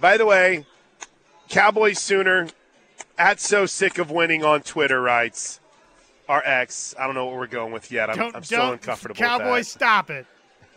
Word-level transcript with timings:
By 0.00 0.16
the 0.16 0.26
way, 0.26 0.64
Cowboys 1.48 1.98
Sooner 1.98 2.48
at 3.16 3.40
so 3.40 3.66
sick 3.66 3.98
of 3.98 4.10
winning 4.10 4.44
on 4.44 4.62
Twitter 4.62 5.00
writes 5.00 5.60
our 6.28 6.42
ex. 6.44 6.94
I 6.98 7.06
don't 7.06 7.14
know 7.14 7.26
what 7.26 7.36
we're 7.36 7.46
going 7.46 7.72
with 7.72 7.90
yet. 7.90 8.10
I'm, 8.10 8.34
I'm 8.34 8.44
still 8.44 8.72
uncomfortable. 8.72 9.16
Cowboys, 9.16 9.68
stop 9.68 10.10
it. 10.10 10.26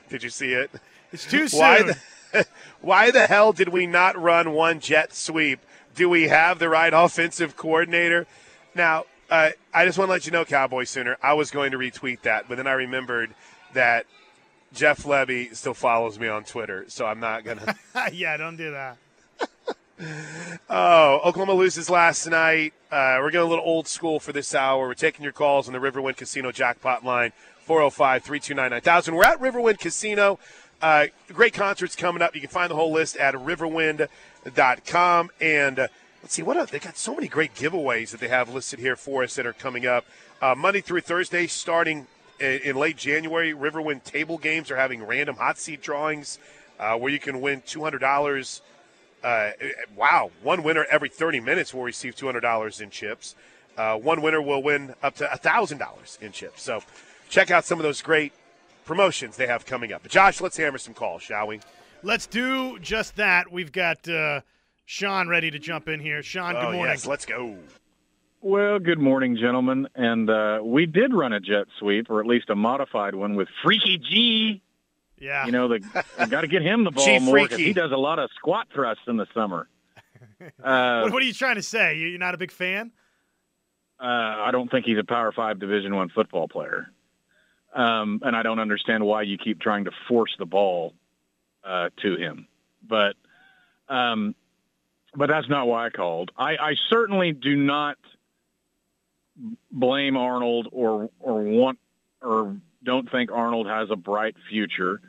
Did 0.10 0.23
you 0.23 0.29
see 0.29 0.54
it? 0.54 0.71
It's 1.12 1.26
too 1.26 1.47
soon. 1.49 1.60
Why 1.60 1.81
the, 1.84 2.47
why 2.81 3.12
the 3.12 3.28
hell 3.28 3.54
did 3.54 3.70
we 3.70 3.86
not 3.86 4.20
run 4.20 4.54
one 4.54 4.79
jet 4.79 5.14
sweep? 5.14 5.60
Do 5.94 6.10
we 6.10 6.30
have 6.30 6.58
the 6.58 6.70
right 6.70 6.94
offensive 6.94 7.56
coordinator? 7.58 8.26
Now, 8.74 9.06
uh, 9.30 9.52
I 9.74 9.86
just 9.86 9.98
want 9.98 10.08
to 10.08 10.14
let 10.14 10.26
you 10.26 10.32
know, 10.32 10.46
Cowboy 10.46 10.86
Sooner, 10.86 11.18
I 11.22 11.34
was 11.34 11.52
going 11.52 11.72
to 11.72 11.78
retweet 11.78 12.22
that, 12.22 12.48
but 12.48 12.58
then 12.58 12.68
I 12.68 12.74
remembered 12.74 13.34
that 13.74 14.06
Jeff 14.74 15.06
Levy 15.06 15.54
still 15.54 15.74
follows 15.74 16.18
me 16.18 16.28
on 16.28 16.44
Twitter, 16.44 16.86
so 16.88 17.06
I'm 17.06 17.20
not 17.20 17.44
going 17.44 17.58
to. 17.60 17.76
yeah, 18.14 18.38
don't 18.38 18.56
do 18.56 18.72
that. 18.72 18.98
Oh, 20.74 21.20
Oklahoma 21.25 21.54
loses 21.54 21.89
last 21.89 22.25
night. 22.28 22.74
Uh, 22.89 23.18
we're 23.20 23.29
getting 23.29 23.46
a 23.46 23.50
little 23.50 23.65
old 23.65 23.89
school 23.89 24.21
for 24.21 24.32
this 24.32 24.56
hour. 24.56 24.88
We're 24.88 24.93
taking 24.93 25.21
your 25.21 25.34
calls 25.34 25.68
on 25.68 25.74
the 25.74 25.79
Riverwind 25.79 26.15
Casino 26.15 26.54
jackpot 26.54 27.04
line, 27.04 27.34
405 27.65 28.24
329 28.24 28.70
9000. 28.70 29.14
We're 29.14 29.25
at 29.25 29.39
Riverwind 29.42 29.79
Casino. 29.79 30.39
Uh, 30.82 31.07
great 31.28 31.54
concerts 31.54 31.96
coming 31.96 32.22
up. 32.22 32.36
You 32.36 32.42
can 32.42 32.50
find 32.50 32.72
the 32.72 32.75
whole 32.75 32.92
list 32.92 33.17
at 33.17 33.36
riverwind.com. 33.36 35.30
And 35.42 35.80
uh, 35.80 35.88
let's 36.23 36.34
see, 36.34 36.42
what? 36.42 36.70
They 36.70 36.80
got 36.80 36.98
so 36.98 37.16
many 37.16 37.28
great 37.28 37.53
giveaways 37.53 38.12
that 38.12 38.22
they 38.22 38.30
have 38.30 38.48
listed 38.53 38.80
here 38.80 38.95
for 38.95 39.23
us 39.23 39.36
that 39.36 39.45
are 39.45 39.53
coming 39.53 39.86
up. 39.86 40.06
Uh, 40.42 40.56
Monday 40.56 40.80
through 40.80 41.02
Thursday, 41.02 41.48
starting 41.48 42.08
in, 42.39 42.62
in 42.62 42.76
late 42.78 42.95
January, 42.95 43.53
Riverwind 43.53 44.06
table 44.06 44.38
games 44.38 44.72
are 44.72 44.78
having 44.78 45.03
random 45.03 45.36
hot 45.36 45.58
seat 45.58 45.81
drawings 45.81 46.39
uh, 46.80 46.95
where 46.98 47.12
you 47.12 47.20
can 47.20 47.42
win 47.42 47.62
$200 47.62 48.62
uh, 49.23 49.52
wow, 49.95 50.31
one 50.44 50.64
winner 50.64 50.86
every 50.89 51.09
30 51.09 51.39
minutes 51.39 51.73
will 51.73 51.84
receive 51.84 52.16
$200 52.16 52.81
in 52.81 52.89
chips. 52.89 53.36
Uh, 53.78 53.98
one 53.98 54.22
winner 54.22 54.42
will 54.42 54.62
win 54.62 54.95
up 55.02 55.16
to 55.16 55.26
$1,000 55.26 56.22
in 56.22 56.32
chips. 56.32 56.62
So 56.62 56.82
check 57.30 57.52
out 57.52 57.66
some 57.66 57.80
of 57.80 57.84
those 57.84 58.02
great 58.02 58.34
promotions 58.86 59.38
they 59.38 59.48
have 59.48 59.66
coming 59.66 59.94
up. 59.94 60.04
But 60.04 60.12
Josh, 60.12 60.42
let's 60.42 60.58
hammer 60.58 60.78
some 60.78 60.94
calls, 60.94 61.22
shall 61.22 61.48
we? 61.48 61.60
Let's 62.04 62.28
do 62.28 62.80
just 62.80 63.16
that. 63.18 63.52
We've 63.52 63.72
got 63.72 64.08
uh, 64.10 64.42
Sean 64.86 65.28
ready 65.30 65.52
to 65.52 65.60
jump 65.60 65.88
in 65.88 66.00
here. 66.00 66.23
Sean, 66.23 66.54
good 66.54 66.60
oh, 66.60 66.72
morning. 66.73 66.86
yes, 66.86 67.06
let's 67.06 67.26
go. 67.26 67.58
Well, 68.42 68.80
good 68.80 69.00
morning, 69.00 69.38
gentlemen. 69.38 69.88
And 69.94 70.30
uh, 70.30 70.60
we 70.64 70.88
did 70.88 71.14
run 71.14 71.32
a 71.32 71.40
jet 71.40 71.67
sweep, 71.80 72.10
or 72.10 72.20
at 72.20 72.26
least 72.26 72.50
a 72.50 72.56
modified 72.56 73.14
one, 73.14 73.36
with 73.36 73.48
Freaky 73.64 74.00
G. 74.00 74.62
yeah. 75.22 75.45
You 75.45 75.52
know, 75.53 75.67
the 75.69 75.80
got 76.30 76.41
to 76.41 76.47
get 76.47 76.61
him 76.61 76.83
the 76.83 76.91
ball 76.91 77.19
more 77.22 77.38
'cause 77.39 77.47
Freaky. 77.50 77.64
he 77.66 77.73
does 77.73 77.91
a 77.91 77.97
lot 77.97 78.19
of 78.19 78.30
squat 78.36 78.67
thrusts 78.73 79.03
in 79.08 79.16
the 79.17 79.27
summer. 79.33 79.69
Uh, 80.64 81.02
what, 81.03 81.14
what 81.14 81.23
are 81.23 81.25
you 81.25 81.33
trying 81.33 81.55
to 81.55 81.61
say? 81.64 81.95
You- 81.97 82.08
You're 82.08 82.19
not 82.19 82.33
a 82.33 82.38
big 82.38 82.52
fan? 82.52 82.91
uh, 83.99 84.03
I 84.03 84.49
don't 84.52 84.69
think 84.72 84.86
he's 84.86 84.97
a 84.97 85.03
Power 85.03 85.31
Five 85.31 85.59
Division 85.59 85.95
One 85.95 86.09
football 86.09 86.47
player, 86.47 86.88
um, 87.73 88.19
and 88.23 88.36
I 88.36 88.42
don't 88.44 88.59
understand 88.59 89.05
why 89.05 89.22
you 89.22 89.38
keep 89.38 89.59
trying 89.61 89.86
to 89.86 89.92
force 90.08 90.36
the 90.39 90.45
ball 90.47 90.94
uh, 91.64 91.89
to 92.02 92.16
him. 92.16 92.47
But, 92.88 93.16
um, 93.89 94.33
but 95.16 95.30
that's 95.30 95.47
not 95.47 95.67
why 95.67 95.86
I 95.86 95.89
called. 95.92 96.31
I, 96.36 96.58
I 96.58 96.73
certainly 96.89 97.31
do 97.31 97.55
not 97.55 97.97
blame 99.72 100.17
Arnold 100.17 100.67
or 100.72 101.09
or 101.19 101.42
want 101.44 101.80
or 102.22 102.55
don't 102.83 103.09
think 103.11 103.31
Arnold 103.31 103.67
has 103.67 103.89
a 103.92 103.95
bright 103.95 104.36
future. 104.49 104.99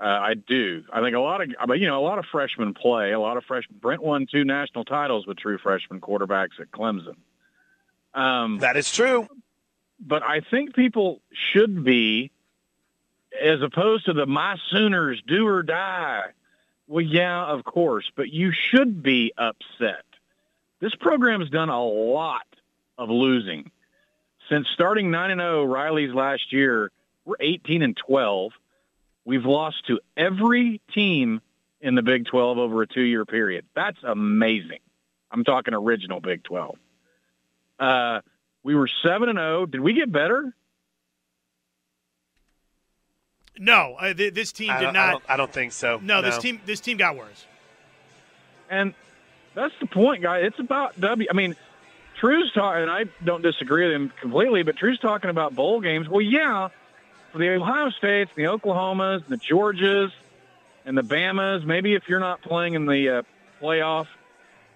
Uh, 0.00 0.04
I 0.06 0.34
do. 0.34 0.84
I 0.92 1.00
think 1.00 1.16
a 1.16 1.20
lot 1.20 1.40
of, 1.40 1.48
mean, 1.68 1.80
you 1.80 1.88
know, 1.88 1.98
a 1.98 2.06
lot 2.06 2.18
of 2.20 2.24
freshmen 2.30 2.72
play. 2.72 3.10
A 3.12 3.18
lot 3.18 3.36
of 3.36 3.44
fresh. 3.44 3.64
Brent 3.80 4.02
won 4.02 4.26
two 4.30 4.44
national 4.44 4.84
titles 4.84 5.26
with 5.26 5.38
true 5.38 5.58
freshman 5.58 6.00
quarterbacks 6.00 6.60
at 6.60 6.70
Clemson. 6.70 7.16
Um, 8.14 8.58
That 8.58 8.76
is 8.76 8.90
true. 8.92 9.28
but 9.98 10.22
I 10.22 10.40
think 10.40 10.74
people 10.74 11.20
should 11.32 11.82
be, 11.84 12.30
as 13.42 13.60
opposed 13.60 14.06
to 14.06 14.12
the 14.12 14.24
my 14.26 14.56
Sooners 14.70 15.20
do 15.26 15.46
or 15.46 15.62
die. 15.64 16.26
Well, 16.86 17.04
yeah, 17.04 17.44
of 17.44 17.64
course, 17.64 18.10
but 18.16 18.30
you 18.32 18.52
should 18.52 19.02
be 19.02 19.32
upset. 19.36 20.04
This 20.80 20.94
program's 20.94 21.50
done 21.50 21.68
a 21.68 21.84
lot 21.84 22.46
of 22.96 23.10
losing 23.10 23.70
since 24.48 24.68
starting 24.72 25.10
nine 25.10 25.30
and 25.32 25.40
zero. 25.40 25.64
Riley's 25.64 26.14
last 26.14 26.52
year, 26.52 26.90
we're 27.24 27.34
eighteen 27.40 27.82
and 27.82 27.96
twelve. 27.96 28.52
We've 29.28 29.44
lost 29.44 29.86
to 29.88 30.00
every 30.16 30.80
team 30.94 31.42
in 31.82 31.94
the 31.94 32.00
Big 32.00 32.24
Twelve 32.24 32.56
over 32.56 32.80
a 32.80 32.86
two-year 32.86 33.26
period. 33.26 33.66
That's 33.76 33.98
amazing. 34.02 34.78
I'm 35.30 35.44
talking 35.44 35.74
original 35.74 36.18
Big 36.18 36.44
Twelve. 36.44 36.78
Uh, 37.78 38.22
we 38.62 38.74
were 38.74 38.88
seven 39.02 39.28
and 39.28 39.36
zero. 39.36 39.66
Did 39.66 39.82
we 39.82 39.92
get 39.92 40.10
better? 40.10 40.54
No, 43.58 43.96
uh, 44.00 44.14
th- 44.14 44.32
this 44.32 44.50
team 44.50 44.72
did 44.78 44.84
don't, 44.84 44.96
I, 44.96 45.10
don't, 45.10 45.24
I 45.28 45.36
don't 45.36 45.52
think 45.52 45.72
so. 45.72 46.00
No, 46.02 46.22
this 46.22 46.38
team 46.38 46.62
this 46.64 46.80
team 46.80 46.96
got 46.96 47.14
worse. 47.14 47.44
And 48.70 48.94
that's 49.54 49.74
the 49.78 49.88
point, 49.88 50.22
guy. 50.22 50.38
It's 50.38 50.58
about 50.58 50.98
W. 50.98 51.28
I 51.30 51.34
mean, 51.34 51.54
True's 52.18 52.50
talking, 52.54 52.80
and 52.80 52.90
I 52.90 53.04
don't 53.22 53.42
disagree 53.42 53.88
with 53.88 53.94
him 53.94 54.12
completely, 54.22 54.62
but 54.62 54.78
True's 54.78 54.98
talking 54.98 55.28
about 55.28 55.54
bowl 55.54 55.82
games. 55.82 56.08
Well, 56.08 56.22
yeah, 56.22 56.70
for 57.38 57.44
the 57.44 57.50
Ohio 57.54 57.90
States, 57.90 58.30
the 58.34 58.44
Oklahomas, 58.44 59.24
the 59.28 59.36
Georgias, 59.36 60.10
and 60.84 60.98
the 60.98 61.02
Bamas, 61.02 61.64
maybe 61.64 61.94
if 61.94 62.08
you're 62.08 62.18
not 62.20 62.42
playing 62.42 62.74
in 62.74 62.84
the 62.86 63.18
uh, 63.18 63.22
playoff, 63.62 64.06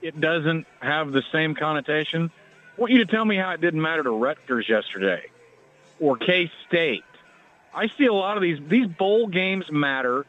it 0.00 0.20
doesn't 0.20 0.66
have 0.80 1.10
the 1.10 1.22
same 1.32 1.54
connotation. 1.56 2.30
I 2.76 2.80
want 2.80 2.92
you 2.92 2.98
to 2.98 3.06
tell 3.06 3.24
me 3.24 3.36
how 3.36 3.50
it 3.50 3.60
didn't 3.60 3.82
matter 3.82 4.02
to 4.04 4.10
Rutgers 4.10 4.68
yesterday 4.68 5.24
or 5.98 6.16
K 6.16 6.50
State. 6.68 7.04
I 7.74 7.88
see 7.88 8.06
a 8.06 8.12
lot 8.12 8.36
of 8.36 8.42
these. 8.42 8.58
These 8.68 8.86
bowl 8.86 9.26
games 9.26 9.64
matter. 9.70 10.24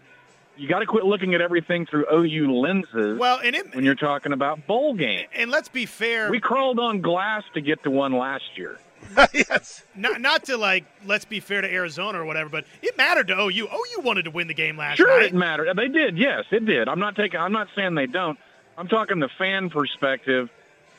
You 0.56 0.68
got 0.68 0.80
to 0.80 0.86
quit 0.86 1.04
looking 1.04 1.34
at 1.34 1.42
everything 1.42 1.86
through 1.86 2.06
OU 2.14 2.52
lenses 2.54 3.18
Well, 3.20 3.40
and 3.44 3.56
it, 3.56 3.76
when 3.76 3.84
you're 3.84 3.96
talking 3.96 4.34
about 4.34 4.66
bowl 4.68 4.94
games. 4.94 5.28
and 5.36 5.50
let's 5.52 5.68
be 5.70 5.86
fair. 5.86 6.30
We 6.32 6.40
crawled 6.40 6.80
on 6.80 7.02
glass 7.02 7.44
to 7.56 7.62
get 7.62 7.84
to 7.84 7.92
one 7.92 8.14
last 8.14 8.56
year. 8.58 8.78
yes. 9.34 9.84
not 9.96 10.22
not 10.22 10.46
to 10.46 10.58
like 10.58 10.86
let's 11.06 11.26
be 11.26 11.40
fair 11.40 11.62
to 11.62 11.72
Arizona 11.72 12.22
or 12.22 12.26
whatever, 12.26 12.50
but 12.50 12.66
it 12.82 12.98
mattered 12.98 13.28
to 13.28 13.40
OU. 13.40 13.68
OU 13.68 14.02
wanted 14.02 14.24
to 14.24 14.32
win 14.32 14.48
the 14.48 14.54
game 14.54 14.78
last 14.78 15.00
year. 15.00 15.08
Sure, 15.08 15.20
night. 15.20 15.28
it 15.28 15.36
mattered. 15.36 15.76
They 15.76 15.88
did. 15.88 16.18
Yes, 16.18 16.46
it 16.52 16.66
did. 16.66 16.88
I'm 16.88 17.00
not 17.00 17.16
taking. 17.16 17.40
I'm 17.40 17.52
not 17.52 17.68
saying 17.76 17.96
they 17.96 18.08
don't. 18.08 18.38
I'm 18.78 18.88
talking 18.88 19.20
the 19.20 19.30
fan 19.38 19.70
perspective 19.70 20.50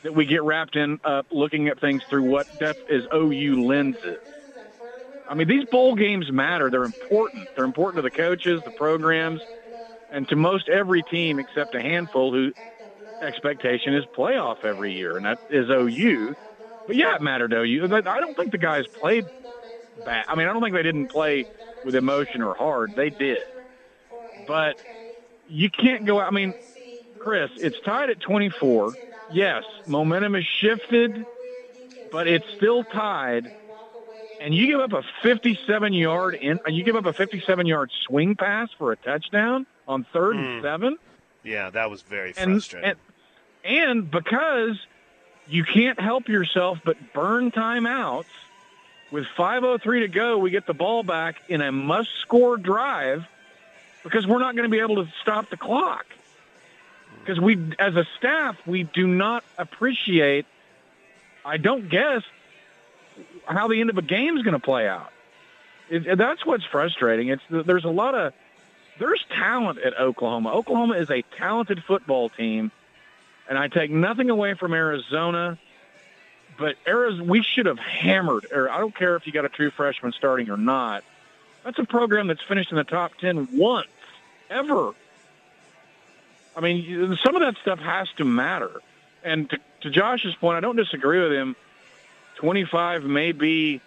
that 0.03 0.13
we 0.13 0.25
get 0.25 0.43
wrapped 0.43 0.75
in 0.75 0.99
up 1.03 1.25
looking 1.31 1.67
at 1.67 1.79
things 1.79 2.03
through 2.09 2.23
what 2.23 2.47
def 2.59 2.77
is 2.89 3.03
OU 3.13 3.65
lenses. 3.65 4.19
I 5.27 5.33
mean, 5.33 5.47
these 5.47 5.65
bowl 5.65 5.95
games 5.95 6.31
matter. 6.31 6.69
They're 6.69 6.83
important. 6.83 7.49
They're 7.55 7.65
important 7.65 7.97
to 7.97 8.01
the 8.03 8.15
coaches, 8.15 8.61
the 8.63 8.71
programs, 8.71 9.41
and 10.11 10.27
to 10.29 10.35
most 10.35 10.69
every 10.69 11.01
team 11.03 11.39
except 11.39 11.73
a 11.73 11.81
handful 11.81 12.31
who 12.31 12.53
expectation 13.21 13.95
is 13.95 14.05
playoff 14.15 14.63
every 14.63 14.93
year, 14.93 15.17
and 15.17 15.25
that 15.25 15.39
is 15.49 15.69
OU. 15.69 16.35
But 16.87 16.95
yeah, 16.95 17.15
it 17.15 17.21
mattered 17.21 17.51
to 17.51 17.61
OU. 17.61 17.87
But 17.87 18.07
I 18.07 18.19
don't 18.19 18.35
think 18.35 18.51
the 18.51 18.57
guys 18.57 18.85
played 18.87 19.25
bad. 20.05 20.25
I 20.27 20.35
mean, 20.35 20.47
I 20.47 20.53
don't 20.53 20.61
think 20.61 20.75
they 20.75 20.83
didn't 20.83 21.07
play 21.07 21.47
with 21.83 21.95
emotion 21.95 22.41
or 22.41 22.53
hard. 22.53 22.95
They 22.95 23.09
did. 23.09 23.39
But 24.47 24.79
you 25.47 25.69
can't 25.69 26.05
go. 26.05 26.19
out. 26.19 26.27
I 26.27 26.31
mean, 26.31 26.53
Chris, 27.19 27.51
it's 27.57 27.79
tied 27.81 28.09
at 28.09 28.19
24. 28.19 28.93
Yes, 29.31 29.63
momentum 29.87 30.35
has 30.35 30.45
shifted, 30.45 31.25
but 32.11 32.27
it's 32.27 32.45
still 32.55 32.83
tied. 32.83 33.55
And 34.39 34.53
you 34.53 34.67
give 34.67 34.79
up 34.79 34.93
a 34.93 35.01
57 35.23 35.93
yard 35.93 36.35
in. 36.35 36.59
You 36.67 36.83
give 36.83 36.95
up 36.95 37.05
a 37.05 37.13
57 37.13 37.65
yard 37.65 37.89
swing 38.05 38.35
pass 38.35 38.69
for 38.77 38.91
a 38.91 38.95
touchdown 38.97 39.65
on 39.87 40.05
third 40.13 40.35
and 40.35 40.59
hmm. 40.59 40.61
seven. 40.63 40.97
Yeah, 41.43 41.69
that 41.71 41.89
was 41.89 42.01
very 42.01 42.33
And, 42.37 42.51
frustrating. 42.53 42.89
and 42.91 42.99
and 43.63 44.11
because 44.11 44.77
you 45.47 45.63
can't 45.63 45.99
help 45.99 46.27
yourself 46.27 46.79
but 46.83 46.97
burn 47.13 47.51
timeouts. 47.51 48.25
With 49.11 49.25
5:03 49.37 50.01
to 50.01 50.07
go, 50.07 50.37
we 50.39 50.49
get 50.49 50.65
the 50.65 50.73
ball 50.73 51.03
back 51.03 51.35
in 51.47 51.61
a 51.61 51.71
must-score 51.71 52.57
drive 52.57 53.25
because 54.03 54.25
we're 54.27 54.39
not 54.39 54.55
going 54.55 54.69
to 54.69 54.75
be 54.75 54.79
able 54.79 55.03
to 55.03 55.11
stop 55.21 55.49
the 55.49 55.57
clock. 55.57 56.05
Because 57.19 57.39
we, 57.39 57.57
as 57.79 57.95
a 57.95 58.05
staff, 58.17 58.57
we 58.65 58.83
do 58.83 59.07
not 59.07 59.43
appreciate. 59.57 60.45
I 61.43 61.57
don't 61.57 61.87
guess 61.89 62.23
how 63.45 63.67
the 63.67 63.79
end 63.79 63.89
of 63.89 63.97
a 63.97 64.01
game 64.01 64.37
is 64.37 64.43
going 64.43 64.53
to 64.53 64.59
play 64.59 64.87
out. 64.87 65.11
It, 65.89 66.17
that's 66.17 66.45
what's 66.45 66.65
frustrating. 66.65 67.29
It's 67.29 67.43
there's 67.49 67.85
a 67.85 67.89
lot 67.89 68.15
of 68.15 68.33
there's 68.99 69.23
talent 69.29 69.79
at 69.79 69.97
Oklahoma. 69.99 70.51
Oklahoma 70.51 70.95
is 70.95 71.09
a 71.09 71.21
talented 71.37 71.83
football 71.83 72.29
team, 72.29 72.71
and 73.49 73.57
I 73.57 73.67
take 73.67 73.91
nothing 73.91 74.29
away 74.29 74.53
from 74.53 74.73
Arizona. 74.73 75.57
But 76.57 76.75
Arizona, 76.87 77.25
we 77.25 77.43
should 77.43 77.65
have 77.65 77.79
hammered. 77.79 78.47
Or 78.51 78.69
I 78.69 78.79
don't 78.79 78.95
care 78.95 79.15
if 79.15 79.27
you 79.27 79.33
got 79.33 79.45
a 79.45 79.49
true 79.49 79.71
freshman 79.71 80.13
starting 80.13 80.49
or 80.49 80.57
not. 80.57 81.03
That's 81.63 81.79
a 81.79 81.83
program 81.83 82.27
that's 82.27 82.43
finished 82.43 82.71
in 82.71 82.77
the 82.77 82.83
top 82.83 83.15
ten 83.17 83.57
once 83.57 83.87
ever. 84.49 84.93
I 86.55 86.61
mean, 86.61 87.17
some 87.23 87.35
of 87.35 87.41
that 87.41 87.57
stuff 87.61 87.79
has 87.79 88.07
to 88.17 88.23
matter. 88.23 88.81
And 89.23 89.49
to, 89.49 89.57
to 89.81 89.89
Josh's 89.89 90.35
point, 90.35 90.57
I 90.57 90.61
don't 90.61 90.75
disagree 90.75 91.21
with 91.21 91.33
him. 91.33 91.55
25 92.35 93.03
may 93.03 93.31
be 93.31 93.81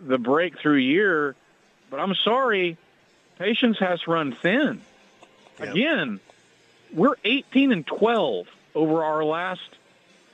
the 0.00 0.18
breakthrough 0.18 0.78
year, 0.78 1.34
but 1.90 1.98
I'm 1.98 2.14
sorry, 2.14 2.76
patience 3.38 3.78
has 3.78 4.06
run 4.06 4.32
thin. 4.32 4.80
Yep. 5.58 5.68
Again, 5.68 6.20
we're 6.92 7.16
18 7.24 7.72
and 7.72 7.86
12 7.86 8.46
over 8.74 9.04
our 9.04 9.24
last 9.24 9.68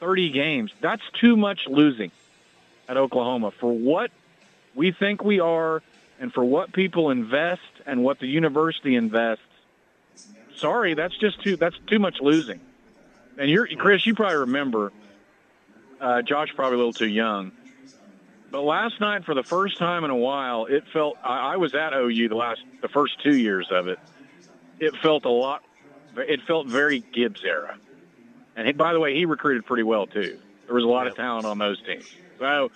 30 0.00 0.30
games. 0.30 0.72
That's 0.80 1.02
too 1.20 1.36
much 1.36 1.60
losing 1.66 2.10
at 2.88 2.96
Oklahoma 2.96 3.52
for 3.52 3.72
what 3.72 4.10
we 4.74 4.92
think 4.92 5.22
we 5.22 5.40
are 5.40 5.82
and 6.18 6.32
for 6.32 6.44
what 6.44 6.72
people 6.72 7.10
invest 7.10 7.60
and 7.86 8.02
what 8.02 8.18
the 8.18 8.26
university 8.26 8.96
invests. 8.96 9.44
Sorry, 10.56 10.94
that's 10.94 11.16
just 11.16 11.42
too 11.42 11.56
that's 11.56 11.76
too 11.86 11.98
much 11.98 12.20
losing. 12.20 12.60
And 13.38 13.50
you're 13.50 13.66
Chris, 13.66 14.06
you 14.06 14.14
probably 14.14 14.38
remember 14.38 14.92
uh, 16.00 16.22
Josh 16.22 16.48
probably 16.54 16.74
a 16.74 16.78
little 16.78 16.92
too 16.92 17.08
young. 17.08 17.52
But 18.50 18.62
last 18.62 19.00
night, 19.00 19.24
for 19.24 19.34
the 19.34 19.42
first 19.42 19.78
time 19.78 20.04
in 20.04 20.10
a 20.10 20.16
while, 20.16 20.66
it 20.66 20.84
felt. 20.92 21.16
I, 21.24 21.54
I 21.54 21.56
was 21.56 21.74
at 21.74 21.94
OU 21.94 22.28
the 22.28 22.34
last, 22.34 22.60
the 22.82 22.88
first 22.88 23.22
two 23.22 23.34
years 23.34 23.68
of 23.70 23.88
it. 23.88 23.98
It 24.78 24.94
felt 24.96 25.24
a 25.24 25.30
lot. 25.30 25.62
It 26.16 26.40
felt 26.46 26.66
very 26.66 27.00
Gibbs 27.12 27.42
era. 27.44 27.76
And 28.56 28.66
he, 28.66 28.72
by 28.72 28.92
the 28.92 29.00
way, 29.00 29.14
he 29.14 29.24
recruited 29.24 29.64
pretty 29.64 29.82
well 29.82 30.06
too. 30.06 30.38
There 30.66 30.74
was 30.74 30.84
a 30.84 30.88
lot 30.88 31.06
of 31.06 31.16
talent 31.16 31.46
on 31.46 31.58
those 31.58 31.80
teams. 31.82 32.04
So, 32.38 32.70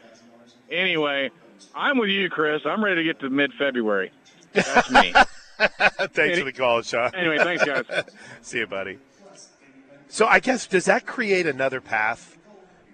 anyway, 0.71 1.31
I'm 1.75 1.99
with 1.99 2.11
you, 2.11 2.29
Chris. 2.31 2.63
I'm 2.65 2.83
ready 2.83 2.97
to 2.97 3.05
get 3.05 3.21
to 3.21 3.31
mid-February. 3.31 4.11
That's 4.53 4.91
me. 4.91 5.13
thanks 5.59 6.39
for 6.39 6.45
the 6.45 6.53
call, 6.57 6.83
Sean. 6.83 7.15
anyway, 7.15 7.39
thanks, 7.39 7.65
guys. 7.65 7.85
See 8.43 8.59
you, 8.59 8.67
buddy. 8.67 8.99
So 10.09 10.27
I 10.27 10.41
guess 10.41 10.67
does 10.67 10.85
that 10.87 11.07
create 11.07 11.47
another 11.47 11.81
path? 11.81 12.37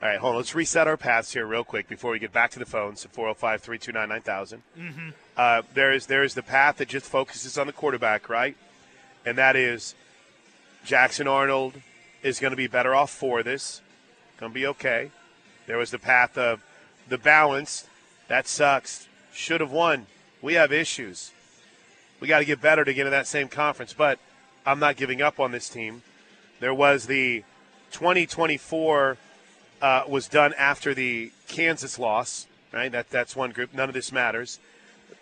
All 0.02 0.08
right, 0.08 0.18
hold 0.18 0.32
on. 0.32 0.36
Let's 0.38 0.54
reset 0.54 0.88
our 0.88 0.96
paths 0.96 1.32
here 1.32 1.46
real 1.46 1.62
quick 1.62 1.88
before 1.88 2.10
we 2.10 2.18
get 2.18 2.32
back 2.32 2.50
to 2.52 2.58
the 2.58 2.66
phones 2.66 3.04
at 3.04 3.12
405 3.12 3.60
329 3.60 4.08
9000. 4.08 4.62
Uh, 5.36 5.62
there 5.74 5.92
is 5.92 6.06
there 6.06 6.24
is 6.24 6.34
the 6.34 6.42
path 6.42 6.78
that 6.78 6.88
just 6.88 7.06
focuses 7.06 7.56
on 7.56 7.68
the 7.68 7.72
quarterback, 7.72 8.28
right? 8.28 8.56
And 9.24 9.38
that 9.38 9.54
is 9.54 9.94
Jackson 10.84 11.28
Arnold 11.28 11.74
is 12.22 12.40
going 12.40 12.50
to 12.50 12.56
be 12.56 12.66
better 12.66 12.94
off 12.94 13.10
for 13.10 13.42
this. 13.42 13.80
Going 14.38 14.52
to 14.52 14.54
be 14.54 14.66
okay. 14.66 15.10
There 15.66 15.78
was 15.78 15.90
the 15.90 15.98
path 15.98 16.36
of 16.36 16.62
the 17.08 17.18
balance. 17.18 17.86
That 18.28 18.46
sucks. 18.48 19.08
Should 19.32 19.60
have 19.60 19.70
won. 19.70 20.06
We 20.40 20.54
have 20.54 20.72
issues. 20.72 21.32
We 22.20 22.28
got 22.28 22.40
to 22.40 22.44
get 22.44 22.60
better 22.60 22.84
to 22.84 22.94
get 22.94 23.06
in 23.06 23.12
that 23.12 23.26
same 23.26 23.48
conference, 23.48 23.92
but 23.92 24.18
I'm 24.66 24.78
not 24.78 24.96
giving 24.96 25.22
up 25.22 25.40
on 25.40 25.52
this 25.52 25.68
team. 25.68 26.02
There 26.60 26.74
was 26.74 27.06
the 27.06 27.44
2024 27.92 29.16
uh, 29.80 30.04
was 30.08 30.28
done 30.28 30.54
after 30.56 30.94
the 30.94 31.32
Kansas 31.48 31.98
loss, 31.98 32.46
right? 32.72 32.90
That 32.90 33.10
that's 33.10 33.34
one 33.34 33.50
group. 33.50 33.74
None 33.74 33.88
of 33.88 33.94
this 33.94 34.12
matters. 34.12 34.60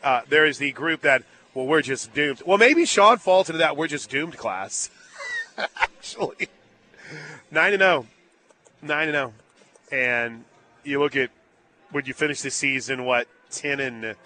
Uh, 0.02 0.22
there 0.28 0.44
is 0.44 0.58
the 0.58 0.72
group 0.72 1.02
that 1.02 1.22
well, 1.54 1.66
we're 1.66 1.82
just 1.82 2.12
doomed. 2.14 2.42
Well, 2.46 2.58
maybe 2.58 2.84
Sean 2.84 3.18
falls 3.18 3.48
into 3.48 3.58
that 3.58 3.76
we're 3.76 3.88
just 3.88 4.10
doomed 4.10 4.36
class. 4.36 4.90
Actually, 5.74 6.48
nine 7.50 7.72
and 7.72 7.80
zero, 7.80 8.06
nine 8.82 9.08
and 9.08 9.14
zero, 9.14 9.32
and 9.92 10.44
you 10.84 10.98
look 10.98 11.16
at 11.16 11.30
would 11.92 12.06
you 12.06 12.14
finish 12.14 12.42
the 12.42 12.50
season 12.50 13.04
what 13.04 13.26
ten 13.50 13.80
and 13.80 14.16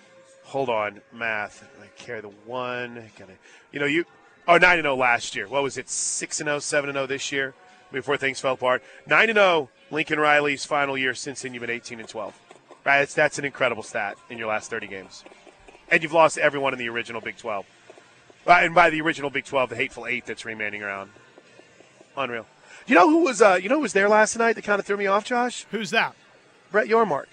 hold 0.45 0.69
on 0.69 1.01
math. 1.13 1.69
I 1.83 1.87
carry 1.97 2.21
the 2.21 2.29
one 2.29 3.11
gonna 3.19 3.33
you 3.73 3.81
know 3.81 3.87
you 3.87 4.05
oh 4.47 4.59
nine 4.59 4.79
and 4.79 4.85
zero 4.85 4.97
last 4.97 5.35
year. 5.35 5.49
What 5.49 5.63
was 5.63 5.79
it 5.79 5.89
six 5.89 6.41
and 6.41 6.49
0 6.49 6.59
7 6.61 6.91
and 6.91 6.97
zero 6.97 7.07
this 7.07 7.33
year 7.33 7.55
before 7.93 8.17
things 8.17 8.41
fell 8.41 8.55
apart? 8.55 8.83
Nine 9.07 9.31
and 9.31 9.37
zero 9.37 9.71
Lincoln 9.91 10.21
Riley's 10.21 10.65
final 10.65 10.97
year 10.97 11.15
since 11.15 11.43
then 11.43 11.55
you've 11.55 11.63
been 11.63 11.71
eighteen 11.71 12.01
and 12.01 12.09
twelve. 12.09 12.39
Right 12.85 13.01
that's, 13.01 13.15
that's 13.15 13.39
an 13.39 13.45
incredible 13.45 13.83
stat 13.83 14.17
in 14.29 14.39
your 14.39 14.49
last 14.49 14.71
thirty 14.71 14.87
games. 14.87 15.25
And 15.91 16.03
you've 16.03 16.13
lost 16.13 16.39
everyone 16.39 16.73
in 16.73 16.79
the 16.79 16.89
original 16.89 17.21
Big 17.21 17.37
Twelve. 17.37 17.67
Uh, 18.47 18.53
and 18.53 18.75
by 18.75 18.91
the 18.91 19.01
original 19.01 19.31
Big 19.31 19.45
Twelve 19.45 19.71
the 19.71 19.77
hateful 19.77 20.07
eight 20.07 20.27
that's 20.27 20.45
remaining 20.45 20.83
around 20.83 21.11
unreal 22.17 22.47
you 22.87 22.95
know 22.95 23.09
who 23.09 23.25
was 23.25 23.41
uh, 23.41 23.59
you 23.61 23.69
know 23.69 23.77
who 23.77 23.83
was 23.83 23.93
there 23.93 24.09
last 24.09 24.37
night 24.37 24.55
that 24.55 24.65
kind 24.65 24.79
of 24.79 24.87
threw 24.87 24.97
me 24.97 25.07
off 25.07 25.25
Josh 25.25 25.67
Who's 25.71 25.91
that? 25.91 26.15
Brett 26.71 26.89
Yormark. 26.89 27.27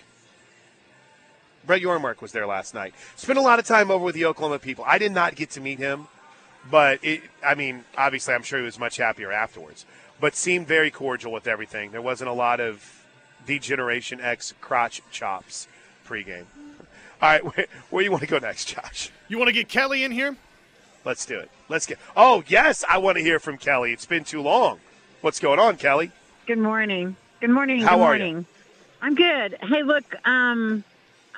Brett 1.66 1.82
Yormark 1.82 2.22
was 2.22 2.32
there 2.32 2.46
last 2.46 2.74
night. 2.74 2.94
Spent 3.16 3.40
a 3.40 3.42
lot 3.42 3.58
of 3.58 3.66
time 3.66 3.90
over 3.90 4.06
with 4.06 4.16
the 4.16 4.26
Oklahoma 4.26 4.60
people. 4.60 4.84
I 4.88 4.98
did 4.98 5.12
not 5.12 5.36
get 5.36 5.50
to 5.52 5.62
meet 5.62 5.80
him, 5.80 6.08
but 6.70 7.00
it, 7.04 7.22
I 7.44 7.56
mean, 7.56 7.84
obviously, 7.98 8.34
I'm 8.34 8.44
sure 8.44 8.60
he 8.60 8.66
was 8.66 8.78
much 8.78 8.98
happier 8.98 9.32
afterwards. 9.32 9.86
But 10.20 10.36
seemed 10.36 10.68
very 10.68 10.92
cordial 10.92 11.32
with 11.32 11.48
everything. 11.48 11.92
There 11.92 12.02
wasn't 12.02 12.30
a 12.30 12.34
lot 12.34 12.60
of 12.60 13.04
D-Generation 13.48 14.22
X 14.22 14.54
crotch 14.62 15.02
chops 15.12 15.68
pregame. 16.08 16.46
All 17.22 17.30
right, 17.30 17.44
where, 17.56 17.68
where 17.90 18.04
you 18.04 18.12
want 18.12 18.22
to 18.22 18.28
go 18.28 18.38
next, 18.38 18.66
Josh? 18.66 19.10
You 19.28 19.40
want 19.40 19.48
to 19.48 19.54
get 19.54 19.70
Kelly 19.70 20.04
in 20.04 20.12
here? 20.12 20.36
Let's 21.04 21.26
do 21.26 21.40
it. 21.40 21.50
Let's 21.70 21.86
get. 21.86 21.98
Oh 22.16 22.44
yes, 22.48 22.84
I 22.88 22.98
want 23.00 23.18
to 23.18 23.24
hear 23.24 23.40
from 23.40 23.58
Kelly. 23.58 23.92
It's 23.94 24.06
been 24.06 24.24
too 24.24 24.42
long. 24.42 24.80
What's 25.22 25.40
going 25.40 25.60
on, 25.60 25.78
Kelly? 25.78 26.12
Good 26.48 26.58
morning. 26.60 27.16
Good 27.40 27.50
morning. 27.50 27.82
How 27.82 27.96
good 27.98 28.04
are 28.04 28.16
you? 28.18 28.24
morning. 28.24 28.46
I'm 29.02 29.16
good. 29.16 29.58
Hey, 29.64 29.82
look, 29.84 30.04
um, 30.28 30.84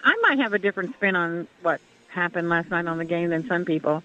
I 0.03 0.15
might 0.21 0.39
have 0.39 0.53
a 0.53 0.59
different 0.59 0.95
spin 0.95 1.15
on 1.15 1.47
what 1.61 1.79
happened 2.09 2.49
last 2.49 2.69
night 2.69 2.87
on 2.87 2.97
the 2.97 3.05
game 3.05 3.29
than 3.29 3.47
some 3.47 3.63
people. 3.63 4.03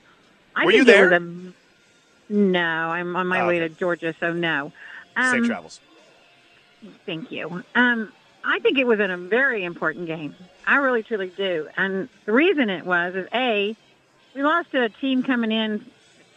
I 0.55 0.65
Were 0.65 0.71
think 0.73 0.79
you 0.81 0.85
there? 0.85 1.13
a- 1.13 1.53
no, 2.31 2.61
I'm 2.61 3.17
on 3.17 3.27
my 3.27 3.41
Oh, 3.41 3.49
way 3.49 3.61
okay. 3.61 3.69
to 3.73 3.75
Georgia, 3.81 4.15
so 4.21 4.33
no. 4.33 4.73
Safe 5.17 5.41
Um, 5.41 5.45
travels. 5.47 5.81
Thank 7.07 7.33
you. 7.33 7.65
Um, 7.75 8.13
I 8.45 8.59
think 8.61 8.79
it 8.79 8.87
was 8.87 9.01
in 9.01 9.11
a 9.11 9.17
very 9.17 9.65
important 9.65 10.07
game. 10.07 10.37
I 10.67 10.77
really, 10.77 11.03
truly 11.03 11.29
do. 11.37 11.69
And 11.77 12.09
the 12.27 12.33
reason 12.33 12.71
it 12.71 12.85
was 12.85 13.15
is 13.15 13.27
A, 13.35 13.77
we 14.35 14.43
lost 14.43 14.73
a 14.75 14.89
team 14.89 15.23
coming 15.23 15.53
in 15.53 15.85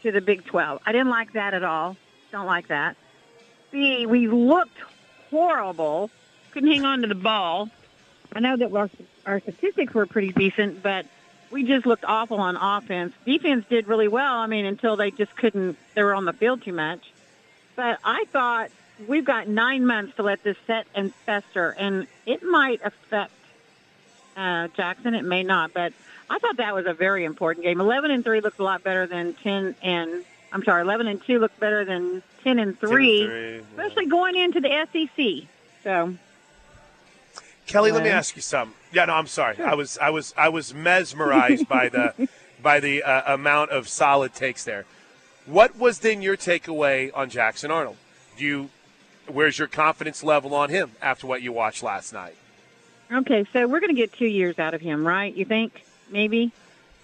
to 0.04 0.12
the 0.12 0.22
Big 0.22 0.46
12. 0.46 0.82
I 0.86 0.92
didn't 0.92 1.10
like 1.10 1.34
that 1.34 1.54
at 1.54 1.64
all. 1.64 1.98
Don't 2.32 2.46
like 2.46 2.68
that. 2.68 2.96
B, 3.72 4.06
we 4.06 4.28
looked 4.28 4.78
horrible. 5.30 6.10
Couldn't 6.52 6.72
hang 6.72 6.86
on 6.86 7.02
to 7.02 7.08
the 7.08 7.16
ball. 7.16 7.70
I 8.34 8.40
know 8.40 8.58
that 8.58 8.74
our, 8.74 8.90
our 9.26 9.40
statistics 9.40 9.94
were 9.94 10.06
pretty 10.06 10.32
decent, 10.32 10.82
but 10.82 11.06
we 11.52 11.64
just 11.64 11.86
looked 11.86 12.06
awful 12.06 12.40
on 12.40 12.56
offense. 12.56 13.14
Defense 13.26 13.66
did 13.70 13.88
really 13.88 14.08
well. 14.08 14.38
I 14.38 14.48
mean, 14.48 14.66
until 14.66 14.96
they 14.96 15.12
just 15.12 15.36
couldn't, 15.36 15.78
they 15.96 16.04
were 16.04 16.16
on 16.16 16.26
the 16.26 16.34
field 16.34 16.64
too 16.64 16.74
much. 16.74 17.12
But 17.76 18.00
I 18.04 18.26
thought 18.32 18.72
we've 19.08 19.26
got 19.26 19.48
nine 19.48 19.86
months 19.86 20.16
to 20.16 20.24
let 20.24 20.44
this 20.44 20.58
set 20.68 20.88
and 20.96 21.14
fester, 21.26 21.70
and 21.72 22.08
it 22.26 22.44
might 22.44 22.82
affect 22.84 23.34
uh, 24.36 24.68
Jackson. 24.70 25.14
It 25.14 25.26
may 25.26 25.44
not, 25.44 25.74
but 25.74 25.94
I 26.32 26.40
thought 26.40 26.58
that 26.58 26.74
was 26.74 26.86
a 26.86 26.94
very 26.94 27.26
important 27.26 27.66
game. 27.66 27.82
Eleven 27.82 28.10
and 28.10 28.24
three 28.24 28.40
looks 28.40 28.58
a 28.58 28.64
lot 28.64 28.84
better 28.84 29.06
than 29.06 29.34
ten 29.34 29.76
and 29.84 30.24
I'm 30.54 30.64
sorry, 30.64 30.82
eleven 30.82 31.08
and 31.08 31.22
two 31.22 31.40
looked 31.40 31.60
better 31.60 31.84
than 31.84 32.24
ten 32.44 32.58
and 32.58 32.80
three, 32.80 33.26
three, 33.26 33.56
yeah. 33.56 33.62
especially 33.72 34.06
going 34.06 34.36
into 34.38 34.62
the 34.62 34.88
SEC. 34.92 35.50
So 35.84 36.16
Kelly, 37.68 37.92
let 37.92 38.04
me 38.04 38.10
ask 38.10 38.36
you 38.36 38.42
something. 38.42 38.76
Yeah, 38.92 39.06
no, 39.06 39.14
I'm 39.14 39.28
sorry. 39.28 39.60
I 39.60 39.76
was, 39.76 39.98
I 39.98 40.10
was, 40.10 40.34
I 40.38 40.50
was 40.50 40.74
mesmerized 40.74 41.68
by 41.68 41.90
the, 41.90 42.30
by 42.62 42.80
the 42.80 43.04
uh, 43.04 43.34
amount 43.34 43.72
of 43.72 43.88
solid 43.88 44.34
takes 44.34 44.64
there. 44.64 44.86
What 45.46 45.78
was 45.78 46.00
then 46.00 46.22
your 46.22 46.38
takeaway 46.38 47.12
on 47.14 47.30
Jackson 47.30 47.72
Arnold? 47.72 47.98
Do 48.38 48.46
you, 48.46 48.70
where's 49.28 49.58
your 49.58 49.68
confidence 49.68 50.24
level 50.24 50.54
on 50.54 50.70
him 50.70 50.92
after 51.02 51.28
what 51.28 51.42
you 51.42 51.52
watched 51.52 51.84
last 51.84 52.14
night? 52.14 52.36
okay, 53.12 53.46
so 53.52 53.68
we're 53.68 53.82
going 53.82 53.94
to 53.94 54.00
get 54.00 54.14
two 54.14 54.26
years 54.26 54.58
out 54.58 54.74
of 54.74 54.82
him, 54.82 55.06
right? 55.06 55.36
You 55.36 55.44
think 55.44 55.84
maybe? 56.12 56.52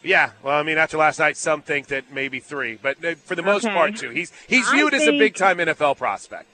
Yeah, 0.03 0.31
well, 0.43 0.57
I 0.57 0.63
mean, 0.63 0.77
after 0.77 0.97
last 0.97 1.19
night, 1.19 1.35
some 1.37 1.61
think 1.61 1.87
that 1.87 2.13
maybe 2.13 2.39
three, 2.39 2.77
but 2.81 3.03
uh, 3.03 3.15
for 3.15 3.35
the 3.35 3.41
most 3.43 3.65
Okay. 3.65 3.73
part, 3.73 3.95
two. 3.97 4.09
He's 4.11 4.31
he's 4.47 4.67
I 4.69 4.75
viewed 4.75 4.93
as 4.93 5.07
a 5.07 5.17
big 5.17 5.35
time 5.35 5.57
NFL 5.57 5.97
prospect. 5.97 6.45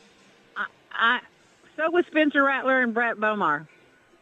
I 0.92 1.20
so 1.76 1.90
was 1.92 2.06
Spencer 2.06 2.44
Rattler 2.44 2.82
and 2.82 2.96
Rhett 2.96 3.18
Bomar. 3.18 3.68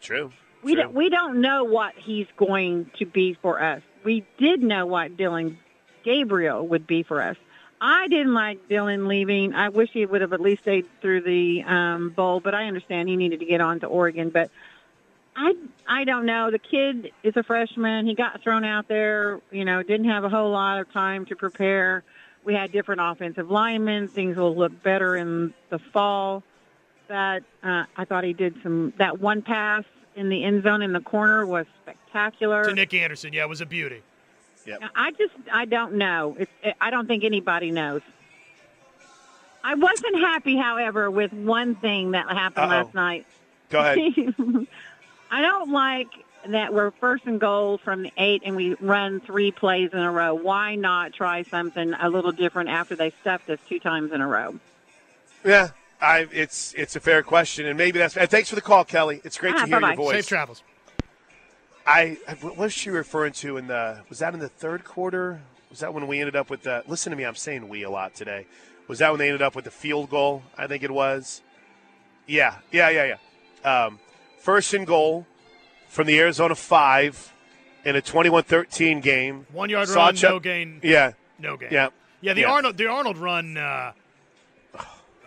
True. 0.02 0.32
We 0.64 0.74
true. 0.74 0.84
don't, 0.84 0.94
we 0.94 1.10
don't 1.10 1.42
know 1.42 1.64
what 1.66 1.94
he's 1.96 2.28
going 2.38 2.90
to 2.98 3.06
be 3.06 3.34
for 3.34 3.62
us. 3.62 3.82
We 4.04 4.26
did 4.38 4.64
know 4.64 4.86
what 4.86 5.18
Dillon 5.18 5.60
Gabriel 6.04 6.66
would 6.68 6.88
be 6.88 7.04
for 7.04 7.22
us. 7.22 7.38
I 7.80 8.08
didn't 8.08 8.34
like 8.34 8.70
Dillon 8.70 9.08
leaving. 9.08 9.54
I 9.54 9.70
wish 9.70 9.90
he 9.92 10.06
would 10.06 10.22
have 10.22 10.34
at 10.34 10.40
least 10.40 10.62
stayed 10.62 10.86
through 11.02 11.22
the 11.22 11.64
um, 11.64 12.10
bowl, 12.12 12.40
but 12.40 12.54
I 12.56 12.66
understand 12.66 13.10
he 13.10 13.16
needed 13.16 13.40
to 13.40 13.46
get 13.46 13.60
on 13.60 13.80
to 13.82 13.88
Oregon. 13.88 14.30
But 14.30 14.50
I 15.36 15.54
I 15.88 16.04
don't 16.04 16.26
know. 16.26 16.52
The 16.52 16.60
kid 16.60 17.12
is 17.24 17.36
a 17.38 17.44
freshman. 17.44 18.06
He 18.06 18.16
got 18.16 18.42
thrown 18.42 18.64
out 18.66 18.88
there. 18.88 19.40
You 19.52 19.66
know, 19.66 19.82
didn't 19.84 20.10
have 20.10 20.24
a 20.24 20.30
whole 20.30 20.52
lot 20.52 20.80
of 20.80 20.92
time 20.92 21.26
to 21.28 21.36
prepare. 21.36 22.04
We 22.44 22.54
had 22.54 22.72
different 22.72 23.02
offensive 23.02 23.50
linemen. 23.50 24.08
Things 24.08 24.36
will 24.36 24.56
look 24.56 24.84
better 24.84 25.16
in 25.16 25.54
the 25.70 25.80
fall. 25.80 26.44
That 27.08 27.44
uh, 27.64 27.86
I 27.96 28.06
thought 28.06 28.24
he 28.24 28.34
did 28.34 28.56
some. 28.64 28.94
That 28.98 29.20
one 29.20 29.42
pass 29.42 29.84
in 30.16 30.30
the 30.30 30.44
end 30.44 30.64
zone 30.64 30.82
in 30.82 30.92
the 30.92 31.02
corner 31.02 31.46
was 31.46 31.66
spectacular. 31.84 32.66
To 32.66 32.74
Nic 32.74 32.94
Anderson. 32.94 33.34
Yeah, 33.34 33.44
it 33.44 33.50
was 33.50 33.62
a 33.62 33.66
beauty. 33.66 34.02
Yep. 34.66 34.82
I 34.96 35.12
just 35.12 35.34
I 35.52 35.66
don't 35.66 35.94
know. 35.96 36.36
It's, 36.40 36.52
I 36.80 36.90
don't 36.90 37.08
think 37.08 37.24
anybody 37.24 37.72
knows. 37.72 38.02
I 39.64 39.76
wasn't 39.76 40.20
happy, 40.20 40.58
however, 40.58 41.10
with 41.12 41.32
one 41.34 41.76
thing 41.76 42.12
that 42.12 42.30
happened 42.30 42.72
Uh-oh. 42.72 42.84
last 42.84 42.94
night. 42.94 43.26
Go 43.70 43.80
ahead. 43.80 43.98
I 45.32 45.42
don't 45.42 45.72
like 45.72 46.10
that 46.48 46.74
we're 46.74 46.92
first 46.92 47.26
and 47.26 47.40
goal 47.40 47.78
from 47.78 48.04
the 48.04 48.12
eight 48.18 48.42
and 48.46 48.56
we 48.56 48.74
run 48.76 49.22
three 49.22 49.52
plays 49.52 49.92
in 49.94 50.00
a 50.00 50.12
row. 50.12 50.34
Why 50.34 50.76
not 50.76 51.14
try 51.14 51.44
something 51.44 51.94
a 51.94 52.10
little 52.10 52.32
different 52.32 52.70
after 52.70 52.96
they 52.96 53.12
stuffed 53.22 53.50
us 53.50 53.60
two 53.70 53.80
times 53.80 54.12
in 54.12 54.22
a 54.22 54.28
row? 54.28 54.60
Yeah, 55.46 55.70
I, 56.02 56.28
it's 56.32 56.74
it's 56.76 56.96
a 56.96 57.00
fair 57.00 57.24
question, 57.24 57.66
and 57.68 57.78
maybe 57.78 57.98
that's. 58.00 58.18
And 58.18 58.30
thanks 58.30 58.50
for 58.50 58.56
the 58.56 58.62
call, 58.62 58.84
Kelly. 58.84 59.22
It's 59.24 59.38
great 59.38 59.56
Ah, 59.56 59.62
to 59.62 59.68
hear 59.68 59.80
bye-bye. 59.80 59.88
your 59.94 59.98
voice. 59.98 60.16
Safe 60.18 60.28
travels. 60.28 60.64
I 61.86 62.18
I- 62.28 62.34
what 62.42 62.58
was 62.58 62.74
she 62.74 62.90
referring 62.90 63.34
to 63.34 63.58
in 63.58 63.68
the? 63.68 64.02
Was 64.10 64.20
that 64.20 64.34
in 64.34 64.40
the 64.40 64.50
third 64.50 64.84
quarter? 64.84 65.42
Was 65.70 65.80
that 65.80 65.94
when 65.94 66.06
we 66.08 66.20
ended 66.20 66.36
up 66.36 66.50
with 66.50 66.64
the? 66.64 66.84
Listen 66.88 67.12
to 67.12 67.18
me, 67.18 67.24
I'm 67.24 67.36
saying 67.36 67.68
we 67.70 67.84
a 67.84 67.90
lot 67.90 68.14
today. 68.14 68.46
Was 68.88 69.00
that 69.00 69.10
when 69.12 69.20
they 69.20 69.28
ended 69.30 69.42
up 69.42 69.56
with 69.56 69.66
the 69.66 69.72
field 69.72 70.10
goal? 70.10 70.44
I 70.58 70.68
think 70.68 70.84
it 70.84 70.92
was. 70.92 71.42
Yeah, 72.28 72.56
yeah, 72.72 72.90
yeah, 72.90 73.16
yeah. 73.64 73.86
Um, 73.86 74.00
first 74.42 74.74
and 74.74 74.86
goal 74.88 75.26
from 75.88 76.08
the 76.08 76.18
Arizona 76.20 76.56
five 76.56 77.34
in 77.86 77.96
a 77.96 78.02
21-13 78.02 79.02
game. 79.02 79.46
One 79.52 79.70
yard 79.70 79.88
Saw 79.88 80.08
run, 80.08 80.16
no 80.22 80.40
gain, 80.40 80.80
Yeah, 80.84 81.14
no 81.40 81.58
gain. 81.58 81.70
yeah. 81.72 81.90
Yeah, 82.22 82.34
the 82.34 82.42
Yeah. 82.42 82.52
Arnold 82.52 82.78
the 82.78 82.88
Arnold 82.88 83.18
run. 83.18 83.58
Uh, 83.58 83.94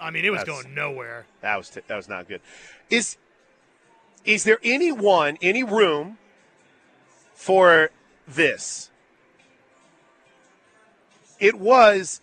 I 0.00 0.10
mean, 0.10 0.24
it 0.24 0.30
was 0.30 0.44
going 0.44 0.74
nowhere. 0.74 1.26
That 1.40 1.56
was 1.56 1.70
t- 1.70 1.80
that 1.86 1.96
was 1.96 2.08
not 2.08 2.28
good. 2.28 2.40
Is 2.90 3.16
is 4.24 4.44
there 4.44 4.58
anyone, 4.62 5.38
any 5.42 5.62
room 5.64 6.18
for 7.34 7.90
this? 8.28 8.90
It 11.40 11.56
was 11.56 12.20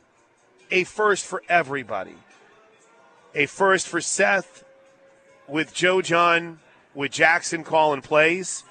a 0.72 0.84
first 0.86 1.26
for 1.26 1.44
everybody. 1.50 2.16
A 3.36 3.46
first 3.46 3.88
for 3.88 4.02
Seth 4.02 4.64
with 5.48 5.74
Joe 5.74 6.02
Jon 6.02 6.60
with 6.94 7.12
Jackson 7.12 7.64
calling 7.64 8.02
plays. 8.02 8.64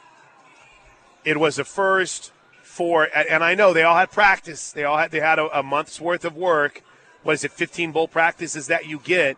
It 1.25 1.39
was 1.39 1.59
a 1.59 1.65
first 1.65 2.33
for 2.63 3.09
and 3.15 3.43
I 3.43 3.55
know 3.55 3.73
they 3.73 3.83
all 3.83 3.97
had 3.97 4.11
practice. 4.11 4.73
They 4.73 4.85
all 4.85 4.97
had 4.97 5.11
they 5.11 5.21
had 5.21 5.39
a, 5.39 5.59
a 5.59 5.63
month's 5.63 6.01
worth 6.01 6.25
of 6.25 6.37
work. 6.37 6.83
What 7.23 7.35
is 7.35 7.45
it, 7.45 7.53
15 7.53 7.93
bowl 7.93 8.09
practices 8.09 8.69
that 8.69 8.87
you 8.87 9.01
get? 9.01 9.37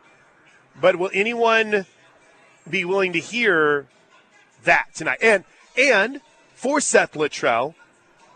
But 0.81 0.97
will 0.97 1.11
anyone 1.13 1.87
be 2.69 2.85
willing 2.85 3.13
to 3.15 3.19
hear 3.19 3.87
that 4.65 4.89
tonight? 4.95 5.19
And 5.21 5.45
and 5.77 6.21
for 6.55 6.81
Seth 6.81 7.15
Littrell, 7.15 7.75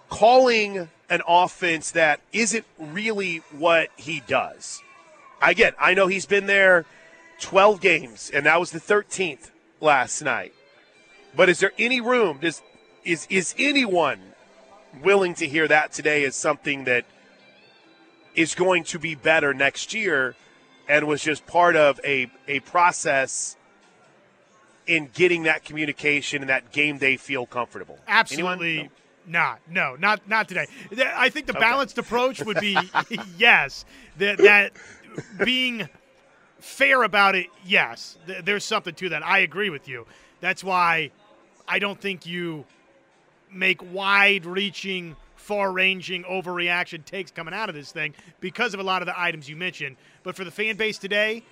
calling 0.08 0.88
an 1.08 1.22
offense 1.28 1.92
that 1.92 2.20
isn't 2.32 2.64
really 2.78 3.38
what 3.52 3.90
he 3.96 4.22
does. 4.26 4.82
Again, 5.40 5.72
I 5.78 5.94
know 5.94 6.08
he's 6.08 6.26
been 6.26 6.46
there 6.46 6.84
12 7.40 7.80
games, 7.80 8.30
and 8.32 8.46
that 8.46 8.58
was 8.58 8.70
the 8.70 8.80
13th 8.80 9.50
last 9.80 10.22
night. 10.22 10.54
But 11.34 11.48
is 11.48 11.60
there 11.60 11.72
any 11.78 12.00
room? 12.00 12.38
Does 12.40 12.62
is 13.04 13.26
is 13.30 13.54
anyone 13.58 14.20
willing 15.02 15.34
to 15.34 15.46
hear 15.46 15.68
that 15.68 15.92
today 15.92 16.24
as 16.24 16.34
something 16.34 16.84
that 16.84 17.04
is 18.34 18.54
going 18.54 18.84
to 18.84 18.98
be 18.98 19.14
better 19.14 19.52
next 19.54 19.92
year 19.94 20.34
and 20.88 21.06
was 21.06 21.22
just 21.22 21.46
part 21.46 21.76
of 21.76 22.00
a, 22.04 22.30
a 22.46 22.60
process 22.60 23.56
in 24.86 25.10
getting 25.14 25.44
that 25.44 25.64
communication 25.64 26.42
and 26.42 26.48
that 26.48 26.70
game 26.70 26.98
day 26.98 27.16
feel 27.16 27.44
comfortable. 27.46 27.98
Absolutely 28.06 28.70
Anyone? 28.78 28.90
not. 29.26 29.60
No, 29.68 29.96
not 29.98 30.28
not 30.28 30.48
today. 30.48 30.66
I 31.14 31.28
think 31.28 31.46
the 31.46 31.52
Okay. 31.52 31.60
balanced 31.60 31.98
approach 31.98 32.42
would 32.44 32.60
be 32.60 32.78
yes. 33.38 33.84
That 34.18 34.38
that 34.38 34.72
being 35.44 35.88
fair 36.58 37.02
about 37.02 37.34
it, 37.34 37.46
yes. 37.64 38.16
Th- 38.26 38.44
there's 38.44 38.64
something 38.64 38.94
to 38.94 39.08
that. 39.10 39.24
I 39.24 39.40
agree 39.40 39.70
with 39.70 39.88
you. 39.88 40.06
That's 40.40 40.62
why 40.64 41.10
I 41.68 41.78
don't 41.78 42.00
think 42.00 42.26
you 42.26 42.64
make 43.50 43.80
wide-reaching, 43.92 45.16
far-ranging 45.36 46.24
overreaction 46.24 47.04
takes 47.04 47.30
coming 47.30 47.54
out 47.54 47.68
of 47.68 47.74
this 47.74 47.92
thing 47.92 48.14
because 48.40 48.74
of 48.74 48.80
a 48.80 48.82
lot 48.82 49.02
of 49.02 49.06
the 49.06 49.18
items 49.18 49.48
you 49.48 49.56
mentioned. 49.56 49.96
But 50.22 50.36
for 50.36 50.44
the 50.44 50.50
fan 50.50 50.76
base 50.76 50.98
today, 50.98 51.42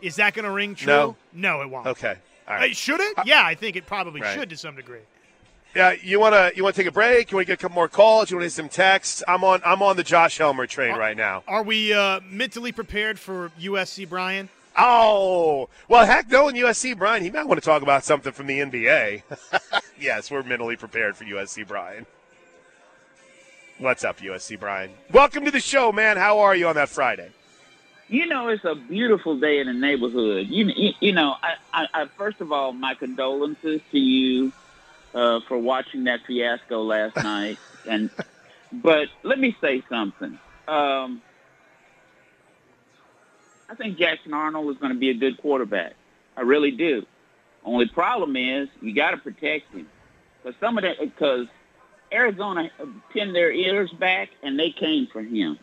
is 0.00 0.16
that 0.16 0.34
going 0.34 0.44
to 0.44 0.50
ring 0.50 0.74
true? 0.74 1.14
No. 1.32 1.60
it 1.62 1.70
won't. 1.70 1.86
Okay. 1.86 2.16
All 2.48 2.54
Uh, 2.56 2.68
should 2.68 3.00
it? 3.00 3.14
Yeah, 3.24 3.42
I 3.44 3.54
think 3.54 3.76
it 3.76 3.86
probably 3.86 4.20
Right. 4.20 4.34
should 4.34 4.50
to 4.50 4.56
some 4.56 4.74
degree. 4.74 5.00
Yeah, 5.74 5.94
you 6.02 6.20
wanna 6.20 6.52
you 6.54 6.62
wanna 6.62 6.74
take 6.74 6.86
a 6.86 6.92
break? 6.92 7.30
You 7.30 7.36
wanna 7.36 7.46
get 7.46 7.54
a 7.54 7.56
couple 7.56 7.74
more 7.74 7.88
calls? 7.88 8.30
You 8.30 8.36
wanna 8.36 8.46
get 8.46 8.52
some 8.52 8.68
texts? 8.68 9.22
I'm 9.26 9.42
on 9.42 9.62
I'm 9.64 9.82
on 9.82 9.96
the 9.96 10.02
Josh 10.02 10.36
Helmer 10.36 10.66
train 10.66 10.96
right 10.96 11.16
now. 11.16 11.42
Are 11.48 11.62
we 11.62 11.94
uh, 11.94 12.20
mentally 12.28 12.72
prepared 12.72 13.18
for 13.18 13.50
USC, 13.58 14.06
Brian? 14.06 14.50
Oh 14.76 15.70
well, 15.88 16.04
heck 16.04 16.30
no! 16.30 16.48
In 16.48 16.56
USC, 16.56 16.96
Brian, 16.96 17.22
he 17.22 17.30
might 17.30 17.46
want 17.46 17.60
to 17.60 17.64
talk 17.64 17.82
about 17.82 18.04
something 18.04 18.32
from 18.32 18.48
the 18.48 18.58
NBA. 18.60 19.22
yes, 20.00 20.30
we're 20.30 20.42
mentally 20.42 20.76
prepared 20.76 21.16
for 21.16 21.24
USC, 21.24 21.66
Brian. 21.66 22.04
What's 23.78 24.04
up, 24.04 24.20
USC, 24.20 24.60
Brian? 24.60 24.90
Welcome 25.10 25.44
to 25.46 25.50
the 25.50 25.60
show, 25.60 25.90
man. 25.90 26.18
How 26.18 26.40
are 26.40 26.54
you 26.54 26.68
on 26.68 26.74
that 26.76 26.90
Friday? 26.90 27.30
You 28.08 28.26
know, 28.26 28.48
it's 28.48 28.64
a 28.64 28.74
beautiful 28.74 29.40
day 29.40 29.58
in 29.58 29.66
the 29.66 29.72
neighborhood. 29.72 30.48
You, 30.48 30.66
you, 30.76 30.92
you 31.00 31.12
know, 31.12 31.34
I, 31.42 31.54
I, 31.72 32.02
I, 32.02 32.06
first 32.06 32.42
of 32.42 32.52
all, 32.52 32.72
my 32.72 32.94
condolences 32.94 33.80
to 33.90 33.98
you 33.98 34.52
uh, 35.14 35.40
for 35.48 35.58
watching 35.58 36.04
that 36.04 36.20
fiasco 36.26 36.82
last 36.82 37.16
night. 37.22 37.58
And, 37.88 38.10
but 38.72 39.08
let 39.22 39.38
me 39.38 39.56
say 39.60 39.82
something. 39.88 40.38
Um, 40.68 41.22
I 43.68 43.74
think 43.74 43.98
Jackson 43.98 44.34
Arnold 44.34 44.70
is 44.74 44.78
going 44.78 44.92
to 44.92 44.98
be 44.98 45.10
a 45.10 45.14
good 45.14 45.38
quarterback. 45.38 45.94
I 46.36 46.42
really 46.42 46.70
do. 46.70 47.06
Only 47.64 47.86
problem 47.86 48.36
is 48.36 48.68
you 48.80 48.94
got 48.94 49.12
to 49.12 49.16
protect 49.18 49.72
him 49.72 49.88
because 50.42 50.58
some 50.60 50.78
of 50.78 50.82
that 50.82 50.98
because 50.98 51.46
Arizona 52.12 52.70
pinned 53.12 53.34
their 53.34 53.52
ears 53.52 53.90
back 53.92 54.30
and 54.42 54.58
they 54.58 54.70
came 54.70 55.06
for 55.06 55.22
him 55.22 55.58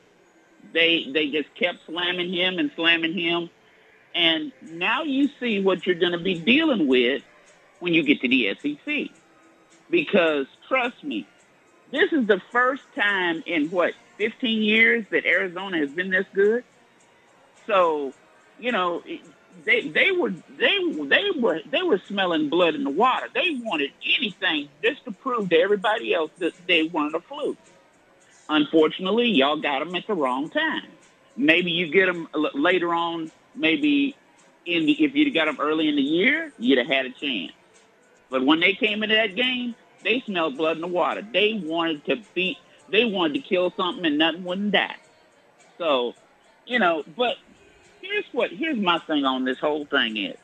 they 0.73 1.09
they 1.11 1.29
just 1.29 1.53
kept 1.55 1.85
slamming 1.85 2.31
him 2.31 2.59
and 2.59 2.71
slamming 2.75 3.13
him 3.13 3.49
and 4.15 4.51
now 4.61 5.03
you 5.03 5.29
see 5.39 5.61
what 5.61 5.85
you're 5.85 5.95
going 5.95 6.11
to 6.11 6.19
be 6.19 6.39
dealing 6.39 6.87
with 6.87 7.21
when 7.79 7.93
you 7.93 8.03
get 8.03 8.21
to 8.21 8.27
the 8.27 8.55
SEC 8.61 9.09
because 9.89 10.47
trust 10.67 11.03
me 11.03 11.27
this 11.91 12.13
is 12.13 12.27
the 12.27 12.41
first 12.51 12.83
time 12.95 13.43
in 13.45 13.69
what 13.69 13.93
15 14.17 14.61
years 14.61 15.05
that 15.11 15.25
Arizona 15.25 15.77
has 15.79 15.89
been 15.89 16.09
this 16.09 16.25
good 16.33 16.63
so 17.67 18.13
you 18.59 18.71
know 18.71 19.03
they 19.65 19.81
they 19.87 20.11
were 20.11 20.33
they 20.57 20.77
they 21.05 21.31
were 21.37 21.61
they 21.69 21.81
were 21.81 22.01
smelling 22.07 22.49
blood 22.49 22.75
in 22.75 22.83
the 22.83 22.89
water 22.89 23.27
they 23.33 23.59
wanted 23.63 23.91
anything 24.17 24.69
just 24.83 25.03
to 25.05 25.11
prove 25.11 25.49
to 25.49 25.57
everybody 25.57 26.13
else 26.13 26.31
that 26.39 26.53
they 26.67 26.83
weren't 26.83 27.15
a 27.15 27.19
fluke 27.19 27.57
Unfortunately, 28.49 29.27
y'all 29.29 29.57
got 29.57 29.79
them 29.79 29.95
at 29.95 30.07
the 30.07 30.15
wrong 30.15 30.49
time. 30.49 30.87
Maybe 31.37 31.71
you 31.71 31.91
get 31.91 32.07
them 32.07 32.27
later 32.55 32.93
on. 32.93 33.31
Maybe 33.55 34.15
in 34.65 34.87
the, 34.87 35.03
if 35.03 35.15
you'd 35.15 35.33
got 35.35 35.45
them 35.45 35.57
early 35.59 35.87
in 35.87 35.95
the 35.95 36.01
year, 36.01 36.51
you'd 36.57 36.79
have 36.79 36.87
had 36.87 37.05
a 37.05 37.11
chance. 37.11 37.51
But 38.29 38.45
when 38.45 38.59
they 38.59 38.73
came 38.73 39.03
into 39.03 39.15
that 39.15 39.35
game, 39.35 39.75
they 40.03 40.21
smelled 40.21 40.57
blood 40.57 40.77
in 40.77 40.81
the 40.81 40.87
water. 40.87 41.21
They 41.21 41.61
wanted 41.63 42.05
to 42.05 42.17
beat. 42.33 42.57
They 42.89 43.05
wanted 43.05 43.35
to 43.35 43.47
kill 43.47 43.71
something, 43.75 44.05
and 44.05 44.17
nothing 44.17 44.43
wouldn't 44.43 44.71
die. 44.71 44.95
So, 45.77 46.13
you 46.65 46.79
know. 46.79 47.03
But 47.15 47.37
here's 48.01 48.25
what. 48.31 48.51
Here's 48.51 48.77
my 48.77 48.99
thing 48.99 49.25
on 49.25 49.45
this 49.45 49.59
whole 49.59 49.85
thing 49.85 50.17
is, 50.17 50.37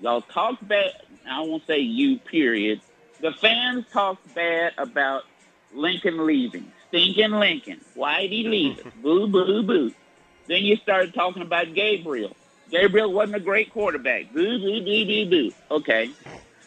y'all 0.00 0.22
talk 0.22 0.58
bad. 0.62 0.92
I 1.28 1.40
won't 1.40 1.66
say 1.66 1.78
you. 1.78 2.18
Period. 2.18 2.80
The 3.20 3.32
fans 3.32 3.86
talk 3.92 4.18
bad 4.34 4.72
about 4.76 5.22
Lincoln 5.72 6.26
leaving. 6.26 6.70
Stinking 6.88 7.32
Lincoln. 7.32 7.80
Why'd 7.94 8.30
he 8.30 8.46
leave 8.46 8.78
us? 8.78 8.92
boo, 9.02 9.26
boo, 9.26 9.62
boo. 9.62 9.92
Then 10.46 10.62
you 10.62 10.76
started 10.76 11.14
talking 11.14 11.42
about 11.42 11.74
Gabriel. 11.74 12.36
Gabriel 12.70 13.12
wasn't 13.12 13.36
a 13.36 13.40
great 13.40 13.72
quarterback. 13.72 14.32
Boo, 14.32 14.58
boo, 14.58 14.84
boo, 14.84 15.06
boo, 15.06 15.30
boo. 15.30 15.52
Okay. 15.70 16.10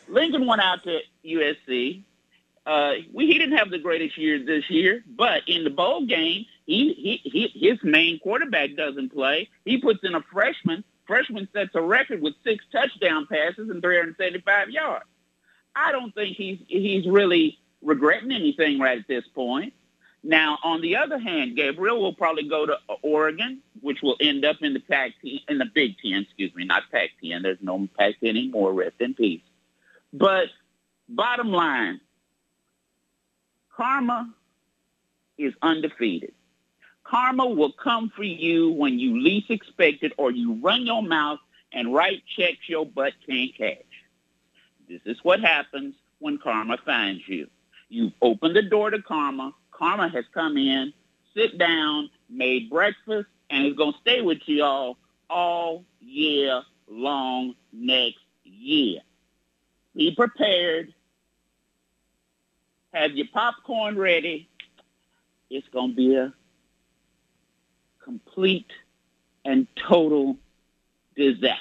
Lincoln 0.08 0.46
went 0.46 0.62
out 0.62 0.84
to 0.84 1.00
USC. 1.26 2.04
Uh, 2.66 2.94
we, 3.14 3.28
he 3.28 3.38
didn't 3.38 3.58
have 3.58 3.70
the 3.70 3.80
greatest 3.80 4.18
year 4.18 4.44
this 4.44 4.70
year, 4.70 5.04
but 5.08 5.42
in 5.48 5.64
the 5.64 5.70
bowl 5.70 6.06
game, 6.06 6.46
he, 6.66 7.22
he, 7.24 7.30
he 7.30 7.70
his 7.70 7.80
main 7.82 8.20
quarterback 8.20 8.76
doesn't 8.76 9.14
play. 9.14 9.50
He 9.64 9.78
puts 9.78 10.04
in 10.04 10.16
a 10.16 10.22
freshman. 10.22 10.84
Freshman 11.06 11.48
sets 11.54 11.72
a 11.76 11.82
record 11.82 12.22
with 12.22 12.34
six 12.44 12.66
touchdown 12.72 13.26
passes 13.32 13.70
and 13.70 13.82
375 13.82 14.70
yards. 14.70 15.06
I 15.74 15.94
don't 15.94 16.14
think 16.14 16.36
he's 16.36 16.60
he's 16.68 17.08
really 17.08 17.58
regretting 17.82 18.32
anything 18.32 18.80
right 18.80 19.00
at 19.00 19.08
this 19.08 19.26
point. 19.34 19.74
Now, 20.24 20.58
on 20.64 20.82
the 20.82 20.98
other 20.98 21.20
hand, 21.20 21.56
Gabriel 21.56 22.02
will 22.02 22.14
probably 22.14 22.50
go 22.50 22.66
to 22.66 22.78
Oregon, 23.02 23.62
which 23.80 24.02
will 24.02 24.18
end 24.20 24.44
up 24.44 24.58
in 24.62 24.74
the 24.74 24.80
Pac-10, 24.80 25.44
in 25.48 25.58
the 25.58 25.66
Big 25.74 25.96
Ten, 26.00 26.24
excuse 26.24 26.54
me, 26.54 26.66
not 26.66 26.84
Pac-10. 26.92 27.44
There's 27.44 27.60
no 27.62 27.88
Pac-10 27.98 28.28
anymore. 28.28 28.74
Rest 28.74 28.96
in 29.00 29.14
peace. 29.14 29.42
But 30.14 30.48
bottom 31.10 31.52
line, 31.52 32.02
Karma 33.76 34.34
is 35.38 35.54
undefeated. 35.62 36.34
Karma 37.04 37.46
will 37.48 37.72
come 37.72 38.12
for 38.16 38.24
you 38.24 38.72
when 38.72 39.00
you 39.00 39.22
least 39.22 39.50
expect 39.50 40.04
it 40.04 40.12
or 40.18 40.32
you 40.32 40.56
run 40.62 40.86
your 40.86 41.04
mouth 41.04 41.40
and 41.72 41.94
write 41.94 42.24
checks 42.36 42.68
your 42.68 42.86
butt 42.86 43.14
can't 43.26 43.56
cash. 43.56 43.78
This 44.90 45.02
is 45.06 45.18
what 45.24 45.40
happens 45.40 45.96
when 46.20 46.38
karma 46.38 46.78
finds 46.86 47.28
you. 47.28 47.48
You've 47.90 48.14
opened 48.22 48.56
the 48.56 48.62
door 48.62 48.90
to 48.90 49.02
karma. 49.02 49.54
Karma 49.72 50.10
has 50.10 50.26
come 50.34 50.58
in, 50.58 50.92
sit 51.36 51.58
down, 51.58 52.10
made 52.30 52.70
breakfast, 52.70 53.28
and 53.50 53.66
is 53.66 53.76
going 53.76 53.94
to 53.94 54.00
stay 54.00 54.22
with 54.22 54.40
you 54.46 54.64
all 54.64 54.98
all 55.30 55.84
year 56.00 56.62
long 56.88 57.54
next 57.72 58.20
year. 58.44 59.02
Be 59.98 60.14
prepared. 60.16 60.94
Have 62.94 63.12
your 63.14 63.26
popcorn 63.34 63.98
ready. 63.98 64.48
It's 65.50 65.68
going 65.70 65.90
to 65.92 65.96
be 65.96 66.16
a 66.16 66.34
complete 68.04 68.70
and 69.44 69.66
total 69.88 70.38
disaster. 71.16 71.58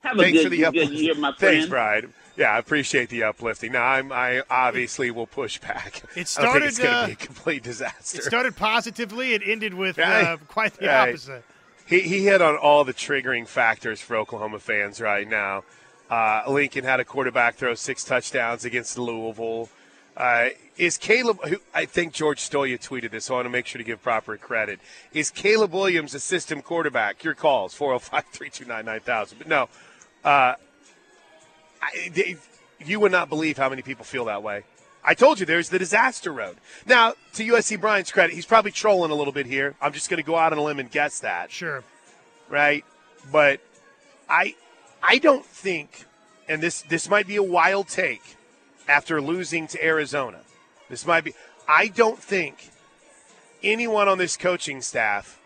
Have 0.00 0.16
Thanks 0.16 0.40
a 0.40 0.44
for 0.44 0.48
good, 0.50 0.58
the 0.58 0.64
up- 0.66 0.74
good 0.74 0.90
year, 0.90 1.14
my 1.14 1.28
Thanks, 1.38 1.40
friend. 1.66 1.70
Brian. 1.70 2.14
Yeah, 2.36 2.50
I 2.52 2.58
appreciate 2.58 3.08
the 3.08 3.24
uplifting. 3.24 3.72
Now, 3.72 3.84
I'm, 3.84 4.12
I 4.12 4.42
obviously 4.48 5.10
will 5.10 5.26
push 5.26 5.58
back. 5.58 6.02
It 6.16 6.36
I 6.38 6.42
don't 6.42 6.52
think 6.52 6.66
it's 6.66 6.76
started, 6.76 6.76
going 6.78 6.90
to 6.90 6.96
uh, 6.96 7.06
be 7.06 7.12
a 7.12 7.16
complete 7.16 7.62
disaster. 7.64 8.18
It 8.18 8.24
started 8.24 8.56
positively. 8.56 9.32
It 9.34 9.42
ended 9.44 9.74
with 9.74 9.98
Right. 9.98 10.22
uh, 10.24 10.36
quite 10.48 10.74
the 10.74 10.86
Right. 10.86 11.08
opposite. 11.10 11.44
He, 11.86 12.00
he 12.00 12.24
hit 12.24 12.40
on 12.42 12.56
all 12.56 12.84
the 12.84 12.94
triggering 12.94 13.46
factors 13.46 14.00
for 14.00 14.16
Oklahoma 14.16 14.60
fans 14.60 15.00
right 15.00 15.26
now. 15.28 15.64
Uh, 16.10 16.42
Lincoln 16.48 16.84
had 16.84 17.00
a 17.00 17.04
quarterback 17.04 17.56
throw 17.56 17.74
six 17.74 18.02
touchdowns 18.04 18.64
against 18.64 18.98
Louisville. 18.98 19.68
Uh, 20.16 20.48
is 20.76 20.96
Caleb, 20.98 21.38
who, 21.46 21.58
I 21.74 21.84
think 21.84 22.12
George 22.12 22.40
Stoia 22.40 22.78
tweeted 22.78 23.10
this, 23.10 23.26
so 23.26 23.34
I 23.34 23.36
want 23.38 23.46
to 23.46 23.50
make 23.50 23.66
sure 23.66 23.78
to 23.78 23.84
give 23.84 24.02
proper 24.02 24.36
credit. 24.36 24.80
Is 25.12 25.30
Caleb 25.30 25.72
Williams 25.72 26.14
a 26.14 26.20
system 26.20 26.60
quarterback? 26.62 27.22
Your 27.22 27.34
calls, 27.34 27.74
405 27.74 28.24
329 28.32 28.84
9000. 28.84 29.38
But 29.38 29.46
no, 29.46 29.68
uh, 30.24 30.54
I, 31.82 32.08
they, 32.12 32.36
you 32.84 32.98
would 33.00 33.12
not 33.12 33.28
believe 33.28 33.56
how 33.58 33.68
many 33.68 33.82
people 33.82 34.04
feel 34.04 34.24
that 34.24 34.42
way. 34.42 34.64
I 35.04 35.14
told 35.14 35.38
you 35.40 35.46
there's 35.46 35.68
the 35.68 35.78
disaster 35.78 36.32
road. 36.32 36.56
Now, 36.84 37.14
to 37.34 37.44
USC 37.46 37.80
Brian's 37.80 38.10
credit, 38.10 38.34
he's 38.34 38.44
probably 38.46 38.72
trolling 38.72 39.10
a 39.10 39.14
little 39.14 39.32
bit 39.32 39.46
here. 39.46 39.74
I'm 39.80 39.92
just 39.92 40.10
going 40.10 40.18
to 40.18 40.26
go 40.26 40.36
out 40.36 40.52
on 40.52 40.58
a 40.58 40.62
limb 40.62 40.80
and 40.80 40.90
guess 40.90 41.20
that 41.20 41.50
Sure. 41.52 41.84
right? 42.48 42.84
But 43.30 43.60
I 44.28 44.54
I 45.02 45.18
don't 45.18 45.44
think 45.44 46.04
and 46.48 46.62
this 46.62 46.82
this 46.82 47.08
might 47.08 47.26
be 47.26 47.36
a 47.36 47.42
wild 47.42 47.88
take 47.88 48.36
after 48.88 49.20
losing 49.20 49.66
to 49.68 49.84
Arizona. 49.84 50.40
This 50.88 51.06
might 51.06 51.24
be 51.24 51.34
I 51.68 51.88
don't 51.88 52.18
think 52.18 52.70
anyone 53.62 54.08
on 54.08 54.18
this 54.18 54.36
coaching 54.36 54.80
staff 54.80 55.38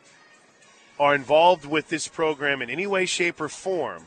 are 1.00 1.14
involved 1.14 1.66
with 1.66 1.88
this 1.88 2.06
program 2.06 2.62
in 2.62 2.70
any 2.70 2.86
way 2.86 3.06
shape 3.06 3.40
or 3.40 3.48
form 3.48 4.04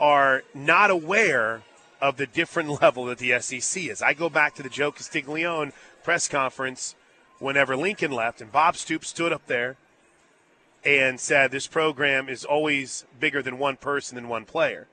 are 0.00 0.42
not 0.54 0.90
aware 0.90 1.62
of 2.00 2.16
the 2.16 2.26
different 2.26 2.80
level 2.82 3.04
that 3.06 3.18
the 3.18 3.38
SEC 3.40 3.84
is. 3.84 4.02
I 4.02 4.14
go 4.14 4.28
back 4.28 4.54
to 4.54 4.62
the 4.62 4.68
Joe 4.68 4.92
Castiglione 4.92 5.72
press 6.02 6.28
conference 6.28 6.94
whenever 7.38 7.76
Lincoln 7.76 8.12
left 8.12 8.40
and 8.40 8.50
Bob 8.50 8.76
Stoops 8.76 9.08
stood 9.08 9.32
up 9.32 9.46
there 9.46 9.76
and 10.84 11.18
said 11.18 11.50
this 11.50 11.66
program 11.66 12.28
is 12.28 12.44
always 12.44 13.06
bigger 13.18 13.42
than 13.42 13.58
one 13.58 13.76
person 13.76 14.16
than 14.16 14.28
one 14.28 14.44
player. 14.44 14.86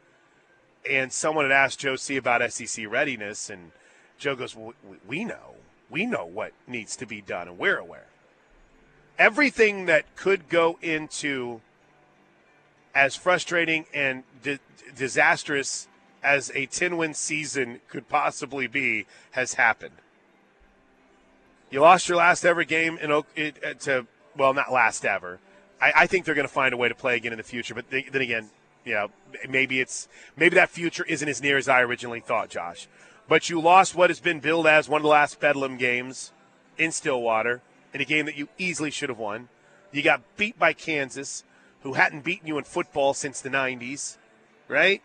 And 0.89 1.11
someone 1.11 1.45
had 1.45 1.51
asked 1.51 1.79
Joe 1.79 1.95
C 1.95 2.15
about 2.17 2.41
SEC 2.51 2.85
readiness, 2.87 3.49
and 3.49 3.71
Joe 4.17 4.35
goes, 4.35 4.55
well, 4.55 4.73
we- 4.83 4.97
"We 5.05 5.25
know, 5.25 5.55
we 5.89 6.05
know 6.05 6.25
what 6.25 6.53
needs 6.67 6.95
to 6.97 7.05
be 7.05 7.21
done, 7.21 7.47
and 7.47 7.57
we're 7.57 7.77
aware. 7.77 8.07
Everything 9.19 9.85
that 9.85 10.15
could 10.15 10.49
go 10.49 10.79
into 10.81 11.61
as 12.95 13.15
frustrating 13.15 13.85
and 13.93 14.23
di- 14.41 14.59
disastrous 14.95 15.87
as 16.23 16.49
a 16.51 16.67
10-win 16.67 17.13
season 17.13 17.81
could 17.87 18.07
possibly 18.09 18.67
be 18.67 19.05
has 19.31 19.55
happened. 19.55 19.95
You 21.69 21.81
lost 21.81 22.09
your 22.09 22.17
last 22.17 22.45
ever 22.45 22.63
game 22.63 22.97
in 22.97 23.11
uh, 23.11 23.21
to 23.81 24.07
well, 24.35 24.53
not 24.53 24.71
last 24.71 25.05
ever. 25.05 25.39
I, 25.81 25.93
I 25.95 26.07
think 26.07 26.25
they're 26.25 26.35
going 26.35 26.47
to 26.47 26.53
find 26.53 26.73
a 26.73 26.77
way 26.77 26.87
to 26.87 26.95
play 26.95 27.17
again 27.17 27.33
in 27.33 27.37
the 27.37 27.43
future. 27.43 27.73
But 27.73 27.89
they, 27.89 28.03
then 28.03 28.21
again, 28.21 28.49
know, 28.85 29.09
maybe 29.49 29.79
it's 29.79 30.07
maybe 30.37 30.55
that 30.55 30.69
future 30.69 31.03
isn't 31.05 31.27
as 31.27 31.41
near 31.41 31.57
as 31.57 31.67
I 31.67 31.81
originally 31.81 32.19
thought, 32.19 32.49
Josh. 32.49 32.87
But 33.27 33.49
you 33.49 33.61
lost 33.61 33.95
what 33.95 34.09
has 34.09 34.19
been 34.19 34.39
billed 34.39 34.67
as 34.67 34.89
one 34.89 34.99
of 34.99 35.03
the 35.03 35.09
last 35.09 35.39
Bedlam 35.39 35.77
games 35.77 36.31
in 36.77 36.91
Stillwater 36.91 37.61
in 37.93 38.01
a 38.01 38.05
game 38.05 38.25
that 38.25 38.35
you 38.35 38.47
easily 38.57 38.91
should 38.91 39.09
have 39.09 39.19
won. 39.19 39.49
You 39.91 40.01
got 40.01 40.21
beat 40.37 40.57
by 40.57 40.73
Kansas, 40.73 41.43
who 41.83 41.93
hadn't 41.93 42.23
beaten 42.23 42.47
you 42.47 42.57
in 42.57 42.63
football 42.63 43.13
since 43.13 43.41
the 43.41 43.49
'90s, 43.49 44.17
right? 44.67 45.01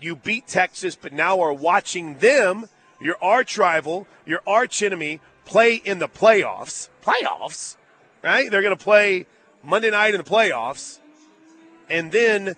You 0.00 0.14
beat 0.14 0.46
Texas, 0.46 0.94
but 0.94 1.12
now 1.12 1.40
are 1.40 1.52
watching 1.52 2.18
them, 2.18 2.68
your 3.00 3.16
arch 3.20 3.58
rival, 3.58 4.06
your 4.24 4.42
arch 4.46 4.82
enemy, 4.82 5.20
play 5.44 5.74
in 5.74 5.98
the 5.98 6.08
playoffs. 6.08 6.88
Playoffs, 7.02 7.76
right? 8.22 8.50
They're 8.50 8.62
going 8.62 8.76
to 8.76 8.82
play 8.82 9.26
Monday 9.62 9.90
night 9.90 10.14
in 10.14 10.18
the 10.18 10.28
playoffs. 10.28 10.98
And 11.90 12.12
then 12.12 12.56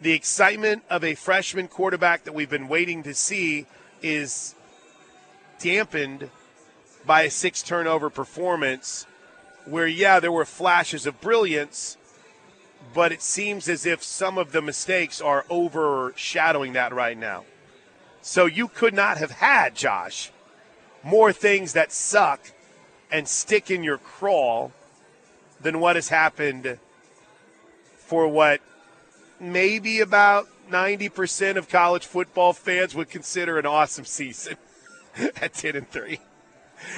the 0.00 0.12
excitement 0.12 0.82
of 0.90 1.04
a 1.04 1.14
freshman 1.14 1.68
quarterback 1.68 2.24
that 2.24 2.34
we've 2.34 2.50
been 2.50 2.68
waiting 2.68 3.02
to 3.04 3.14
see 3.14 3.66
is 4.02 4.54
dampened 5.58 6.30
by 7.06 7.22
a 7.22 7.30
six 7.30 7.62
turnover 7.62 8.10
performance 8.10 9.06
where, 9.64 9.86
yeah, 9.86 10.20
there 10.20 10.32
were 10.32 10.44
flashes 10.44 11.06
of 11.06 11.20
brilliance, 11.20 11.96
but 12.94 13.12
it 13.12 13.22
seems 13.22 13.68
as 13.68 13.86
if 13.86 14.02
some 14.02 14.38
of 14.38 14.52
the 14.52 14.62
mistakes 14.62 15.20
are 15.20 15.44
overshadowing 15.50 16.74
that 16.74 16.92
right 16.92 17.18
now. 17.18 17.44
So 18.20 18.46
you 18.46 18.68
could 18.68 18.94
not 18.94 19.18
have 19.18 19.30
had, 19.30 19.74
Josh, 19.74 20.30
more 21.02 21.32
things 21.32 21.72
that 21.72 21.92
suck 21.92 22.52
and 23.10 23.26
stick 23.26 23.70
in 23.70 23.82
your 23.82 23.98
crawl 23.98 24.72
than 25.60 25.80
what 25.80 25.96
has 25.96 26.08
happened 26.08 26.78
for 27.96 28.28
what 28.28 28.60
maybe 29.40 30.00
about 30.00 30.46
90% 30.70 31.56
of 31.56 31.68
college 31.68 32.06
football 32.06 32.52
fans 32.52 32.94
would 32.94 33.10
consider 33.10 33.58
an 33.58 33.66
awesome 33.66 34.04
season 34.04 34.56
at 35.40 35.54
10 35.54 35.76
and 35.76 35.90
3. 35.90 36.18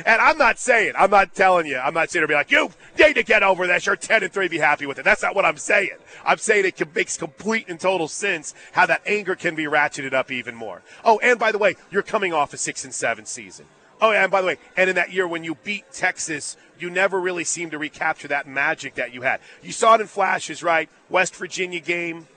And 0.05 0.21
I'm 0.21 0.39
not 0.39 0.59
saying, 0.59 0.93
I'm 0.99 1.11
not 1.11 1.35
telling 1.35 1.67
you, 1.67 1.79
I'm 1.79 1.95
not 1.95 2.11
saying 2.11 2.23
to 2.23 2.29
be 2.29 2.35
like, 2.35 2.51
you 2.51 2.71
need 2.99 3.15
to 3.15 3.23
get 3.23 3.43
over 3.43 3.67
this. 3.67 3.87
You're 3.87 3.97
10 3.97 4.25
and 4.25 4.33
3, 4.33 4.49
be 4.49 4.59
happy 4.59 4.87
with 4.87 4.99
it. 4.99 5.05
That's 5.05 5.23
not 5.23 5.35
what 5.35 5.45
I'm 5.45 5.57
saying. 5.57 5.91
I'm 6.25 6.39
saying 6.39 6.65
it 6.67 6.95
makes 6.95 7.17
complete 7.17 7.69
and 7.69 7.79
total 7.79 8.09
sense 8.09 8.55
how 8.73 8.87
that 8.87 9.03
anger 9.07 9.37
can 9.37 9.55
be 9.55 9.65
ratcheted 9.65 10.13
up 10.13 10.31
even 10.33 10.55
more. 10.55 10.83
Oh, 11.05 11.21
and 11.21 11.39
by 11.39 11.53
the 11.53 11.59
way, 11.59 11.77
you're 11.91 12.03
coming 12.03 12.33
off 12.33 12.53
a 12.53 12.57
6 12.57 12.85
and 12.85 12.95
7 12.95 13.25
season. 13.25 13.67
Oh, 14.01 14.13
yeah, 14.13 14.23
and 14.23 14.31
by 14.31 14.41
the 14.41 14.47
way, 14.47 14.59
and 14.77 14.89
in 14.89 14.97
that 14.97 15.13
year 15.13 15.27
when 15.27 15.43
you 15.43 15.57
beat 15.57 15.93
Texas, 15.93 16.57
you 16.79 16.89
never 16.89 17.21
really 17.21 17.45
seemed 17.45 17.73
to 17.73 17.79
recapture 17.79 18.29
that 18.29 18.47
magic 18.47 18.95
that 18.95 19.13
you 19.13 19.23
had. 19.23 19.41
You 19.63 19.73
saw 19.73 19.95
it 19.95 20.01
in 20.01 20.07
flashes, 20.07 20.63
right? 20.63 20.89
West 21.09 21.35
Virginia 21.35 21.81
game. 21.81 22.29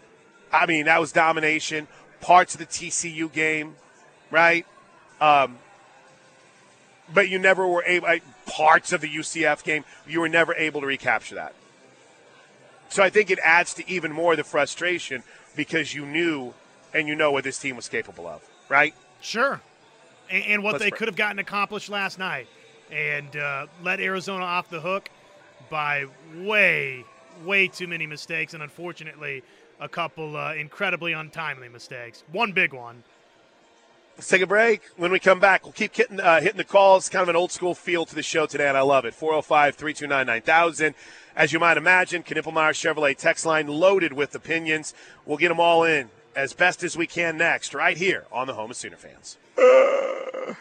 I 0.51 0.65
mean, 0.65 0.85
that 0.85 0.99
was 0.99 1.11
domination. 1.11 1.87
Parts 2.19 2.55
of 2.55 2.59
the 2.59 2.65
TCU 2.65 3.31
game, 3.31 3.75
right? 4.31 4.65
Um, 5.19 5.59
but 7.13 7.29
you 7.29 7.37
never 7.37 7.67
were 7.67 7.83
able. 7.85 8.07
like, 8.07 8.23
Parts 8.47 8.91
of 8.91 9.01
the 9.01 9.07
UCF 9.07 9.63
game, 9.63 9.85
you 10.07 10.19
were 10.19 10.27
never 10.27 10.53
able 10.55 10.81
to 10.81 10.87
recapture 10.87 11.35
that. 11.35 11.53
So 12.89 13.01
I 13.01 13.09
think 13.09 13.29
it 13.29 13.39
adds 13.45 13.73
to 13.75 13.89
even 13.89 14.11
more 14.11 14.35
the 14.35 14.43
frustration 14.43 15.23
because 15.55 15.93
you 15.93 16.05
knew 16.05 16.53
and 16.93 17.07
you 17.07 17.15
know 17.15 17.31
what 17.31 17.45
this 17.45 17.57
team 17.57 17.77
was 17.77 17.87
capable 17.87 18.27
of, 18.27 18.41
right? 18.67 18.93
Sure. 19.21 19.61
And, 20.31 20.43
and 20.45 20.63
what 20.63 20.73
Let's 20.73 20.85
they 20.85 20.91
could 20.91 21.07
have 21.07 21.15
gotten 21.15 21.39
accomplished 21.39 21.89
last 21.89 22.17
night 22.17 22.47
and 22.91 23.35
uh, 23.35 23.67
let 23.83 23.99
Arizona 23.99 24.45
off 24.45 24.69
the 24.69 24.81
hook 24.81 25.09
by 25.69 26.05
way, 26.35 27.05
way 27.43 27.67
too 27.67 27.87
many 27.87 28.05
mistakes. 28.05 28.53
And 28.53 28.61
unfortunately, 28.61 29.43
a 29.79 29.87
couple 29.87 30.37
uh, 30.37 30.53
incredibly 30.53 31.13
untimely 31.13 31.69
mistakes. 31.69 32.23
One 32.31 32.51
big 32.51 32.73
one. 32.73 33.03
Let's 34.17 34.27
take 34.27 34.41
a 34.41 34.47
break. 34.47 34.83
When 34.97 35.11
we 35.11 35.19
come 35.19 35.39
back, 35.39 35.63
we'll 35.63 35.71
keep 35.71 35.95
hitting, 35.95 36.19
uh, 36.19 36.41
hitting 36.41 36.57
the 36.57 36.63
calls. 36.63 37.09
Kind 37.09 37.23
of 37.23 37.29
an 37.29 37.35
old 37.35 37.51
school 37.51 37.73
feel 37.73 38.05
to 38.05 38.13
the 38.13 38.21
show 38.21 38.45
today, 38.45 38.67
and 38.67 38.77
I 38.77 38.81
love 38.81 39.05
it. 39.05 39.15
405 39.15 39.75
329 39.75 40.27
9000. 40.27 40.93
As 41.35 41.53
you 41.53 41.59
might 41.59 41.77
imagine, 41.77 42.21
Knippelmier 42.21 42.73
Chevrolet 42.73 43.17
text 43.17 43.45
line 43.45 43.67
loaded 43.67 44.13
with 44.13 44.35
opinions. 44.35 44.93
We'll 45.25 45.37
get 45.37 45.47
them 45.47 45.61
all 45.61 45.83
in 45.83 46.09
as 46.35 46.53
best 46.53 46.83
as 46.83 46.97
we 46.97 47.07
can 47.07 47.37
next, 47.37 47.73
right 47.73 47.97
here 47.97 48.25
on 48.31 48.47
the 48.47 48.53
Home 48.53 48.71
of 48.71 48.77
Sooner 48.77 48.97
Fans. 48.97 49.37
All 49.61 50.55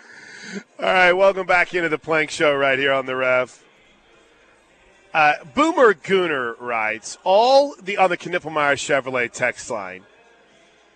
right, 0.79 1.13
welcome 1.13 1.47
back 1.47 1.73
into 1.75 1.89
the 1.89 1.97
Plank 1.97 2.31
Show 2.31 2.55
right 2.55 2.79
here 2.79 2.93
on 2.93 3.07
the 3.07 3.17
Rev. 3.17 3.65
Uh, 5.15 5.33
Boomer 5.55 5.95
Gooner 5.95 6.55
writes 6.61 7.17
all 7.25 7.75
the 7.83 7.97
on 7.97 8.11
the 8.11 8.19
Knippelmier 8.19 8.75
Chevrolet 8.75 9.33
text 9.33 9.71
line. 9.71 10.03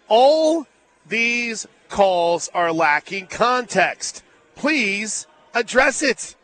All 0.09 0.67
these 1.07 1.67
calls 1.88 2.49
are 2.53 2.73
lacking 2.73 3.29
context. 3.29 4.23
Please 4.55 5.27
address 5.55 6.03
it. 6.03 6.37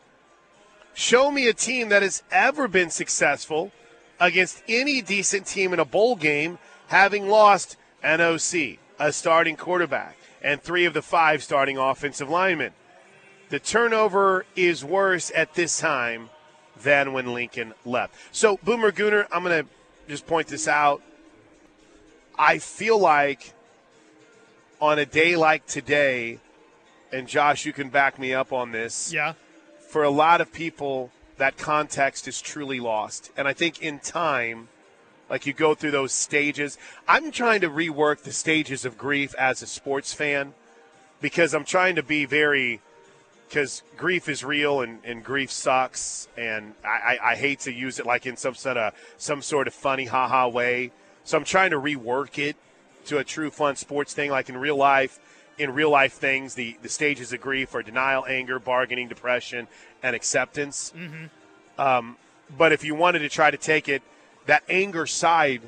Show 0.94 1.30
me 1.30 1.46
a 1.46 1.52
team 1.52 1.90
that 1.90 2.02
has 2.02 2.22
ever 2.32 2.68
been 2.68 2.88
successful 2.88 3.70
against 4.18 4.62
any 4.66 5.02
decent 5.02 5.46
team 5.46 5.74
in 5.74 5.78
a 5.78 5.84
bowl 5.84 6.16
game 6.16 6.58
having 6.88 7.28
lost 7.28 7.76
NOC, 8.02 8.78
a 8.98 9.12
starting 9.12 9.56
quarterback, 9.56 10.16
and 10.42 10.62
three 10.62 10.84
of 10.84 10.94
the 10.94 11.02
five 11.02 11.42
starting 11.42 11.78
offensive 11.78 12.28
linemen. 12.28 12.72
The 13.50 13.58
turnover 13.58 14.46
is 14.54 14.84
worse 14.84 15.32
at 15.34 15.54
this 15.54 15.78
time 15.78 16.30
than 16.82 17.12
when 17.12 17.32
Lincoln 17.34 17.74
left. 17.84 18.14
So, 18.32 18.58
Boomer 18.62 18.92
Gooner, 18.92 19.26
I'm 19.32 19.42
going 19.42 19.64
to 19.64 19.70
just 20.08 20.26
point 20.26 20.46
this 20.46 20.68
out. 20.68 21.02
I 22.38 22.58
feel 22.58 22.98
like 22.98 23.52
on 24.80 24.98
a 24.98 25.04
day 25.04 25.36
like 25.36 25.66
today, 25.66 26.38
and 27.12 27.26
Josh, 27.26 27.66
you 27.66 27.72
can 27.72 27.90
back 27.90 28.18
me 28.18 28.32
up 28.32 28.52
on 28.52 28.72
this. 28.72 29.12
Yeah. 29.12 29.34
For 29.88 30.04
a 30.04 30.10
lot 30.10 30.40
of 30.40 30.52
people, 30.52 31.10
that 31.36 31.58
context 31.58 32.28
is 32.28 32.40
truly 32.40 32.80
lost. 32.80 33.30
And 33.36 33.48
I 33.48 33.52
think 33.52 33.82
in 33.82 33.98
time, 33.98 34.68
like 35.30 35.46
you 35.46 35.52
go 35.52 35.74
through 35.74 35.92
those 35.92 36.12
stages, 36.12 36.76
I'm 37.08 37.30
trying 37.30 37.60
to 37.62 37.70
rework 37.70 38.22
the 38.22 38.32
stages 38.32 38.84
of 38.84 38.98
grief 38.98 39.34
as 39.36 39.62
a 39.62 39.66
sports 39.66 40.12
fan 40.12 40.52
because 41.20 41.54
I'm 41.54 41.64
trying 41.64 41.94
to 41.96 42.02
be 42.02 42.24
very 42.24 42.80
because 43.48 43.82
grief 43.96 44.28
is 44.28 44.44
real 44.44 44.80
and, 44.80 44.98
and 45.04 45.24
grief 45.24 45.50
sucks 45.50 46.28
and 46.36 46.74
I, 46.84 46.88
I, 46.88 47.30
I, 47.32 47.34
hate 47.34 47.58
to 47.60 47.72
use 47.72 47.98
it 47.98 48.06
like 48.06 48.24
in 48.24 48.36
some 48.36 48.54
sort 48.54 48.76
of 48.76 48.94
some 49.16 49.42
sort 49.42 49.66
of 49.66 49.74
funny 49.74 50.04
haha 50.04 50.48
way. 50.48 50.92
So 51.24 51.36
I'm 51.36 51.44
trying 51.44 51.70
to 51.70 51.76
rework 51.76 52.38
it 52.38 52.56
to 53.06 53.18
a 53.18 53.24
true 53.24 53.50
fun 53.50 53.76
sports 53.76 54.14
thing. 54.14 54.30
Like 54.30 54.48
in 54.48 54.56
real 54.56 54.76
life, 54.76 55.18
in 55.58 55.74
real 55.74 55.90
life 55.90 56.12
things, 56.14 56.54
the, 56.54 56.76
the 56.82 56.88
stages 56.88 57.32
of 57.32 57.40
grief 57.40 57.74
are 57.74 57.82
denial, 57.82 58.24
anger, 58.26 58.58
bargaining, 58.58 59.08
depression, 59.08 59.66
and 60.02 60.14
acceptance. 60.14 60.92
Mm-hmm. 60.96 61.80
Um, 61.80 62.16
but 62.56 62.72
if 62.72 62.84
you 62.84 62.94
wanted 62.94 63.20
to 63.20 63.28
try 63.28 63.50
to 63.50 63.56
take 63.56 63.88
it, 63.88 64.02
that 64.46 64.62
anger 64.68 65.06
side 65.06 65.62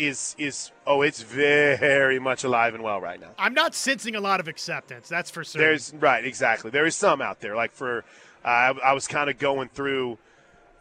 is 0.00 0.34
is 0.38 0.72
oh, 0.86 1.02
it's 1.02 1.22
very 1.22 2.18
much 2.18 2.42
alive 2.44 2.74
and 2.74 2.82
well 2.82 3.00
right 3.00 3.20
now. 3.20 3.30
I'm 3.38 3.54
not 3.54 3.74
sensing 3.74 4.14
a 4.16 4.20
lot 4.20 4.40
of 4.40 4.48
acceptance. 4.48 5.08
That's 5.08 5.30
for 5.30 5.44
sure. 5.44 5.60
There's 5.60 5.92
right, 5.94 6.24
exactly. 6.24 6.70
There 6.70 6.86
is 6.86 6.96
some 6.96 7.20
out 7.20 7.40
there. 7.40 7.54
Like 7.54 7.72
for, 7.72 8.04
uh, 8.44 8.48
I, 8.48 8.74
I 8.86 8.92
was 8.94 9.06
kind 9.06 9.28
of 9.28 9.38
going 9.38 9.68
through, 9.68 10.18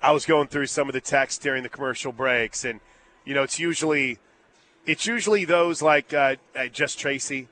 I 0.01 0.11
was 0.11 0.25
going 0.25 0.47
through 0.47 0.67
some 0.67 0.87
of 0.87 0.93
the 0.93 1.01
text 1.01 1.41
during 1.41 1.63
the 1.63 1.69
commercial 1.69 2.11
breaks, 2.11 2.63
and 2.63 2.79
you 3.25 3.33
know, 3.33 3.43
it's 3.43 3.59
usually, 3.59 4.17
it's 4.85 5.05
usually 5.05 5.45
those 5.45 5.81
like 5.81 6.13
uh, 6.13 6.37
uh, 6.55 6.67
just 6.67 6.97
Tracy, 6.97 7.47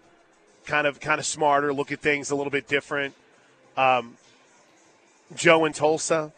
kind 0.66 0.88
of 0.88 1.00
kind 1.00 1.20
of 1.20 1.26
smarter, 1.26 1.74
look 1.74 1.92
at 1.92 2.00
things 2.00 2.32
a 2.32 2.36
little 2.36 2.52
bit 2.52 2.68
different. 2.68 3.14
Um, 3.76 4.18
Joe 5.36 5.66
in 5.66 5.74
Tulsa, 5.74 6.32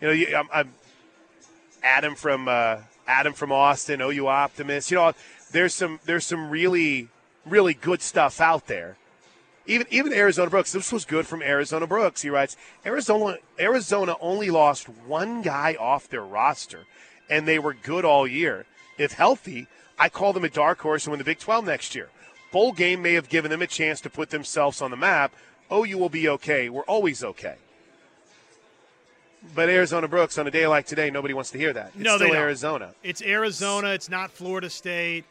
you 0.00 0.08
know, 0.08 0.38
I'm, 0.38 0.48
I'm 0.52 0.74
Adam 1.86 2.16
from 2.16 2.48
uh, 2.48 2.78
Adam 3.06 3.32
from 3.32 3.52
Austin, 3.52 4.00
OU 4.00 4.26
Optimist. 4.26 4.90
You 4.90 4.96
know, 4.96 5.12
there's 5.52 5.72
some 5.72 6.00
there's 6.04 6.26
some 6.26 6.50
really 6.50 7.08
really 7.46 7.74
good 7.74 8.02
stuff 8.02 8.40
out 8.40 8.66
there. 8.66 8.96
Even 9.66 9.86
even 9.90 10.12
Arizona 10.12 10.50
Brooks. 10.50 10.72
This 10.72 10.92
was 10.92 11.04
good 11.04 11.26
from 11.26 11.42
Arizona 11.42 11.86
Brooks. 11.86 12.22
He 12.22 12.30
writes, 12.30 12.56
Arizona 12.84 13.38
Arizona 13.58 14.16
only 14.20 14.50
lost 14.50 14.88
one 14.88 15.42
guy 15.42 15.76
off 15.78 16.08
their 16.08 16.24
roster, 16.24 16.84
and 17.30 17.46
they 17.46 17.58
were 17.58 17.72
good 17.72 18.04
all 18.04 18.26
year. 18.26 18.66
If 18.98 19.12
healthy, 19.12 19.68
I 19.98 20.08
call 20.08 20.32
them 20.32 20.44
a 20.44 20.50
dark 20.50 20.80
horse 20.80 21.04
and 21.04 21.12
win 21.12 21.18
the 21.18 21.24
Big 21.24 21.38
12 21.38 21.64
next 21.64 21.94
year. 21.94 22.08
Bowl 22.52 22.72
game 22.72 23.02
may 23.02 23.14
have 23.14 23.28
given 23.28 23.50
them 23.50 23.62
a 23.62 23.66
chance 23.66 24.00
to 24.00 24.10
put 24.10 24.30
themselves 24.30 24.80
on 24.80 24.90
the 24.90 24.96
map. 24.96 25.32
OU 25.72 25.98
will 25.98 26.08
be 26.08 26.28
okay. 26.28 26.68
We're 26.68 26.82
always 26.82 27.22
okay. 27.22 27.56
But 29.54 29.68
Arizona 29.68 30.08
Brooks 30.08 30.38
on 30.38 30.46
a 30.46 30.50
day 30.50 30.66
like 30.66 30.86
today, 30.86 31.10
nobody 31.10 31.34
wants 31.34 31.50
to 31.52 31.58
hear 31.58 31.72
that. 31.72 31.88
It's 31.88 31.96
no, 31.96 32.16
still 32.16 32.28
they 32.28 32.32
don't. 32.34 32.42
Arizona. 32.42 32.94
It's 33.02 33.22
Arizona. 33.22 33.88
It's 33.90 34.08
not 34.08 34.30
Florida 34.30 34.68
State. 34.68 35.24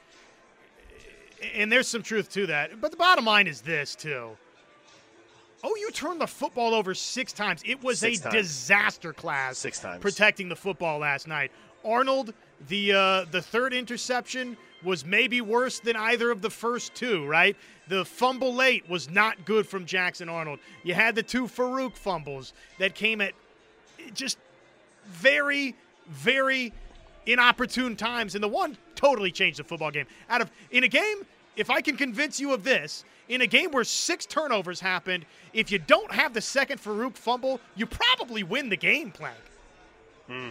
And 1.53 1.71
there's 1.71 1.87
some 1.87 2.01
truth 2.01 2.31
to 2.33 2.47
that. 2.47 2.79
But 2.81 2.91
the 2.91 2.97
bottom 2.97 3.25
line 3.25 3.47
is 3.47 3.61
this 3.61 3.95
too. 3.95 4.29
Oh, 5.63 5.75
you 5.77 5.89
turned 5.91 6.21
the 6.21 6.27
football 6.27 6.73
over 6.73 6.93
six 6.93 7.33
times. 7.33 7.61
It 7.65 7.83
was 7.83 7.99
Six 7.99 8.19
a 8.19 8.23
times. 8.23 8.35
disaster 8.35 9.13
class. 9.13 9.57
Six 9.57 9.79
times. 9.79 10.01
protecting 10.01 10.47
the 10.49 10.55
football 10.55 10.99
last 10.99 11.27
night. 11.27 11.51
Arnold, 11.83 12.33
the 12.67 12.93
uh, 12.93 13.25
the 13.31 13.41
third 13.41 13.73
interception 13.73 14.57
was 14.83 15.05
maybe 15.05 15.41
worse 15.41 15.79
than 15.79 15.95
either 15.95 16.29
of 16.31 16.41
the 16.41 16.49
first 16.49 16.93
two. 16.95 17.25
Right, 17.25 17.55
the 17.87 18.05
fumble 18.05 18.53
late 18.53 18.87
was 18.89 19.09
not 19.09 19.43
good 19.45 19.67
from 19.67 19.85
Jackson 19.85 20.29
Arnold. 20.29 20.59
You 20.83 20.93
had 20.93 21.15
the 21.15 21.23
two 21.23 21.47
Farooq 21.47 21.95
fumbles 21.95 22.53
that 22.79 22.93
came 22.95 23.19
at 23.21 23.33
just 24.13 24.37
very, 25.07 25.75
very 26.07 26.73
inopportune 27.25 27.95
times, 27.95 28.35
and 28.35 28.43
the 28.43 28.47
one 28.47 28.77
totally 28.95 29.31
changed 29.31 29.59
the 29.59 29.63
football 29.63 29.91
game. 29.91 30.05
Out 30.29 30.41
of 30.41 30.51
in 30.71 30.83
a 30.83 30.87
game, 30.87 31.25
if 31.55 31.69
I 31.69 31.81
can 31.81 31.97
convince 31.97 32.39
you 32.39 32.53
of 32.53 32.63
this, 32.63 33.03
in 33.27 33.41
a 33.41 33.47
game 33.47 33.71
where 33.71 33.83
six 33.83 34.25
turnovers 34.25 34.79
happened, 34.79 35.25
if 35.53 35.71
you 35.71 35.79
don't 35.79 36.11
have 36.11 36.33
the 36.33 36.41
second 36.41 36.79
Farooq 36.79 37.15
fumble, 37.15 37.59
you 37.75 37.85
probably 37.85 38.43
win 38.43 38.69
the 38.69 38.77
game, 38.77 39.11
Plank. 39.11 39.37
Hmm. 40.27 40.49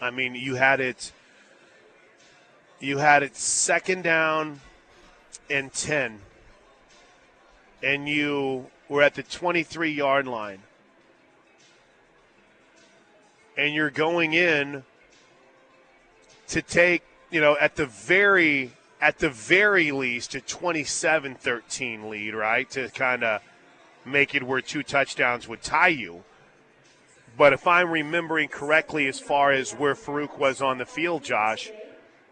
I 0.00 0.10
mean, 0.10 0.34
you 0.34 0.56
had 0.56 0.80
it. 0.80 1.12
You 2.80 2.98
had 2.98 3.22
it 3.22 3.36
second 3.36 4.02
down 4.02 4.60
and 5.48 5.72
ten, 5.72 6.18
and 7.82 8.08
you 8.08 8.66
were 8.88 9.02
at 9.02 9.14
the 9.14 9.22
twenty-three 9.22 9.92
yard 9.92 10.26
line, 10.26 10.58
and 13.56 13.74
you're 13.74 13.90
going 13.90 14.34
in 14.34 14.84
to 16.48 16.62
take, 16.62 17.02
you 17.30 17.40
know, 17.40 17.56
at 17.60 17.76
the 17.76 17.86
very 17.86 18.72
at 19.00 19.18
the 19.18 19.28
very 19.28 19.92
least 19.92 20.34
a 20.34 20.40
27-13 20.40 22.08
lead, 22.08 22.34
right? 22.34 22.70
To 22.70 22.88
kind 22.88 23.22
of 23.22 23.42
make 24.06 24.34
it 24.34 24.42
where 24.42 24.62
two 24.62 24.82
touchdowns 24.82 25.46
would 25.46 25.62
tie 25.62 25.88
you. 25.88 26.24
But 27.36 27.52
if 27.52 27.66
I'm 27.66 27.90
remembering 27.90 28.48
correctly, 28.48 29.06
as 29.06 29.20
far 29.20 29.50
as 29.50 29.72
where 29.72 29.94
Farooq 29.94 30.38
was 30.38 30.62
on 30.62 30.78
the 30.78 30.86
field, 30.86 31.22
Josh, 31.22 31.70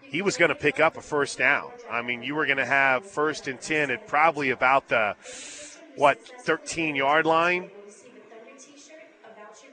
he 0.01 0.23
was 0.23 0.37
going 0.37 0.51
to 0.51 0.55
pick 0.55 0.81
up 0.81 0.97
a 0.97 1.03
first 1.03 1.39
down. 1.39 1.71
I 1.91 2.01
mean, 2.03 2.23
you 2.23 2.35
were 2.35 2.47
going 2.47 2.59
to 2.59 2.65
have 2.65 3.05
first 3.05 3.49
and 3.49 3.61
10 3.61 3.91
at 3.91 4.07
probably 4.07 4.51
about 4.51 4.89
the, 4.89 5.17
what, 5.97 6.23
13 6.43 6.95
yard 6.95 7.27
line. 7.27 7.71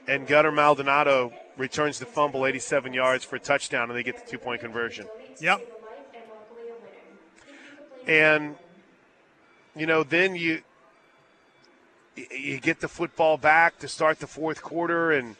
And 0.08 0.26
Gunner 0.26 0.50
Maldonado 0.52 1.32
returns 1.60 1.98
the 1.98 2.06
fumble 2.06 2.46
87 2.46 2.92
yards 2.92 3.24
for 3.24 3.36
a 3.36 3.40
touchdown, 3.40 3.90
and 3.90 3.98
they 3.98 4.02
get 4.02 4.24
the 4.24 4.28
two 4.28 4.38
point 4.38 4.60
conversion. 4.60 5.06
Yep. 5.40 5.66
And, 8.06 8.56
you 9.76 9.86
know, 9.86 10.02
then 10.02 10.34
you 10.34 10.62
you 12.16 12.58
get 12.60 12.80
the 12.80 12.88
football 12.88 13.36
back 13.36 13.78
to 13.78 13.88
start 13.88 14.18
the 14.18 14.26
fourth 14.26 14.60
quarter 14.62 15.12
and 15.12 15.36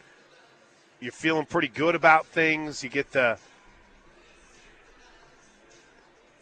you're 1.01 1.13
feeling 1.13 1.45
pretty 1.45 1.69
good 1.69 1.95
about 1.95 2.27
things. 2.27 2.85
You 2.85 2.91
get 2.91 3.13
the 3.13 3.39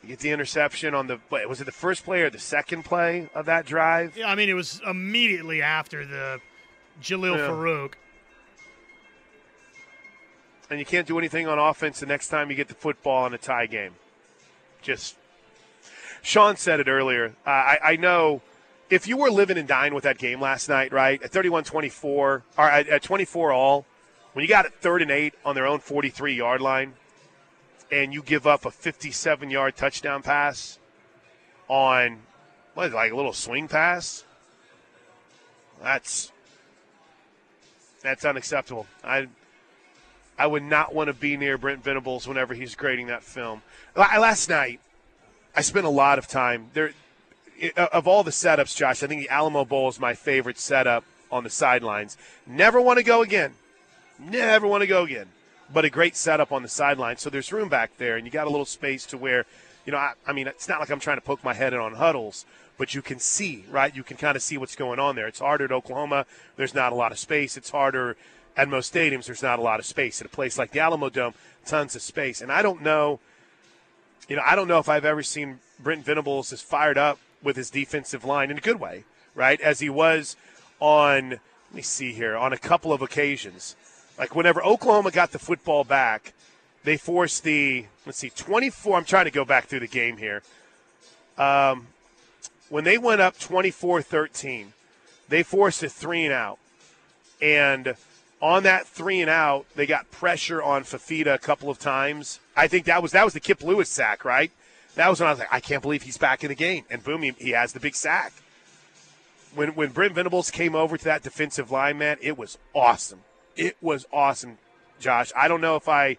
you 0.02 0.08
get 0.10 0.18
the 0.20 0.30
interception 0.30 0.94
on 0.94 1.06
the 1.06 1.18
was 1.48 1.60
it 1.60 1.64
the 1.64 1.72
first 1.72 2.04
play 2.04 2.22
or 2.22 2.30
the 2.30 2.38
second 2.38 2.84
play 2.84 3.30
of 3.34 3.46
that 3.46 3.66
drive? 3.66 4.16
Yeah, 4.16 4.28
I 4.28 4.34
mean, 4.34 4.48
it 4.48 4.54
was 4.54 4.80
immediately 4.86 5.62
after 5.62 6.04
the 6.04 6.40
Jalil 7.00 7.36
Yeah. 7.36 7.48
Farooq. 7.48 7.94
And 10.70 10.78
you 10.78 10.85
can't 10.85 11.07
do 11.07 11.18
anything 11.18 11.48
on 11.48 11.59
offense 11.59 12.00
the 12.00 12.07
next 12.07 12.28
time 12.28 12.50
you 12.50 12.57
get 12.57 12.68
the 12.68 12.74
football 12.74 13.26
in 13.26 13.35
a 13.35 13.38
tie 13.38 13.66
game. 13.66 13.94
Just 14.83 15.16
Sean 16.22 16.57
said 16.57 16.81
it 16.81 16.88
earlier. 16.88 17.35
Uh, 17.46 17.50
I, 17.50 17.78
I 17.83 17.96
know 17.96 18.42
if 18.90 19.07
you 19.07 19.16
were 19.16 19.31
living 19.31 19.59
and 19.59 19.66
dying 19.68 19.94
with 19.94 20.04
that 20.04 20.18
game 20.18 20.40
last 20.40 20.68
night, 20.68 20.92
right? 20.92 21.22
At 21.22 21.33
31-24 21.33 22.04
or 22.04 22.42
at, 22.59 22.88
at 22.88 23.02
24 23.02 23.52
all, 23.52 23.87
when 24.33 24.42
you 24.42 24.48
got 24.48 24.66
it 24.66 24.72
third 24.81 25.02
and 25.02 25.11
eight 25.11 25.35
on 25.44 25.54
their 25.54 25.66
own 25.66 25.81
43 25.81 26.35
yard 26.35 26.61
line, 26.61 26.94
and 27.90 28.12
you 28.12 28.22
give 28.22 28.46
up 28.46 28.64
a 28.64 28.70
57 28.70 29.50
yard 29.50 29.76
touchdown 29.76 30.22
pass 30.22 30.78
on 31.68 32.18
what 32.74 32.92
like 32.92 33.12
a 33.12 33.16
little 33.16 33.33
swing 33.33 33.68
pass. 33.68 34.24
That's 35.83 36.33
that's 38.02 38.24
unacceptable. 38.24 38.87
I 39.02 39.28
I 40.38 40.46
would 40.46 40.62
not 40.62 40.94
want 40.94 41.09
to 41.09 41.14
be 41.14 41.37
near 41.37 41.59
Brent 41.59 41.83
Venables 41.83 42.29
whenever 42.29 42.55
he's 42.55 42.74
grading 42.74 43.09
that 43.09 43.22
film. 43.22 43.62
Last 43.96 44.48
night, 44.48 44.81
I 45.57 45.62
spent 45.62 45.87
a 45.87 45.90
lot 45.90 46.18
of 46.18 46.29
time 46.29 46.70
there. 46.74 46.92
Uh, 47.77 47.88
of 47.92 48.07
all 48.07 48.22
the 48.22 48.31
setups, 48.31 48.77
Josh, 48.77 49.03
I 49.03 49.09
think 49.09 49.22
the 49.22 49.29
Alamo 49.31 49.64
Bowl 49.64 49.88
is 49.88 49.98
my 49.98 50.14
favorite 50.14 50.59
setup 50.59 51.05
on 51.33 51.42
the 51.42 51.51
sidelines. 51.51 52.16
Never 52.46 52.81
want 52.81 52.98
to 52.98 53.03
go 53.03 53.20
again. 53.22 53.55
Never 54.18 54.66
want 54.68 54.83
to 54.83 54.87
go 54.87 55.03
again. 55.03 55.27
But 55.72 55.85
a 55.85 55.90
great 55.90 56.14
setup 56.14 56.53
on 56.53 56.62
the 56.62 56.68
sideline. 56.68 57.16
So 57.16 57.31
there's 57.31 57.53
room 57.53 57.68
back 57.68 57.90
there, 57.98 58.16
and 58.16 58.24
you 58.24 58.31
got 58.31 58.46
a 58.46 58.51
little 58.51 58.64
space 58.64 59.05
to 59.07 59.18
where 59.18 59.44
you 59.88 59.92
know, 59.92 59.98
I, 59.98 60.12
I 60.27 60.35
mean, 60.35 60.46
it's 60.46 60.68
not 60.68 60.81
like 60.81 60.90
I'm 60.90 61.01
trying 61.01 61.16
to 61.16 61.22
poke 61.22 61.42
my 61.42 61.55
head 61.55 61.72
in 61.72 61.81
on 61.81 61.94
huddles, 61.94 62.44
but 62.77 62.94
you 62.94 63.01
can 63.01 63.18
see, 63.18 63.64
right? 63.70 63.96
You 63.96 64.03
can 64.03 64.18
kind 64.18 64.37
of 64.37 64.42
see 64.42 64.59
what's 64.59 64.77
going 64.77 64.98
on 64.98 65.16
there. 65.16 65.27
It's 65.27 65.38
harder 65.38 65.64
at 65.64 65.72
Oklahoma. 65.72 66.27
There's 66.57 66.74
not 66.74 66.92
a 66.92 66.94
lot 66.94 67.11
of 67.11 67.18
space. 67.18 67.57
It's 67.57 67.70
harder 67.70 68.18
at 68.59 68.68
most 68.68 68.92
stadiums. 68.92 69.27
There's 69.27 69.42
not 69.42 69.59
a 69.59 69.62
lot 69.62 69.79
of 69.79 69.87
space. 69.87 70.21
At 70.21 70.27
a 70.27 70.31
place 70.31 70.59
like 70.59 70.73
the 70.73 70.81
Alamodome, 70.81 71.33
tons 71.64 71.97
of 71.97 72.03
space. 72.03 72.42
And 72.42 72.53
I 72.53 72.61
don't 72.61 72.83
know, 72.83 73.21
you 74.29 74.37
know, 74.37 74.42
I 74.44 74.57
don't 74.57 74.68
know 74.68 74.81
if 74.81 74.88
I've 74.88 75.05
ever 75.05 75.23
seen 75.23 75.61
Brent 75.79 76.05
Venables 76.05 76.53
as 76.53 76.61
fired 76.61 76.99
up 76.99 77.18
with 77.42 77.57
his 77.57 77.71
defensive 77.71 78.25
line 78.25 78.51
in 78.51 78.59
a 78.59 78.61
good 78.61 78.81
way, 78.81 79.05
right? 79.35 79.61
As 79.61 79.79
he 79.79 79.88
was 79.88 80.37
on, 80.81 81.31
let 81.31 81.40
me 81.73 81.83
see 81.83 82.12
here, 82.12 82.37
on 82.37 82.53
a 82.53 82.59
couple 82.59 82.92
of 82.92 83.01
occasions. 83.01 83.77
Like 84.18 84.35
whenever 84.35 84.62
Oklahoma 84.62 85.12
got 85.12 85.31
the 85.31 85.38
football 85.38 85.85
back, 85.85 86.35
they 86.83 86.97
forced 86.97 87.44
the, 87.44 87.87
let's 88.05 88.18
see, 88.18 88.31
24. 88.31 88.97
I'm 88.97 89.05
trying 89.05 89.27
to 89.27 89.31
go 89.31 89.44
back 89.44 89.66
through 89.66 89.81
the 89.81 89.87
game 89.87 90.16
here. 90.16 90.42
Um, 91.37 91.87
when 92.68 92.83
they 92.83 92.99
went 92.99 93.21
up 93.21 93.38
24 93.38 94.03
13, 94.03 94.73
they 95.29 95.44
forced 95.44 95.83
a 95.85 95.88
three 95.88 96.25
and 96.25 96.33
out. 96.33 96.59
And 97.40 97.94
on 98.40 98.62
that 98.62 98.87
three 98.87 99.20
and 99.20 99.31
out, 99.31 99.66
they 99.74 99.87
got 99.87 100.11
pressure 100.11 100.62
on 100.62 100.85
Fifita 100.85 101.35
a 101.35 101.38
couple 101.38 101.70
of 101.70 101.79
times. 101.79 102.40
I 102.57 102.68
think 102.68 102.87
that 102.87 103.03
was 103.03 103.12
that 103.12 103.24
was 103.24 103.35
the 103.35 103.40
Kip 103.40 103.62
Lewis 103.62 103.88
sack, 103.88 104.24
right? 104.24 104.51
That 104.94 105.09
was 105.09 105.20
when 105.20 105.29
I 105.29 105.33
was 105.33 105.38
like, 105.38 105.48
I 105.53 105.61
can't 105.61 105.83
believe 105.83 106.03
he's 106.03 106.18
back 106.18 106.42
in 106.42 106.48
the 106.48 106.55
game. 106.55 106.85
And 106.90 107.03
boom, 107.03 107.22
he, 107.22 107.33
he 107.38 107.51
has 107.51 107.72
the 107.72 107.81
big 107.81 107.94
sack. 107.94 108.33
When 109.55 109.70
when 109.74 109.90
Brent 109.90 110.14
Venables 110.14 110.51
came 110.51 110.74
over 110.74 110.96
to 110.96 111.05
that 111.05 111.22
defensive 111.22 111.70
line, 111.70 111.98
man, 111.98 112.16
it 112.20 112.38
was 112.38 112.59
awesome. 112.74 113.20
It 113.57 113.77
was 113.81 114.07
awesome, 114.12 114.59
Josh. 115.01 115.33
I 115.37 115.48
don't 115.48 115.61
know 115.61 115.74
if 115.74 115.88
I, 115.88 116.16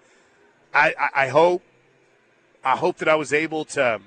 I, 0.73 0.93
I 1.15 1.27
hope, 1.29 1.63
I 2.65 2.75
hope 2.75 2.97
that 2.97 3.07
I 3.07 3.15
was 3.15 3.31
able 3.31 3.63
to 3.65 4.01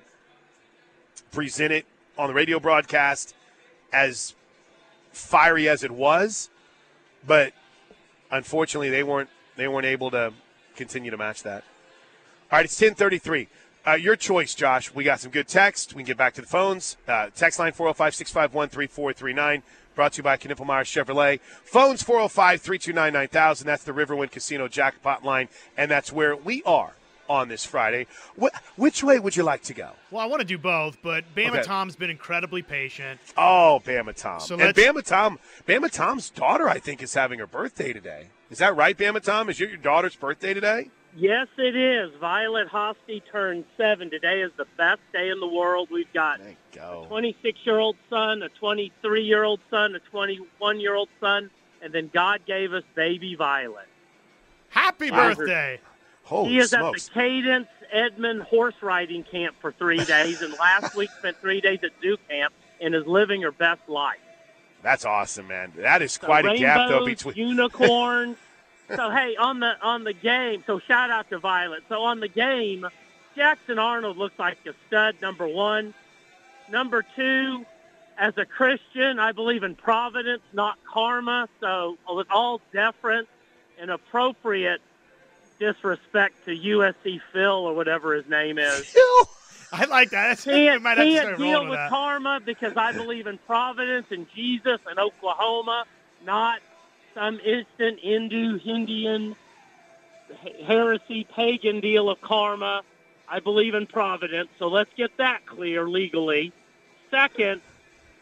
present 1.30 1.72
it 1.72 1.86
on 2.18 2.28
the 2.28 2.34
radio 2.34 2.60
broadcast 2.60 3.34
as 3.90 4.34
fiery 5.12 5.66
as 5.66 5.82
it 5.82 5.90
was, 5.90 6.50
but 7.26 7.54
unfortunately 8.32 8.90
they 8.90 9.04
weren't 9.04 9.30
they 9.56 9.68
weren't 9.68 9.86
able 9.86 10.10
to 10.10 10.32
continue 10.74 11.10
to 11.10 11.16
match 11.16 11.42
that. 11.44 11.62
All 12.50 12.58
right, 12.58 12.64
it's 12.64 12.76
ten 12.76 12.94
thirty 12.94 13.18
three. 13.18 13.48
Uh, 13.86 13.94
your 13.94 14.16
choice, 14.16 14.54
Josh. 14.54 14.94
We 14.94 15.04
got 15.04 15.20
some 15.20 15.30
good 15.30 15.48
text. 15.48 15.94
We 15.94 16.02
can 16.02 16.06
get 16.06 16.16
back 16.16 16.34
to 16.34 16.40
the 16.40 16.46
phones. 16.46 16.96
Uh, 17.08 17.30
text 17.34 17.58
line 17.58 17.72
405 17.72 18.14
651 18.14 18.68
3439. 18.68 19.62
Brought 19.96 20.12
to 20.12 20.18
you 20.18 20.22
by 20.22 20.36
Knippelmier 20.36 20.84
Chevrolet. 20.84 21.40
Phones 21.40 22.00
405 22.02 22.60
329 22.60 23.12
9000. 23.12 23.66
That's 23.66 23.82
the 23.82 23.92
Riverwind 23.92 24.30
Casino 24.30 24.68
jackpot 24.68 25.24
line. 25.24 25.48
And 25.76 25.90
that's 25.90 26.12
where 26.12 26.36
we 26.36 26.62
are 26.62 26.92
on 27.28 27.48
this 27.48 27.64
Friday. 27.64 28.06
Wh- 28.40 28.54
which 28.76 29.02
way 29.02 29.18
would 29.18 29.36
you 29.36 29.42
like 29.42 29.62
to 29.64 29.74
go? 29.74 29.90
Well, 30.10 30.22
I 30.22 30.26
want 30.26 30.40
to 30.40 30.46
do 30.46 30.58
both, 30.58 30.98
but 31.02 31.24
Bama 31.34 31.50
Okay. 31.58 31.62
Tom's 31.62 31.96
been 31.96 32.10
incredibly 32.10 32.62
patient. 32.62 33.20
Oh, 33.36 33.80
Bama 33.84 34.14
Tom. 34.14 34.40
So 34.40 34.58
and 34.58 34.74
Bama 34.74 35.04
Tom, 35.04 35.38
Bama 35.66 35.90
Tom's 35.90 36.30
daughter, 36.30 36.68
I 36.68 36.78
think, 36.78 37.02
is 37.02 37.14
having 37.14 37.38
her 37.38 37.46
birthday 37.46 37.92
today. 37.92 38.28
Is 38.50 38.58
that 38.58 38.76
right, 38.76 38.96
Bama 38.96 39.22
Tom? 39.22 39.48
Is 39.48 39.58
your, 39.60 39.68
your 39.70 39.78
daughter's 39.78 40.16
birthday 40.16 40.52
today? 40.54 40.90
Yes, 41.14 41.46
it 41.58 41.76
is. 41.76 42.10
Violet 42.20 42.68
Hosty 42.68 43.22
turned 43.30 43.64
seven. 43.76 44.08
Today 44.08 44.40
is 44.40 44.50
the 44.56 44.64
best 44.78 45.00
day 45.12 45.28
in 45.28 45.40
the 45.40 45.46
world. 45.46 45.88
We've 45.92 46.10
got 46.14 46.40
Thank 46.40 46.56
go. 46.72 47.04
26 47.08 47.58
year 47.64 47.78
old 47.78 47.96
son, 48.08 48.42
a 48.42 48.48
23 48.48 49.22
year 49.22 49.44
old 49.44 49.60
son, 49.70 49.94
a 49.94 49.98
21 49.98 50.80
year 50.80 50.94
old 50.94 51.10
son, 51.20 51.50
and 51.82 51.92
then 51.92 52.10
God 52.14 52.40
gave 52.46 52.72
us 52.72 52.82
baby 52.94 53.34
Violet. 53.34 53.86
Happy 54.70 55.10
Wow. 55.10 55.34
birthday! 55.34 55.80
Holy 56.24 56.50
he 56.50 56.58
is 56.58 56.70
smokes. 56.70 57.08
at 57.08 57.14
the 57.14 57.20
Cadence 57.20 57.68
Edmond 57.90 58.42
horse 58.42 58.74
riding 58.80 59.22
camp 59.24 59.56
for 59.60 59.72
three 59.72 60.02
days, 60.04 60.40
and 60.42 60.52
last 60.54 60.94
week 60.96 61.10
spent 61.18 61.36
three 61.40 61.60
days 61.60 61.80
at 61.82 61.90
Duke 62.00 62.20
camp 62.28 62.54
and 62.80 62.94
is 62.94 63.06
living 63.06 63.42
her 63.42 63.52
best 63.52 63.82
life. 63.88 64.18
That's 64.82 65.04
awesome, 65.04 65.46
man. 65.48 65.72
That 65.76 66.02
is 66.02 66.12
So 66.12 66.26
quite 66.26 66.44
a 66.46 66.56
gap, 66.58 66.88
though, 66.88 67.04
between. 67.04 67.36
unicorns. 67.36 68.36
so 68.96 69.10
hey, 69.10 69.36
on 69.36 69.60
the 69.60 69.74
on 69.82 70.04
the 70.04 70.12
game. 70.12 70.64
So 70.66 70.78
shout 70.80 71.10
out 71.10 71.28
to 71.30 71.38
Violet. 71.38 71.82
So 71.88 72.02
on 72.02 72.20
the 72.20 72.28
game, 72.28 72.86
Jackson 73.36 73.78
Arnold 73.78 74.16
looks 74.16 74.38
like 74.38 74.58
a 74.66 74.74
stud. 74.88 75.16
Number 75.22 75.46
one. 75.46 75.94
Number 76.70 77.04
two, 77.16 77.66
as 78.16 78.36
a 78.38 78.44
Christian, 78.46 79.18
I 79.18 79.32
believe 79.32 79.62
in 79.62 79.74
providence, 79.74 80.42
not 80.52 80.78
karma. 80.90 81.48
So 81.60 81.98
with 82.08 82.28
all 82.30 82.60
deference 82.72 83.28
and 83.78 83.90
appropriate 83.90 84.80
disrespect 85.62 86.44
to 86.46 86.50
USC 86.50 87.20
Phil 87.32 87.52
or 87.52 87.74
whatever 87.74 88.14
his 88.14 88.28
name 88.28 88.58
is. 88.58 88.96
I 89.72 89.84
like 89.84 90.10
that. 90.10 90.28
That's, 90.28 90.46
we 90.46 90.52
can't, 90.52 90.82
might 90.82 90.96
can't 90.96 91.18
start 91.18 91.38
deal 91.38 91.60
with 91.60 91.70
with 91.70 91.78
that. 91.78 91.88
karma 91.88 92.40
because 92.44 92.76
I 92.76 92.92
believe 92.92 93.28
in 93.28 93.38
providence 93.38 94.06
and 94.10 94.26
Jesus 94.34 94.80
and 94.88 94.98
Oklahoma, 94.98 95.84
not 96.26 96.58
some 97.14 97.38
instant 97.38 98.00
Hindu, 98.00 98.58
Indian, 98.64 99.36
heresy, 100.66 101.24
pagan 101.24 101.80
deal 101.80 102.10
of 102.10 102.20
karma. 102.20 102.82
I 103.28 103.38
believe 103.38 103.74
in 103.74 103.86
providence, 103.86 104.50
so 104.58 104.66
let's 104.66 104.90
get 104.96 105.16
that 105.18 105.46
clear 105.46 105.88
legally. 105.88 106.52
Second, 107.10 107.62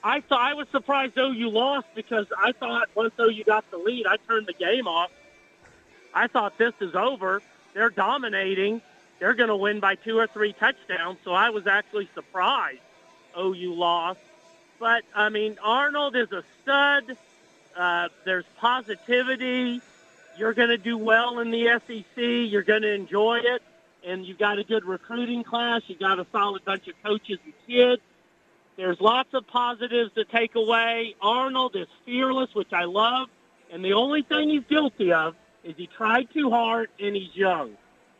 I 0.04 0.20
thought 0.20 0.40
I 0.40 0.54
was 0.54 0.68
surprised 0.68 1.18
OU 1.18 1.48
lost 1.48 1.86
because 1.94 2.26
I 2.38 2.52
thought 2.52 2.90
once 2.94 3.14
OU 3.18 3.44
got 3.44 3.68
the 3.70 3.78
lead, 3.78 4.06
I 4.06 4.18
turned 4.28 4.46
the 4.46 4.52
game 4.52 4.86
off. 4.86 5.10
I 6.14 6.26
thought 6.26 6.58
this 6.58 6.74
is 6.80 6.94
over. 6.94 7.42
They're 7.74 7.90
dominating. 7.90 8.82
They're 9.18 9.34
going 9.34 9.48
to 9.48 9.56
win 9.56 9.80
by 9.80 9.94
two 9.96 10.18
or 10.18 10.26
three 10.26 10.52
touchdowns. 10.52 11.18
So 11.24 11.32
I 11.32 11.50
was 11.50 11.66
actually 11.66 12.08
surprised 12.14 12.80
OU 13.38 13.74
lost. 13.74 14.20
But 14.78 15.04
I 15.14 15.28
mean, 15.28 15.58
Arnold 15.62 16.16
is 16.16 16.32
a 16.32 16.42
stud. 16.62 17.16
Uh, 17.76 18.08
there's 18.24 18.46
positivity. 18.56 19.80
You're 20.38 20.54
going 20.54 20.70
to 20.70 20.78
do 20.78 20.96
well 20.96 21.38
in 21.40 21.50
the 21.50 21.80
SEC. 21.86 22.04
You're 22.16 22.62
going 22.62 22.82
to 22.82 22.92
enjoy 22.92 23.40
it. 23.44 23.62
And 24.06 24.24
you've 24.24 24.38
got 24.38 24.58
a 24.58 24.64
good 24.64 24.86
recruiting 24.86 25.44
class. 25.44 25.82
You've 25.86 26.00
got 26.00 26.18
a 26.18 26.26
solid 26.32 26.64
bunch 26.64 26.88
of 26.88 26.94
coaches 27.02 27.38
and 27.44 27.52
kids. 27.66 28.02
There's 28.76 28.98
lots 28.98 29.34
of 29.34 29.46
positives 29.46 30.14
to 30.14 30.24
take 30.24 30.54
away. 30.54 31.14
Arnold 31.20 31.76
is 31.76 31.86
fearless, 32.06 32.54
which 32.54 32.72
I 32.72 32.84
love. 32.84 33.28
And 33.70 33.84
the 33.84 33.92
only 33.92 34.22
thing 34.22 34.48
he's 34.48 34.64
guilty 34.64 35.12
of 35.12 35.36
is 35.64 35.74
he 35.76 35.86
tried 35.86 36.28
too 36.32 36.50
hard 36.50 36.88
and 36.98 37.14
he's 37.14 37.34
young. 37.34 37.76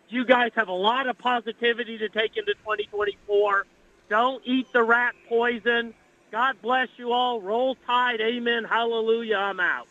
You 0.08 0.24
guys 0.24 0.50
have 0.56 0.68
a 0.68 0.72
lot 0.72 1.08
of 1.08 1.18
positivity 1.18 1.98
to 1.98 2.08
take 2.08 2.36
into 2.36 2.52
2024. 2.54 3.66
Don't 4.08 4.42
eat 4.44 4.66
the 4.72 4.82
rat 4.82 5.14
poison. 5.28 5.94
God 6.32 6.56
bless 6.60 6.88
you 6.96 7.12
all. 7.12 7.40
Roll 7.40 7.76
Tide. 7.86 8.20
Amen. 8.20 8.64
Hallelujah. 8.64 9.36
I'm 9.36 9.60
out. 9.60 9.86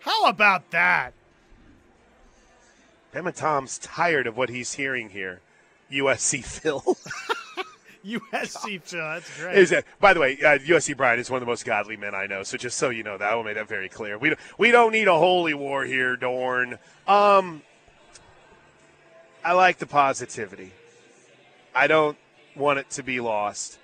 How 0.00 0.26
about 0.26 0.70
that? 0.70 1.12
Bama 3.12 3.34
Tom's 3.34 3.78
tired 3.78 4.26
of 4.26 4.36
what 4.36 4.48
he's 4.48 4.74
hearing 4.74 5.10
here. 5.10 5.40
USC 5.90 6.44
Phil. 6.44 6.84
USC 8.06 8.82
Phil, 8.84 9.00
that's 9.00 9.38
great. 9.38 9.56
is? 9.56 9.74
By 10.00 10.14
the 10.14 10.20
way, 10.20 10.38
uh, 10.40 10.58
USC 10.58 10.96
Brian 10.96 11.18
is 11.18 11.30
one 11.30 11.38
of 11.38 11.46
the 11.46 11.50
most 11.50 11.64
godly 11.64 11.96
men 11.96 12.14
I 12.14 12.26
know. 12.26 12.42
So 12.42 12.56
just 12.56 12.78
so 12.78 12.90
you 12.90 13.02
know 13.02 13.18
that, 13.18 13.32
I 13.32 13.34
will 13.34 13.44
make 13.44 13.56
that 13.56 13.68
very 13.68 13.88
clear. 13.88 14.18
We 14.18 14.30
don't, 14.30 14.40
we 14.58 14.70
don't 14.70 14.92
need 14.92 15.08
a 15.08 15.16
holy 15.16 15.54
war 15.54 15.84
here, 15.84 16.16
Dorn. 16.16 16.78
Um, 17.06 17.62
I 19.44 19.52
like 19.52 19.78
the 19.78 19.86
positivity. 19.86 20.72
I 21.74 21.86
don't 21.86 22.18
want 22.56 22.78
it 22.78 22.90
to 22.90 23.02
be 23.02 23.20
lost. 23.20 23.78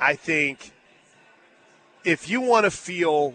I 0.00 0.14
think 0.14 0.72
if 2.04 2.28
you 2.28 2.40
want 2.40 2.64
to 2.64 2.70
feel 2.70 3.34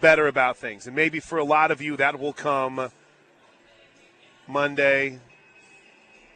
better 0.00 0.26
about 0.26 0.56
things, 0.56 0.86
and 0.86 0.96
maybe 0.96 1.20
for 1.20 1.38
a 1.38 1.44
lot 1.44 1.70
of 1.70 1.80
you 1.80 1.96
that 1.96 2.18
will 2.18 2.32
come 2.32 2.90
Monday, 4.46 5.20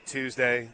Tuesday, 0.06 0.70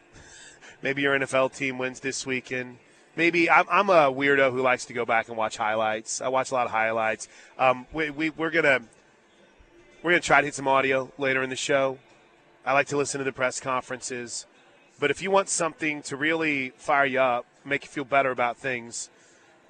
maybe 0.82 1.02
your 1.02 1.18
NFL 1.18 1.54
team 1.56 1.78
wins 1.78 2.00
this 2.00 2.26
weekend. 2.26 2.78
Maybe 3.16 3.50
I'm, 3.50 3.66
I'm 3.70 3.90
a 3.90 4.12
weirdo 4.12 4.52
who 4.52 4.62
likes 4.62 4.86
to 4.86 4.92
go 4.92 5.04
back 5.04 5.28
and 5.28 5.36
watch 5.36 5.56
highlights. 5.56 6.20
I 6.20 6.28
watch 6.28 6.50
a 6.50 6.54
lot 6.54 6.66
of 6.66 6.72
highlights. 6.72 7.28
Um, 7.58 7.86
we, 7.92 8.10
we, 8.10 8.30
we're 8.30 8.50
gonna 8.50 8.80
we're 10.02 10.12
gonna 10.12 10.20
try 10.20 10.40
to 10.40 10.46
hit 10.46 10.54
some 10.54 10.68
audio 10.68 11.12
later 11.18 11.42
in 11.42 11.50
the 11.50 11.56
show. 11.56 11.98
I 12.64 12.72
like 12.72 12.86
to 12.88 12.96
listen 12.96 13.18
to 13.18 13.24
the 13.24 13.32
press 13.32 13.60
conferences, 13.60 14.46
but 14.98 15.10
if 15.10 15.20
you 15.20 15.30
want 15.30 15.48
something 15.48 16.02
to 16.02 16.16
really 16.16 16.70
fire 16.76 17.04
you 17.04 17.20
up, 17.20 17.44
make 17.64 17.84
you 17.84 17.90
feel 17.90 18.04
better 18.04 18.30
about 18.30 18.56
things, 18.56 19.10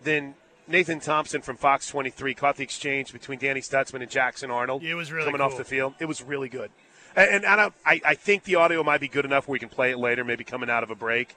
then 0.05 0.35
Nathan 0.69 1.01
Thompson 1.01 1.43
from 1.43 1.57
Fox 1.57 1.89
23 1.89 2.35
caught 2.35 2.57
the 2.57 2.63
exchange 2.63 3.13
between 3.13 3.39
Danny 3.39 3.61
Stutsman 3.61 4.03
and 4.03 4.11
Jackson 4.11 4.51
Arnold. 4.51 4.83
It 4.83 4.95
was 4.95 5.11
really 5.11 5.25
coming 5.25 5.41
off 5.41 5.57
the 5.57 5.65
field. 5.65 5.95
It 5.99 6.05
was 6.05 6.23
really 6.23 6.49
good, 6.49 6.71
and, 7.17 7.31
and 7.31 7.47
I, 7.47 7.57
don't, 7.57 7.75
I 7.85 8.01
I 8.05 8.15
think 8.15 8.45
the 8.45 8.57
audio 8.57 8.83
might 8.83 9.01
be 9.01 9.09
good 9.09 9.25
enough 9.25 9.49
where 9.49 9.53
we 9.53 9.59
can 9.59 9.69
play 9.69 9.91
it 9.91 9.99
later, 9.99 10.25
maybe 10.25 10.45
coming 10.45 10.71
out 10.71 10.83
of 10.83 10.91
a 10.91 10.95
break. 10.95 11.37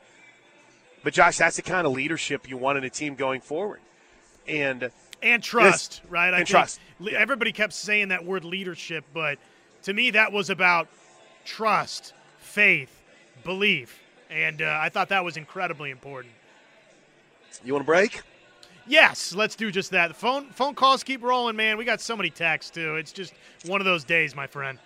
But 1.04 1.14
Josh, 1.14 1.38
that's 1.38 1.56
the 1.56 1.62
kind 1.62 1.86
of 1.86 1.94
leadership 1.94 2.50
you 2.50 2.58
want 2.58 2.78
in 2.78 2.84
a 2.84 2.90
team 2.90 3.16
going 3.16 3.42
forward, 3.42 3.80
and 4.48 4.90
and 5.22 5.44
trust, 5.44 6.02
right? 6.10 6.34
I 6.34 6.40
and 6.40 6.48
trust, 6.48 6.80
le- 7.00 7.12
yeah. 7.12 7.20
Everybody 7.20 7.52
kept 7.52 7.74
saying 7.74 8.10
that 8.10 8.26
word 8.26 8.44
leadership, 8.44 9.06
but 9.14 9.38
to 9.84 9.94
me, 9.94 10.12
that 10.12 10.32
was 10.32 10.50
about 10.50 10.88
trust, 11.46 12.14
faith, 12.40 13.02
belief, 13.44 14.00
And 14.30 14.62
uh, 14.62 14.78
I 14.82 14.90
thought 14.90 15.10
that 15.10 15.24
was 15.24 15.38
incredibly 15.38 15.92
important. 15.92 16.34
You 17.64 17.74
want 17.74 17.84
to 17.84 17.88
break? 17.88 18.22
Yes, 18.88 19.34
let's 19.34 19.56
do 19.56 19.72
just 19.72 19.92
that. 19.92 20.10
The 20.10 20.14
phone 20.14 20.46
phone 20.50 20.76
calls 20.76 21.04
keep 21.04 21.24
rolling, 21.24 21.56
man. 21.56 21.78
We 21.78 21.86
got 21.86 22.02
so 22.02 22.16
many 22.16 22.30
texts 22.30 22.72
too. 22.72 22.96
It's 22.98 23.12
just 23.12 23.34
one 23.66 23.82
of 23.82 23.86
those 23.86 24.04
days, 24.04 24.36
my 24.36 24.46
friend. 24.48 24.78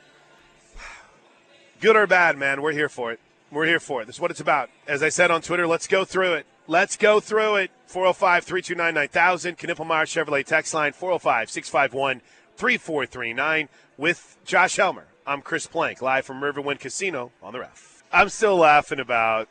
Good 1.79 1.95
or 1.95 2.07
bad, 2.07 2.37
man, 2.37 2.61
we're 2.61 2.73
here 2.73 2.89
for 2.89 3.13
it. 3.13 3.21
We're 3.51 3.65
here 3.65 3.79
for 3.79 4.01
it. 4.01 4.05
This 4.05 4.17
is 4.17 4.19
what 4.19 4.31
it's 4.31 4.41
about. 4.41 4.69
As 4.85 5.01
I 5.01 5.07
said 5.07 5.31
on 5.31 5.41
Twitter, 5.41 5.65
let's 5.65 5.87
go 5.87 6.03
through 6.03 6.33
it. 6.33 6.45
Let's 6.67 6.97
go 6.97 7.21
through 7.21 7.55
it. 7.55 7.71
405 7.85 8.43
329 8.43 8.93
9000. 8.93 9.57
Knippelmier 9.57 10.03
Chevrolet 10.03 10.45
text 10.45 10.73
line 10.73 10.91
405 10.91 11.49
651 11.49 12.21
3439 12.57 13.69
with 13.97 14.37
Josh 14.43 14.75
Helmer. 14.75 15.05
I'm 15.25 15.41
Chris 15.41 15.67
Plank, 15.67 16.01
live 16.01 16.25
from 16.25 16.41
Riverwind 16.41 16.81
Casino 16.81 17.31
on 17.41 17.53
the 17.53 17.61
ref. 17.61 18.03
I'm 18.11 18.27
still 18.27 18.57
laughing 18.57 18.99
about 18.99 19.47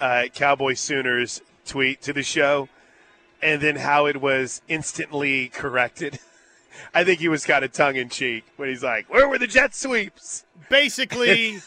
uh, 0.00 0.24
Cowboy 0.34 0.74
Sooners 0.74 1.42
tweet 1.64 2.02
to 2.02 2.12
the 2.12 2.24
show 2.24 2.68
and 3.40 3.62
then 3.62 3.76
how 3.76 4.06
it 4.06 4.20
was 4.20 4.62
instantly 4.66 5.48
corrected. 5.48 6.18
I 6.94 7.04
think 7.04 7.20
he 7.20 7.28
was 7.28 7.46
kind 7.46 7.64
of 7.64 7.72
tongue 7.72 7.96
in 7.96 8.08
cheek 8.08 8.44
when 8.56 8.68
he's 8.68 8.82
like, 8.82 9.08
Where 9.12 9.28
were 9.28 9.38
the 9.38 9.46
jet 9.46 9.76
sweeps? 9.76 10.44
Basically, 10.70 11.58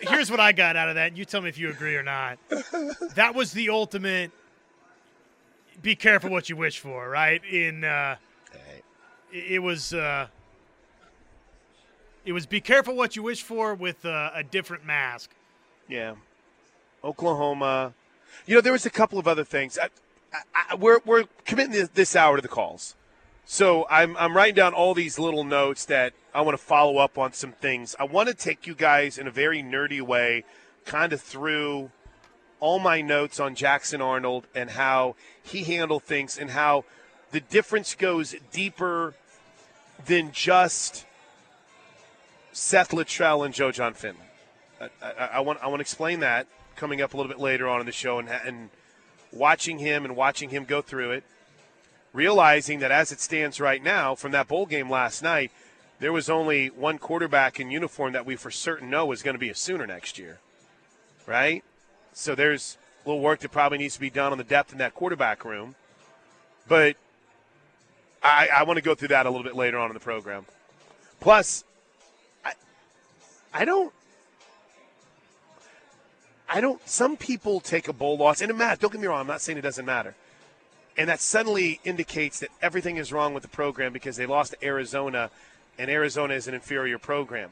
here's 0.00 0.28
what 0.28 0.40
I 0.40 0.50
got 0.50 0.74
out 0.74 0.88
of 0.88 0.96
that. 0.96 1.16
You 1.16 1.24
tell 1.24 1.40
me 1.40 1.48
if 1.48 1.58
you 1.58 1.70
agree 1.70 1.94
or 1.94 2.02
not. 2.02 2.38
That 3.14 3.36
was 3.36 3.52
the 3.52 3.70
ultimate 3.70 4.32
be 5.82 5.94
careful 5.94 6.30
what 6.30 6.48
you 6.48 6.56
wish 6.56 6.80
for, 6.80 7.08
right? 7.08 7.44
In 7.44 7.84
uh, 7.84 8.16
it 9.32 9.62
was 9.62 9.92
uh, 9.92 10.26
it 12.24 12.32
was 12.32 12.46
be 12.46 12.60
careful 12.60 12.94
what 12.94 13.16
you 13.16 13.22
wish 13.22 13.42
for 13.42 13.74
with 13.74 14.04
uh, 14.04 14.30
a 14.34 14.42
different 14.42 14.84
mask. 14.84 15.30
Yeah. 15.88 16.14
Oklahoma. 17.02 17.94
You 18.46 18.56
know, 18.56 18.60
there 18.60 18.72
was 18.72 18.86
a 18.86 18.90
couple 18.90 19.18
of 19.18 19.26
other 19.26 19.44
things. 19.44 19.78
I, 19.78 19.88
I, 20.54 20.74
we're, 20.74 21.00
we're 21.06 21.24
committing 21.46 21.72
this, 21.72 21.88
this 21.94 22.16
hour 22.16 22.36
to 22.36 22.42
the 22.42 22.48
calls. 22.48 22.94
So 23.50 23.86
I'm, 23.88 24.14
I'm 24.18 24.36
writing 24.36 24.56
down 24.56 24.74
all 24.74 24.92
these 24.92 25.18
little 25.18 25.42
notes 25.42 25.86
that 25.86 26.12
I 26.34 26.42
want 26.42 26.58
to 26.58 26.62
follow 26.62 26.98
up 26.98 27.16
on 27.16 27.32
some 27.32 27.52
things. 27.52 27.96
I 27.98 28.04
want 28.04 28.28
to 28.28 28.34
take 28.34 28.66
you 28.66 28.74
guys 28.74 29.16
in 29.16 29.26
a 29.26 29.30
very 29.30 29.62
nerdy 29.62 30.02
way, 30.02 30.44
kind 30.84 31.14
of 31.14 31.22
through 31.22 31.90
all 32.60 32.78
my 32.78 33.00
notes 33.00 33.40
on 33.40 33.54
Jackson 33.54 34.02
Arnold 34.02 34.46
and 34.54 34.68
how 34.68 35.16
he 35.42 35.64
handled 35.64 36.02
things 36.02 36.36
and 36.36 36.50
how 36.50 36.84
the 37.30 37.40
difference 37.40 37.94
goes 37.94 38.34
deeper 38.52 39.14
than 40.04 40.30
just 40.30 41.06
Seth 42.52 42.90
Littrell 42.90 43.46
and 43.46 43.54
Joe 43.54 43.72
Jon 43.72 43.94
Finley. 43.94 44.20
I, 44.78 44.90
I, 45.00 45.26
I, 45.36 45.40
want 45.40 45.58
I 45.62 45.68
want 45.68 45.78
to 45.78 45.84
explain 45.84 46.20
that 46.20 46.46
coming 46.76 47.00
up 47.00 47.14
a 47.14 47.16
little 47.16 47.32
bit 47.32 47.40
later 47.40 47.66
on 47.66 47.80
in 47.80 47.86
the 47.86 47.92
show 47.92 48.18
and, 48.18 48.28
and 48.28 48.68
watching 49.32 49.78
him 49.78 50.04
and 50.04 50.14
watching 50.14 50.50
him 50.50 50.66
go 50.66 50.82
through 50.82 51.12
it, 51.12 51.24
realizing 52.12 52.78
that 52.80 52.90
as 52.90 53.12
it 53.12 53.20
stands 53.20 53.60
right 53.60 53.82
now 53.82 54.14
from 54.14 54.32
that 54.32 54.48
bowl 54.48 54.66
game 54.66 54.90
last 54.90 55.22
night, 55.22 55.50
there 56.00 56.12
was 56.12 56.30
only 56.30 56.68
one 56.68 56.98
quarterback 56.98 57.58
in 57.58 57.70
uniform 57.70 58.12
that 58.12 58.24
we 58.24 58.36
for 58.36 58.50
certain 58.50 58.88
know 58.88 59.10
is 59.12 59.22
going 59.22 59.34
to 59.34 59.38
be 59.38 59.50
a 59.50 59.54
Sooner 59.54 59.86
next 59.86 60.18
year, 60.18 60.38
right? 61.26 61.64
So 62.12 62.34
there's 62.34 62.78
a 63.04 63.08
little 63.08 63.22
work 63.22 63.40
that 63.40 63.50
probably 63.50 63.78
needs 63.78 63.94
to 63.94 64.00
be 64.00 64.10
done 64.10 64.32
on 64.32 64.38
the 64.38 64.44
depth 64.44 64.72
in 64.72 64.78
that 64.78 64.94
quarterback 64.94 65.44
room, 65.44 65.74
but 66.66 66.96
I, 68.22 68.48
I 68.54 68.62
want 68.64 68.76
to 68.76 68.82
go 68.82 68.94
through 68.94 69.08
that 69.08 69.26
a 69.26 69.30
little 69.30 69.44
bit 69.44 69.56
later 69.56 69.78
on 69.78 69.90
in 69.90 69.94
the 69.94 70.00
program. 70.00 70.46
Plus, 71.20 71.64
I, 72.44 72.52
I 73.52 73.64
don't 73.64 73.92
I 76.48 76.60
don't. 76.60 76.86
Some 76.88 77.16
people 77.16 77.60
take 77.60 77.88
a 77.88 77.92
bowl 77.92 78.16
loss, 78.16 78.40
and 78.40 78.50
it 78.50 78.54
matters. 78.54 78.78
Don't 78.78 78.92
get 78.92 79.00
me 79.00 79.06
wrong. 79.06 79.20
I'm 79.20 79.26
not 79.26 79.42
saying 79.42 79.58
it 79.58 79.62
doesn't 79.62 79.84
matter, 79.84 80.14
and 80.98 81.08
that 81.08 81.20
suddenly 81.20 81.80
indicates 81.84 82.40
that 82.40 82.50
everything 82.60 82.96
is 82.96 83.12
wrong 83.12 83.32
with 83.32 83.44
the 83.44 83.48
program 83.48 83.92
because 83.92 84.16
they 84.16 84.26
lost 84.26 84.52
to 84.52 84.64
Arizona, 84.64 85.30
and 85.78 85.88
Arizona 85.88 86.34
is 86.34 86.48
an 86.48 86.54
inferior 86.54 86.98
program. 86.98 87.50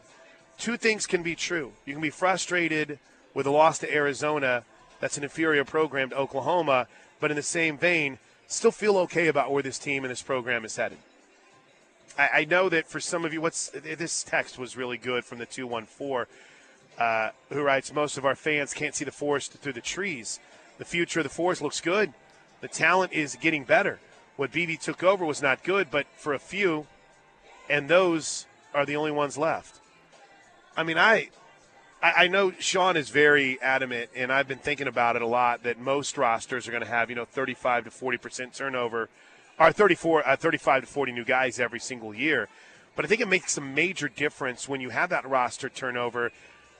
Two 0.58 0.76
things 0.76 1.06
can 1.06 1.22
be 1.22 1.36
true. 1.36 1.72
You 1.84 1.92
can 1.92 2.02
be 2.02 2.10
frustrated 2.10 2.98
with 3.34 3.46
a 3.46 3.50
loss 3.50 3.78
to 3.78 3.94
Arizona, 3.94 4.64
that's 4.98 5.16
an 5.16 5.22
inferior 5.22 5.64
program 5.64 6.10
to 6.10 6.16
Oklahoma, 6.16 6.88
but 7.20 7.30
in 7.30 7.36
the 7.36 7.42
same 7.42 7.78
vein, 7.78 8.18
still 8.48 8.70
feel 8.72 8.96
okay 8.98 9.28
about 9.28 9.52
where 9.52 9.62
this 9.62 9.78
team 9.78 10.04
and 10.04 10.10
this 10.10 10.22
program 10.22 10.64
is 10.64 10.74
headed. 10.74 10.98
I, 12.18 12.28
I 12.32 12.44
know 12.46 12.68
that 12.68 12.88
for 12.88 12.98
some 12.98 13.24
of 13.24 13.32
you, 13.32 13.40
what's 13.40 13.68
this 13.68 14.24
text 14.24 14.58
was 14.58 14.76
really 14.76 14.98
good 14.98 15.24
from 15.24 15.38
the 15.38 15.46
two 15.46 15.66
one 15.66 15.86
four 15.86 16.26
uh, 16.98 17.30
who 17.50 17.62
writes, 17.62 17.92
Most 17.92 18.16
of 18.18 18.24
our 18.24 18.34
fans 18.34 18.72
can't 18.74 18.94
see 18.94 19.04
the 19.04 19.12
forest 19.12 19.52
through 19.52 19.74
the 19.74 19.80
trees. 19.80 20.40
The 20.78 20.84
future 20.84 21.20
of 21.20 21.24
the 21.24 21.30
forest 21.30 21.62
looks 21.62 21.80
good. 21.80 22.12
The 22.60 22.68
talent 22.68 23.12
is 23.12 23.36
getting 23.36 23.64
better. 23.64 23.98
What 24.36 24.52
BV 24.52 24.80
took 24.80 25.02
over 25.02 25.24
was 25.24 25.42
not 25.42 25.62
good, 25.62 25.90
but 25.90 26.06
for 26.16 26.34
a 26.34 26.38
few, 26.38 26.86
and 27.68 27.88
those 27.88 28.46
are 28.74 28.84
the 28.84 28.96
only 28.96 29.10
ones 29.10 29.38
left. 29.38 29.80
I 30.76 30.82
mean, 30.82 30.98
I, 30.98 31.30
I 32.02 32.28
know 32.28 32.52
Sean 32.58 32.96
is 32.96 33.08
very 33.08 33.60
adamant, 33.62 34.10
and 34.14 34.30
I've 34.32 34.46
been 34.46 34.58
thinking 34.58 34.88
about 34.88 35.16
it 35.16 35.22
a 35.22 35.26
lot. 35.26 35.62
That 35.62 35.78
most 35.78 36.18
rosters 36.18 36.68
are 36.68 36.70
going 36.70 36.82
to 36.82 36.88
have, 36.88 37.08
you 37.08 37.16
know, 37.16 37.24
35 37.24 37.84
to 37.84 37.90
40 37.90 38.18
percent 38.18 38.54
turnover, 38.54 39.08
or 39.58 39.72
34, 39.72 40.28
uh, 40.28 40.36
35 40.36 40.82
to 40.82 40.86
40 40.86 41.12
new 41.12 41.24
guys 41.24 41.58
every 41.58 41.80
single 41.80 42.14
year. 42.14 42.48
But 42.94 43.04
I 43.04 43.08
think 43.08 43.20
it 43.20 43.28
makes 43.28 43.56
a 43.56 43.60
major 43.60 44.08
difference 44.08 44.68
when 44.68 44.80
you 44.80 44.90
have 44.90 45.10
that 45.10 45.28
roster 45.28 45.68
turnover 45.68 46.32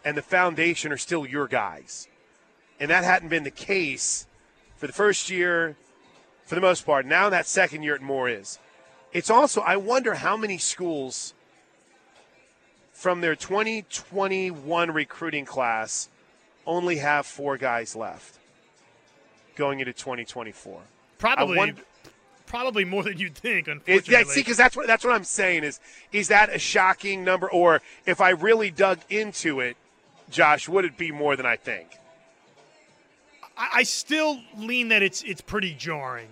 and 0.05 0.17
the 0.17 0.23
foundation 0.23 0.93
are 0.93 0.97
still 0.97 1.27
your 1.27 1.49
guys. 1.49 2.09
And 2.79 2.91
that 2.91 3.05
hadn't 3.05 3.29
been 3.29 3.45
the 3.45 3.51
case 3.51 4.27
for 4.77 4.87
the 4.87 4.93
first 4.93 5.31
year, 5.31 5.77
for 6.45 6.55
the 6.55 6.61
most 6.61 6.87
part. 6.87 7.07
Now, 7.07 7.29
that 7.31 7.47
second 7.47 7.83
year, 7.83 7.95
it 7.95 8.03
more 8.03 8.29
is. 8.29 8.59
It's 9.13 9.31
also, 9.31 9.61
I 9.63 9.77
wonder 9.77 10.15
how 10.15 10.37
many 10.37 10.59
schools 10.59 11.35
from 12.93 13.21
their 13.21 13.37
2021 13.37 14.91
recruiting 14.91 15.45
class 15.45 16.09
only 16.67 16.97
have 16.97 17.27
four 17.27 17.57
guys 17.57 17.95
left 17.95 18.39
going 19.55 19.81
into 19.81 19.93
2024. 19.93 20.81
Probably. 21.19 21.57
Wonder, 21.57 21.83
probably 22.47 22.85
more 22.85 23.03
than 23.03 23.19
you'd 23.19 23.35
think. 23.35 23.69
Unfortunately, 23.69 24.13
yeah, 24.13 24.23
see, 24.25 24.41
because 24.41 24.57
that's 24.57 24.77
what 24.77 24.87
that's 24.87 25.05
what 25.05 25.15
I'm 25.15 25.25
saying 25.25 25.65
is 25.65 25.81
is 26.13 26.29
that 26.29 26.55
a 26.55 26.59
shocking 26.59 27.25
number, 27.25 27.51
or 27.51 27.83
if 28.07 28.21
I 28.21 28.31
really 28.31 28.71
dug 28.71 28.99
into 29.11 29.61
it, 29.61 29.77
Josh, 30.31 30.69
would 30.69 30.85
it 30.85 30.97
be 30.97 31.11
more 31.11 31.37
than 31.37 31.47
I 31.47 31.57
think? 31.57 31.89
I, 33.57 33.83
still 33.85 34.41
lean 34.57 34.89
that 34.89 35.03
it's 35.03 35.23
it's 35.23 35.41
pretty 35.41 35.75
jarring, 35.75 36.29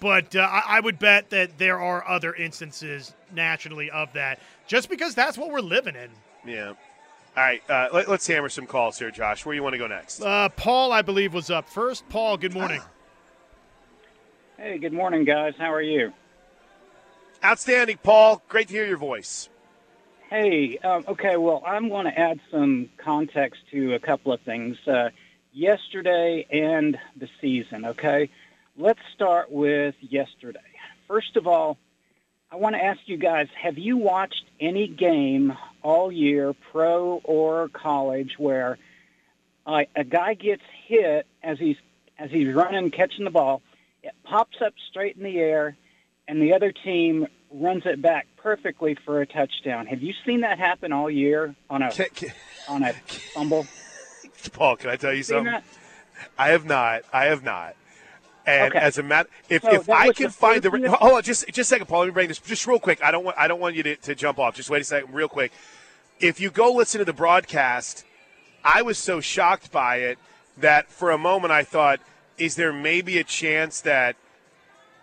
but 0.00 0.36
uh, 0.36 0.40
I, 0.40 0.62
I 0.68 0.80
would 0.80 0.98
bet 0.98 1.30
that 1.30 1.58
there 1.58 1.80
are 1.80 2.06
other 2.06 2.34
instances 2.34 3.14
nationally 3.32 3.90
of 3.90 4.12
that, 4.12 4.40
just 4.66 4.88
because 4.90 5.14
that's 5.14 5.38
what 5.38 5.50
we're 5.50 5.60
living 5.60 5.96
in. 5.96 6.10
Yeah. 6.44 6.68
All 6.68 7.42
right, 7.42 7.62
uh, 7.68 7.88
let, 7.92 8.08
us 8.08 8.26
hammer 8.26 8.48
some 8.48 8.66
calls 8.66 8.98
here, 8.98 9.10
Josh. 9.10 9.44
Where 9.44 9.52
do 9.52 9.56
you 9.56 9.62
want 9.62 9.74
to 9.74 9.78
go 9.78 9.86
next? 9.86 10.22
Uh, 10.22 10.48
Paul, 10.48 10.90
I 10.90 11.02
believe, 11.02 11.34
was 11.34 11.50
up 11.50 11.68
first. 11.68 12.08
Paul, 12.08 12.38
good 12.38 12.54
morning. 12.54 12.80
Hey, 14.56 14.78
good 14.78 14.94
morning, 14.94 15.24
guys. 15.24 15.52
How 15.58 15.70
are 15.70 15.82
you? 15.82 16.14
Outstanding, 17.44 17.98
Paul. 18.02 18.42
Great 18.48 18.68
to 18.68 18.74
hear 18.74 18.86
your 18.86 18.96
voice. 18.96 19.50
Hey, 20.30 20.78
um, 20.78 21.04
okay, 21.06 21.36
well, 21.36 21.62
I'm 21.66 21.90
going 21.90 22.06
to 22.06 22.18
add 22.18 22.40
some 22.50 22.88
context 22.96 23.60
to 23.70 23.94
a 23.94 23.98
couple 23.98 24.32
of 24.32 24.40
things. 24.40 24.76
Uh, 24.86 25.10
yesterday 25.56 26.46
and 26.50 26.98
the 27.16 27.28
season, 27.40 27.86
okay? 27.86 28.28
Let's 28.76 29.00
start 29.14 29.50
with 29.50 29.94
yesterday. 30.00 30.60
First 31.08 31.36
of 31.36 31.46
all, 31.46 31.78
I 32.52 32.56
want 32.56 32.76
to 32.76 32.84
ask 32.84 33.00
you 33.06 33.16
guys 33.16 33.48
have 33.60 33.78
you 33.78 33.96
watched 33.96 34.44
any 34.60 34.86
game 34.86 35.56
all 35.82 36.12
year, 36.12 36.54
pro 36.70 37.22
or 37.24 37.68
college, 37.68 38.34
where 38.38 38.78
uh, 39.66 39.84
a 39.96 40.04
guy 40.04 40.34
gets 40.34 40.62
hit 40.86 41.26
as 41.42 41.58
he's 41.58 41.76
as 42.18 42.30
he's 42.30 42.54
running 42.54 42.90
catching 42.90 43.24
the 43.24 43.30
ball, 43.30 43.62
it 44.02 44.14
pops 44.24 44.56
up 44.64 44.74
straight 44.90 45.16
in 45.16 45.22
the 45.22 45.38
air, 45.38 45.76
and 46.28 46.40
the 46.40 46.54
other 46.54 46.72
team 46.72 47.26
runs 47.50 47.84
it 47.84 48.00
back 48.00 48.26
perfectly 48.36 48.96
for 49.04 49.20
a 49.20 49.26
touchdown. 49.26 49.86
Have 49.86 50.02
you 50.02 50.12
seen 50.24 50.42
that 50.42 50.58
happen 50.58 50.92
all 50.92 51.10
year 51.10 51.54
on 51.68 51.82
a 51.82 51.90
on 52.68 52.82
a 52.82 52.92
fumble? 52.92 53.66
Paul, 54.52 54.76
can 54.76 54.90
I 54.90 54.96
tell 54.96 55.12
you 55.12 55.22
something? 55.22 55.54
I 56.38 56.48
have 56.48 56.64
not. 56.64 57.02
I 57.12 57.26
have 57.26 57.42
not. 57.42 57.76
And 58.46 58.72
okay. 58.72 58.78
as 58.78 58.96
a 58.96 59.02
matter, 59.02 59.28
if, 59.48 59.62
so 59.62 59.72
if 59.72 59.90
I 59.90 60.12
can 60.12 60.30
find 60.30 60.62
the 60.62 60.70
hold 60.70 61.14
on, 61.14 61.22
just 61.22 61.46
just 61.48 61.58
a 61.58 61.64
second, 61.64 61.86
Paul. 61.86 62.00
Let 62.00 62.06
me 62.06 62.12
bring 62.12 62.28
this 62.28 62.38
just 62.38 62.64
real 62.66 62.78
quick. 62.78 63.02
I 63.02 63.10
don't 63.10 63.24
want 63.24 63.36
I 63.36 63.48
don't 63.48 63.58
want 63.58 63.74
you 63.74 63.82
to, 63.82 63.96
to 63.96 64.14
jump 64.14 64.38
off. 64.38 64.54
Just 64.54 64.70
wait 64.70 64.82
a 64.82 64.84
second, 64.84 65.12
real 65.12 65.28
quick. 65.28 65.52
If 66.20 66.40
you 66.40 66.50
go 66.50 66.72
listen 66.72 67.00
to 67.00 67.04
the 67.04 67.12
broadcast, 67.12 68.04
I 68.64 68.82
was 68.82 68.98
so 68.98 69.20
shocked 69.20 69.72
by 69.72 69.96
it 69.96 70.18
that 70.58 70.88
for 70.88 71.10
a 71.10 71.18
moment 71.18 71.52
I 71.52 71.64
thought, 71.64 72.00
is 72.38 72.54
there 72.54 72.72
maybe 72.72 73.18
a 73.18 73.24
chance 73.24 73.80
that 73.80 74.14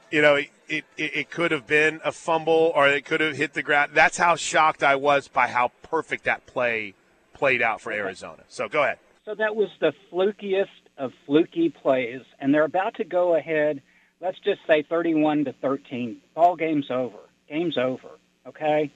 you 0.09 0.21
know 0.21 0.36
it, 0.36 0.49
it, 0.69 0.86
it 0.97 1.29
could 1.29 1.51
have 1.51 1.67
been 1.67 1.99
a 2.05 2.13
fumble 2.13 2.71
or 2.75 2.88
it 2.88 3.03
could 3.03 3.19
have 3.19 3.36
hit 3.36 3.53
the 3.53 3.63
ground. 3.63 3.91
That's 3.93 4.17
how 4.17 4.38
shocked 4.38 4.84
I 4.84 4.95
was 4.95 5.27
by 5.27 5.47
how 5.47 5.71
perfect 5.84 6.23
that 6.23 6.45
play 6.45 6.93
played 7.34 7.61
out 7.61 7.81
for 7.81 7.91
Arizona. 7.91 8.43
So 8.47 8.69
go 8.69 8.84
ahead. 8.84 8.99
So 9.26 9.36
that 9.36 9.55
was 9.55 9.69
the 9.80 9.93
flukiest 10.11 10.67
of 10.97 11.13
fluky 11.26 11.69
plays, 11.69 12.21
and 12.39 12.53
they're 12.53 12.65
about 12.65 12.95
to 12.95 13.03
go 13.03 13.36
ahead. 13.36 13.82
Let's 14.19 14.39
just 14.39 14.59
say 14.67 14.84
31 14.84 15.45
to 15.45 15.53
13. 15.53 16.17
Ball 16.34 16.55
game's 16.55 16.91
over. 16.91 17.17
Game's 17.47 17.78
over. 17.78 18.09
Okay. 18.45 18.91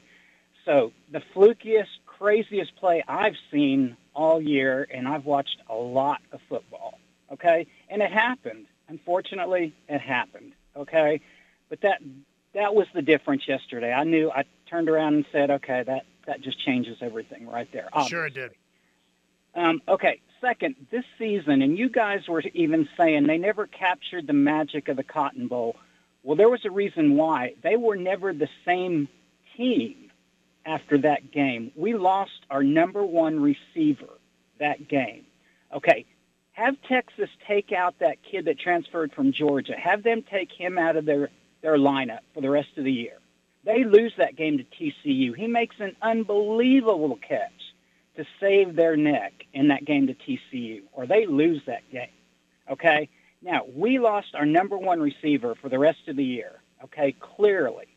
So 0.65 0.91
the 1.11 1.21
flukiest, 1.33 1.87
craziest 2.05 2.75
play 2.75 3.03
I've 3.07 3.35
seen 3.51 3.95
all 4.13 4.41
year, 4.41 4.87
and 4.93 5.07
I've 5.07 5.25
watched 5.25 5.61
a 5.69 5.75
lot 5.75 6.21
of 6.31 6.41
football. 6.49 6.99
Okay, 7.31 7.67
and 7.89 8.01
it 8.01 8.11
happened. 8.11 8.67
Unfortunately, 8.89 9.73
it 9.87 9.99
happened. 9.99 10.53
Okay, 10.75 11.21
but 11.69 11.81
that 11.81 12.01
that 12.53 12.73
was 12.73 12.87
the 12.93 13.01
difference 13.01 13.47
yesterday. 13.47 13.93
I 13.93 14.03
knew. 14.03 14.31
I 14.31 14.43
turned 14.69 14.89
around 14.89 15.15
and 15.15 15.25
said, 15.31 15.51
"Okay, 15.51 15.83
that 15.83 16.05
that 16.25 16.41
just 16.41 16.59
changes 16.59 16.97
everything 17.01 17.47
right 17.47 17.69
there." 17.71 17.89
Obviously. 17.93 18.09
Sure, 18.09 18.25
it 18.27 18.33
did. 18.33 18.51
Um, 19.57 19.81
okay, 19.87 20.21
second, 20.39 20.75
this 20.91 21.03
season, 21.17 21.63
and 21.63 21.75
you 21.77 21.89
guys 21.89 22.27
were 22.27 22.43
even 22.53 22.87
saying 22.95 23.25
they 23.25 23.39
never 23.39 23.65
captured 23.65 24.27
the 24.27 24.33
magic 24.33 24.87
of 24.87 24.97
the 24.97 25.03
Cotton 25.03 25.47
Bowl. 25.47 25.75
Well, 26.21 26.37
there 26.37 26.47
was 26.47 26.63
a 26.63 26.69
reason 26.69 27.15
why. 27.15 27.55
They 27.63 27.75
were 27.75 27.95
never 27.95 28.33
the 28.33 28.49
same 28.65 29.07
team 29.55 30.11
after 30.63 30.99
that 30.99 31.31
game. 31.31 31.71
We 31.75 31.95
lost 31.95 32.45
our 32.51 32.61
number 32.61 33.03
one 33.03 33.39
receiver 33.39 34.09
that 34.59 34.87
game. 34.87 35.25
Okay, 35.73 36.05
have 36.51 36.75
Texas 36.87 37.29
take 37.47 37.71
out 37.71 37.97
that 37.99 38.21
kid 38.21 38.45
that 38.45 38.59
transferred 38.59 39.11
from 39.13 39.31
Georgia. 39.31 39.75
Have 39.75 40.03
them 40.03 40.21
take 40.21 40.51
him 40.51 40.77
out 40.77 40.97
of 40.97 41.05
their, 41.05 41.29
their 41.61 41.77
lineup 41.77 42.19
for 42.35 42.41
the 42.41 42.49
rest 42.51 42.69
of 42.77 42.83
the 42.83 42.91
year. 42.91 43.17
They 43.63 43.83
lose 43.83 44.13
that 44.17 44.35
game 44.35 44.59
to 44.59 44.63
TCU. 44.63 45.35
He 45.35 45.47
makes 45.47 45.75
an 45.79 45.95
unbelievable 46.01 47.17
catch 47.27 47.51
to 48.17 48.25
save 48.39 48.75
their 48.75 48.95
neck 48.95 49.36
in 49.57 49.69
that 49.69 49.85
game 49.85 50.07
to 50.07 50.13
TCU, 50.13 50.83
or 50.93 51.05
they 51.05 51.25
lose 51.25 51.61
that 51.65 51.89
game. 51.91 52.07
Okay? 52.69 53.09
Now, 53.41 53.63
we 53.75 53.99
lost 53.99 54.35
our 54.35 54.45
number 54.45 54.77
one 54.77 54.99
receiver 54.99 55.55
for 55.55 55.69
the 55.69 55.79
rest 55.79 56.07
of 56.07 56.15
the 56.15 56.23
year, 56.23 56.59
okay, 56.83 57.15
clearly. 57.19 57.87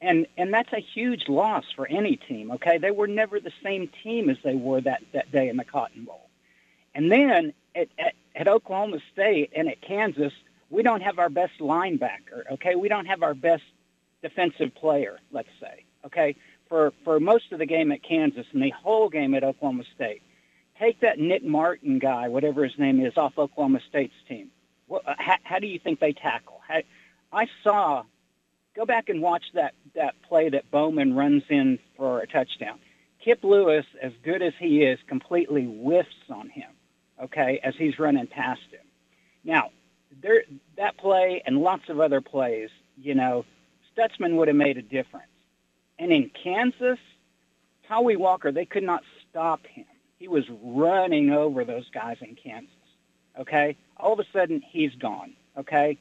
And 0.00 0.26
and 0.36 0.52
that's 0.52 0.72
a 0.72 0.84
huge 0.94 1.28
loss 1.28 1.64
for 1.74 1.86
any 1.86 2.16
team, 2.16 2.50
okay? 2.52 2.76
They 2.76 2.90
were 2.90 3.06
never 3.06 3.40
the 3.40 3.52
same 3.62 3.88
team 4.02 4.28
as 4.28 4.36
they 4.44 4.54
were 4.54 4.82
that, 4.82 5.02
that 5.14 5.32
day 5.32 5.48
in 5.48 5.56
the 5.56 5.64
Cotton 5.64 6.04
Bowl. 6.04 6.28
And 6.94 7.10
then 7.10 7.54
at, 7.74 7.88
at, 7.98 8.14
at 8.34 8.48
Oklahoma 8.48 8.98
State 9.12 9.52
and 9.56 9.68
at 9.68 9.80
Kansas, 9.80 10.32
we 10.68 10.82
don't 10.82 11.00
have 11.00 11.18
our 11.18 11.30
best 11.30 11.58
linebacker, 11.60 12.52
okay? 12.52 12.74
We 12.74 12.88
don't 12.88 13.06
have 13.06 13.22
our 13.22 13.34
best 13.34 13.62
defensive 14.22 14.74
player, 14.74 15.18
let's 15.32 15.48
say, 15.60 15.84
okay? 16.04 16.36
for, 16.68 16.92
for 17.04 17.20
most 17.20 17.52
of 17.52 17.58
the 17.58 17.66
game 17.66 17.92
at 17.92 18.02
Kansas 18.02 18.46
and 18.52 18.62
the 18.62 18.70
whole 18.70 19.08
game 19.08 19.34
at 19.34 19.44
Oklahoma 19.44 19.84
State. 19.94 20.22
Take 20.78 21.00
that 21.00 21.18
Nick 21.18 21.44
Martin 21.44 21.98
guy, 21.98 22.28
whatever 22.28 22.64
his 22.64 22.78
name 22.78 23.04
is, 23.04 23.16
off 23.16 23.38
Oklahoma 23.38 23.80
State's 23.88 24.14
team. 24.28 24.50
What, 24.88 25.06
uh, 25.08 25.14
how, 25.18 25.36
how 25.42 25.58
do 25.58 25.66
you 25.66 25.78
think 25.78 26.00
they 26.00 26.12
tackle? 26.12 26.60
How, 26.66 26.80
I 27.32 27.46
saw. 27.62 28.04
Go 28.74 28.84
back 28.84 29.08
and 29.08 29.22
watch 29.22 29.44
that 29.54 29.72
that 29.94 30.14
play 30.28 30.50
that 30.50 30.70
Bowman 30.70 31.14
runs 31.14 31.44
in 31.48 31.78
for 31.96 32.20
a 32.20 32.26
touchdown. 32.26 32.78
Kip 33.24 33.42
Lewis, 33.42 33.86
as 34.02 34.12
good 34.22 34.42
as 34.42 34.52
he 34.58 34.82
is, 34.82 34.98
completely 35.08 35.64
whiffs 35.64 36.10
on 36.28 36.50
him. 36.50 36.70
Okay, 37.22 37.58
as 37.64 37.74
he's 37.76 37.98
running 37.98 38.26
past 38.26 38.60
him. 38.70 38.86
Now, 39.44 39.70
there 40.20 40.44
that 40.76 40.98
play 40.98 41.42
and 41.46 41.58
lots 41.58 41.88
of 41.88 42.00
other 42.00 42.20
plays, 42.20 42.68
you 42.98 43.14
know, 43.14 43.46
Stutsman 43.96 44.36
would 44.36 44.48
have 44.48 44.56
made 44.56 44.76
a 44.76 44.82
difference. 44.82 45.26
And 45.98 46.12
in 46.12 46.30
Kansas, 46.30 46.98
Tawee 47.88 48.18
Walker, 48.18 48.52
they 48.52 48.66
could 48.66 48.82
not 48.82 49.02
stop 49.30 49.66
him. 49.66 49.86
He 50.18 50.28
was 50.28 50.44
running 50.62 51.30
over 51.30 51.64
those 51.64 51.88
guys 51.90 52.16
in 52.20 52.34
Kansas. 52.36 52.70
Okay? 53.38 53.76
All 53.98 54.12
of 54.14 54.18
a 54.20 54.24
sudden, 54.32 54.62
he's 54.66 54.94
gone. 54.94 55.34
Okay? 55.58 55.98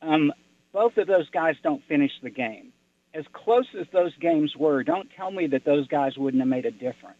Um, 0.00 0.32
both 0.72 0.96
of 0.96 1.06
those 1.06 1.28
guys 1.30 1.56
don't 1.62 1.82
finish 1.86 2.12
the 2.22 2.30
game. 2.30 2.72
As 3.14 3.24
close 3.32 3.66
as 3.78 3.86
those 3.92 4.16
games 4.16 4.56
were, 4.56 4.82
don't 4.82 5.08
tell 5.14 5.30
me 5.30 5.46
that 5.48 5.64
those 5.66 5.86
guys 5.86 6.16
wouldn't 6.16 6.40
have 6.40 6.48
made 6.48 6.64
a 6.64 6.70
difference. 6.70 7.18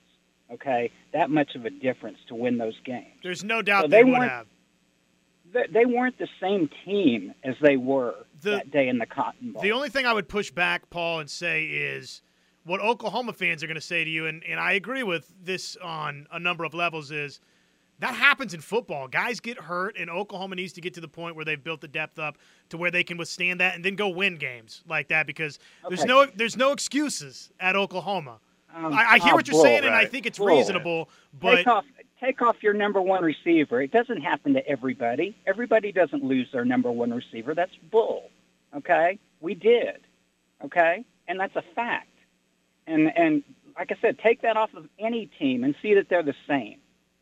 Okay? 0.51 0.91
That 1.13 1.31
much 1.31 1.55
of 1.55 1.65
a 1.67 1.71
difference 1.71 2.19
to 2.29 2.35
win 2.35 2.57
those 2.59 2.79
games. 2.85 3.13
There's 3.23 3.45
no 3.45 3.61
doubt 3.63 3.83
So 3.83 3.89
they, 3.89 4.03
they 4.03 4.05
would 4.05 4.23
have. 4.23 4.47
They, 5.53 5.67
they 5.71 5.85
weren't 5.85 6.19
the 6.19 6.29
same 6.41 6.71
team 6.87 7.35
as 7.45 7.57
they 7.61 7.77
were 7.77 8.15
The- 8.41 8.53
that 8.53 8.71
day 8.71 8.89
in 8.89 8.97
the 8.99 9.07
Cotton 9.07 9.53
Bowl. 9.53 9.63
The 9.63 9.73
only 9.73 9.91
thing 9.91 10.07
I 10.07 10.15
would 10.15 10.29
push 10.29 10.51
back, 10.51 10.89
Paul, 10.89 11.21
and 11.21 11.29
say 11.29 11.65
is 11.67 12.23
what 12.65 12.81
Oklahoma 12.81 13.33
fans 13.33 13.63
are 13.63 13.67
going 13.67 13.75
to 13.75 13.81
say 13.81 14.05
to 14.05 14.11
you, 14.11 14.27
and, 14.27 14.43
and 14.45 14.61
I 14.61 14.73
agree 14.73 15.03
with 15.03 15.33
this 15.43 15.77
on 15.83 16.27
a 16.33 16.39
number 16.39 16.65
of 16.65 16.75
levels, 16.75 17.11
is 17.11 17.41
that 17.99 18.15
happens 18.15 18.55
in 18.55 18.61
football. 18.61 19.09
Guys 19.09 19.41
get 19.41 19.59
hurt, 19.59 19.97
and 19.99 20.11
Oklahoma 20.11 20.57
needs 20.57 20.73
to 20.75 20.81
get 20.81 20.95
to 20.95 21.01
the 21.01 21.09
point 21.09 21.37
where 21.37 21.45
they've 21.45 21.63
built 21.63 21.81
the 21.81 21.89
depth 21.89 22.19
up 22.19 22.39
to 22.71 22.77
where 22.77 22.91
they 22.91 23.05
can 23.05 23.17
withstand 23.17 23.61
that 23.61 23.75
and 23.75 23.85
then 23.85 23.95
go 23.95 24.09
win 24.09 24.37
games 24.37 24.83
like 24.89 25.09
that 25.09 25.27
because 25.27 25.59
there's 25.89 26.01
Okay. 26.01 26.09
no 26.09 26.27
there's 26.27 26.57
no 26.57 26.73
excuses 26.73 27.51
at 27.61 27.77
Oklahoma. 27.77 28.39
Um, 28.75 28.93
I, 28.93 29.05
I 29.05 29.19
hear 29.19 29.33
oh, 29.33 29.37
what 29.37 29.47
you're 29.47 29.55
bull. 29.55 29.63
saying, 29.65 29.85
and 29.85 29.95
I 29.95 30.07
think 30.07 30.25
it's 30.27 30.39
Bull. 30.39 30.49
reasonable, 30.49 31.11
but 31.39 31.57
take 31.57 31.67
off 31.67 31.85
take 32.21 32.41
off 32.43 32.57
your 32.63 32.73
number 32.75 33.01
one 33.03 33.23
receiver. 33.23 33.83
It 33.83 33.91
doesn't 33.91 34.21
happen 34.23 34.55
to 34.55 34.67
everybody. 34.67 35.37
Everybody 35.47 35.93
doesn't 35.93 36.25
lose 36.25 36.49
their 36.53 36.65
number 36.65 36.91
one 36.91 37.13
receiver. 37.13 37.55
That's 37.55 37.75
bull. 37.91 38.31
Okay? 38.75 39.19
We 39.41 39.55
did. 39.55 40.01
Okay? 40.65 41.05
And 41.29 41.39
that's 41.39 41.55
a 41.57 41.63
fact. 41.75 42.09
And 42.87 43.17
and 43.17 43.43
like 43.79 43.91
I 43.93 43.97
said, 44.01 44.19
take 44.19 44.43
that 44.43 44.57
off 44.57 44.75
of 44.75 44.89
any 44.99 45.27
team 45.27 45.65
and 45.65 45.75
see 45.83 45.95
that 45.95 46.09
they're 46.09 46.23
the 46.23 46.35
same. 46.47 46.79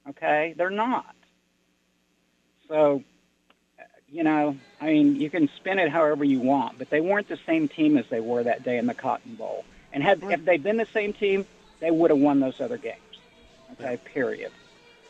Okay? 0.09 0.55
They're 0.57 0.71
not. 0.71 1.15
So 2.69 3.03
uh, 3.79 3.83
you 4.11 4.23
know, 4.25 4.57
I 4.81 4.87
mean, 4.87 5.17
you 5.17 5.31
can 5.31 5.49
spin 5.57 5.79
it 5.79 5.91
however 5.91 6.25
you 6.25 6.41
want, 6.41 6.79
but 6.79 6.91
they 6.91 7.01
weren't 7.01 7.29
the 7.29 7.39
same 7.47 7.69
team 7.69 7.97
as 7.97 8.07
they 8.11 8.21
were 8.21 8.43
that 8.45 8.63
day 8.65 8.79
in 8.79 8.87
the 8.87 8.95
Cotton 8.95 9.35
Bowl. 9.35 9.65
And 9.93 10.03
had 10.03 10.23
if 10.23 10.45
they'd 10.45 10.63
been 10.63 10.77
the 10.77 10.87
same 10.87 11.13
team, 11.13 11.47
they 11.81 11.91
would 11.91 12.11
have 12.11 12.21
won 12.21 12.41
those 12.41 12.61
other 12.61 12.77
games. 12.79 12.97
Okay, 13.73 13.97
period. 13.99 14.53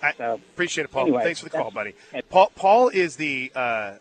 I- 0.02 0.12
So 0.14 0.34
Appreciate 0.34 0.84
it, 0.84 0.90
Paul. 0.90 1.02
Anyway, 1.02 1.24
Thanks 1.24 1.40
for 1.40 1.44
the 1.46 1.50
call, 1.50 1.70
buddy. 1.70 1.94
Paul 2.30 2.50
Paul 2.54 2.88
is 2.88 3.16
the 3.16 3.52
uh, 3.54 3.94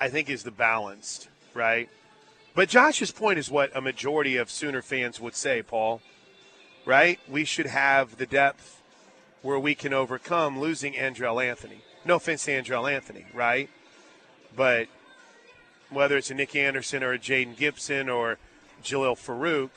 I 0.00 0.08
think 0.08 0.30
is 0.30 0.42
the 0.42 0.50
balanced, 0.50 1.28
right? 1.54 1.88
But 2.54 2.68
Josh's 2.68 3.10
point 3.12 3.38
is 3.38 3.50
what 3.50 3.74
a 3.76 3.80
majority 3.80 4.36
of 4.36 4.50
Sooner 4.50 4.82
fans 4.82 5.20
would 5.20 5.34
say, 5.34 5.62
Paul. 5.62 6.00
Right? 6.86 7.20
We 7.28 7.44
should 7.44 7.66
have 7.66 8.16
the 8.16 8.26
depth 8.26 8.82
where 9.42 9.58
we 9.58 9.74
can 9.74 9.92
overcome 9.92 10.58
losing 10.58 10.94
Andrel 10.94 11.44
Anthony. 11.44 11.82
No 12.04 12.16
offense 12.16 12.44
to 12.46 12.52
Andrel 12.52 12.90
Anthony, 12.90 13.26
right? 13.34 13.68
But 14.56 14.88
whether 15.90 16.16
it's 16.16 16.30
a 16.30 16.34
Nic 16.34 16.56
Anderson 16.56 17.02
or 17.02 17.12
a 17.12 17.18
Jayden 17.18 17.56
Gibson 17.56 18.08
or 18.08 18.38
Jalil 18.82 19.14
Farooq, 19.16 19.70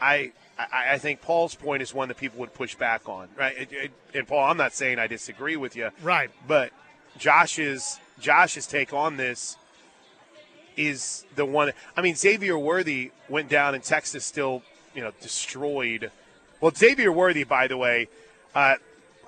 I, 0.00 0.32
I 0.58 0.94
I 0.94 0.98
think 0.98 1.22
Paul's 1.22 1.54
point 1.54 1.82
is 1.82 1.94
one 1.94 2.08
that 2.08 2.16
people 2.16 2.40
would 2.40 2.52
push 2.54 2.74
back 2.74 3.08
on, 3.08 3.28
right? 3.36 3.56
It- 3.56 3.72
it- 3.72 3.92
and 4.12 4.26
Paul, 4.26 4.44
I'm 4.50 4.56
not 4.56 4.72
saying 4.74 4.98
I 4.98 5.06
disagree 5.06 5.56
with 5.56 5.76
you, 5.76 5.90
right. 6.02 6.30
but 6.46 6.72
Josh's 7.18 7.98
Josh's 8.20 8.66
take 8.66 8.92
on 8.92 9.16
this 9.16 9.56
is 10.76 11.24
the 11.34 11.44
one. 11.44 11.72
I 11.96 12.02
mean, 12.02 12.14
Xavier 12.14 12.58
Worthy 12.58 13.10
went 13.28 13.48
down, 13.48 13.74
and 13.74 13.82
Texas 13.82 14.24
still, 14.24 14.62
you 14.94 15.02
know, 15.02 15.12
destroyed. 15.20 16.10
Well, 16.60 16.72
Xavier 16.74 17.12
Worthy, 17.12 17.44
by 17.44 17.66
the 17.66 17.76
way, 17.76 18.08
uh, 18.54 18.74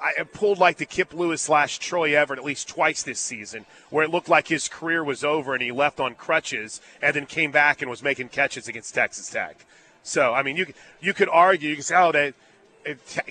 I 0.00 0.22
pulled 0.24 0.58
like 0.58 0.76
the 0.76 0.86
Kip 0.86 1.14
Lewis 1.14 1.42
slash 1.42 1.78
Troy 1.78 2.16
Everett 2.16 2.38
at 2.38 2.44
least 2.44 2.68
twice 2.68 3.02
this 3.02 3.18
season, 3.20 3.64
where 3.90 4.04
it 4.04 4.10
looked 4.10 4.28
like 4.28 4.48
his 4.48 4.68
career 4.68 5.02
was 5.02 5.24
over 5.24 5.54
and 5.54 5.62
he 5.62 5.72
left 5.72 6.00
on 6.00 6.14
crutches, 6.14 6.80
and 7.00 7.16
then 7.16 7.26
came 7.26 7.50
back 7.50 7.80
and 7.80 7.90
was 7.90 8.02
making 8.02 8.28
catches 8.28 8.68
against 8.68 8.94
Texas 8.94 9.30
Tech. 9.30 9.64
So, 10.02 10.34
I 10.34 10.42
mean, 10.42 10.56
you 10.56 10.66
you 11.00 11.14
could 11.14 11.28
argue, 11.28 11.70
you 11.70 11.76
could 11.76 11.84
say, 11.84 11.96
oh, 11.96 12.12
that 12.12 12.34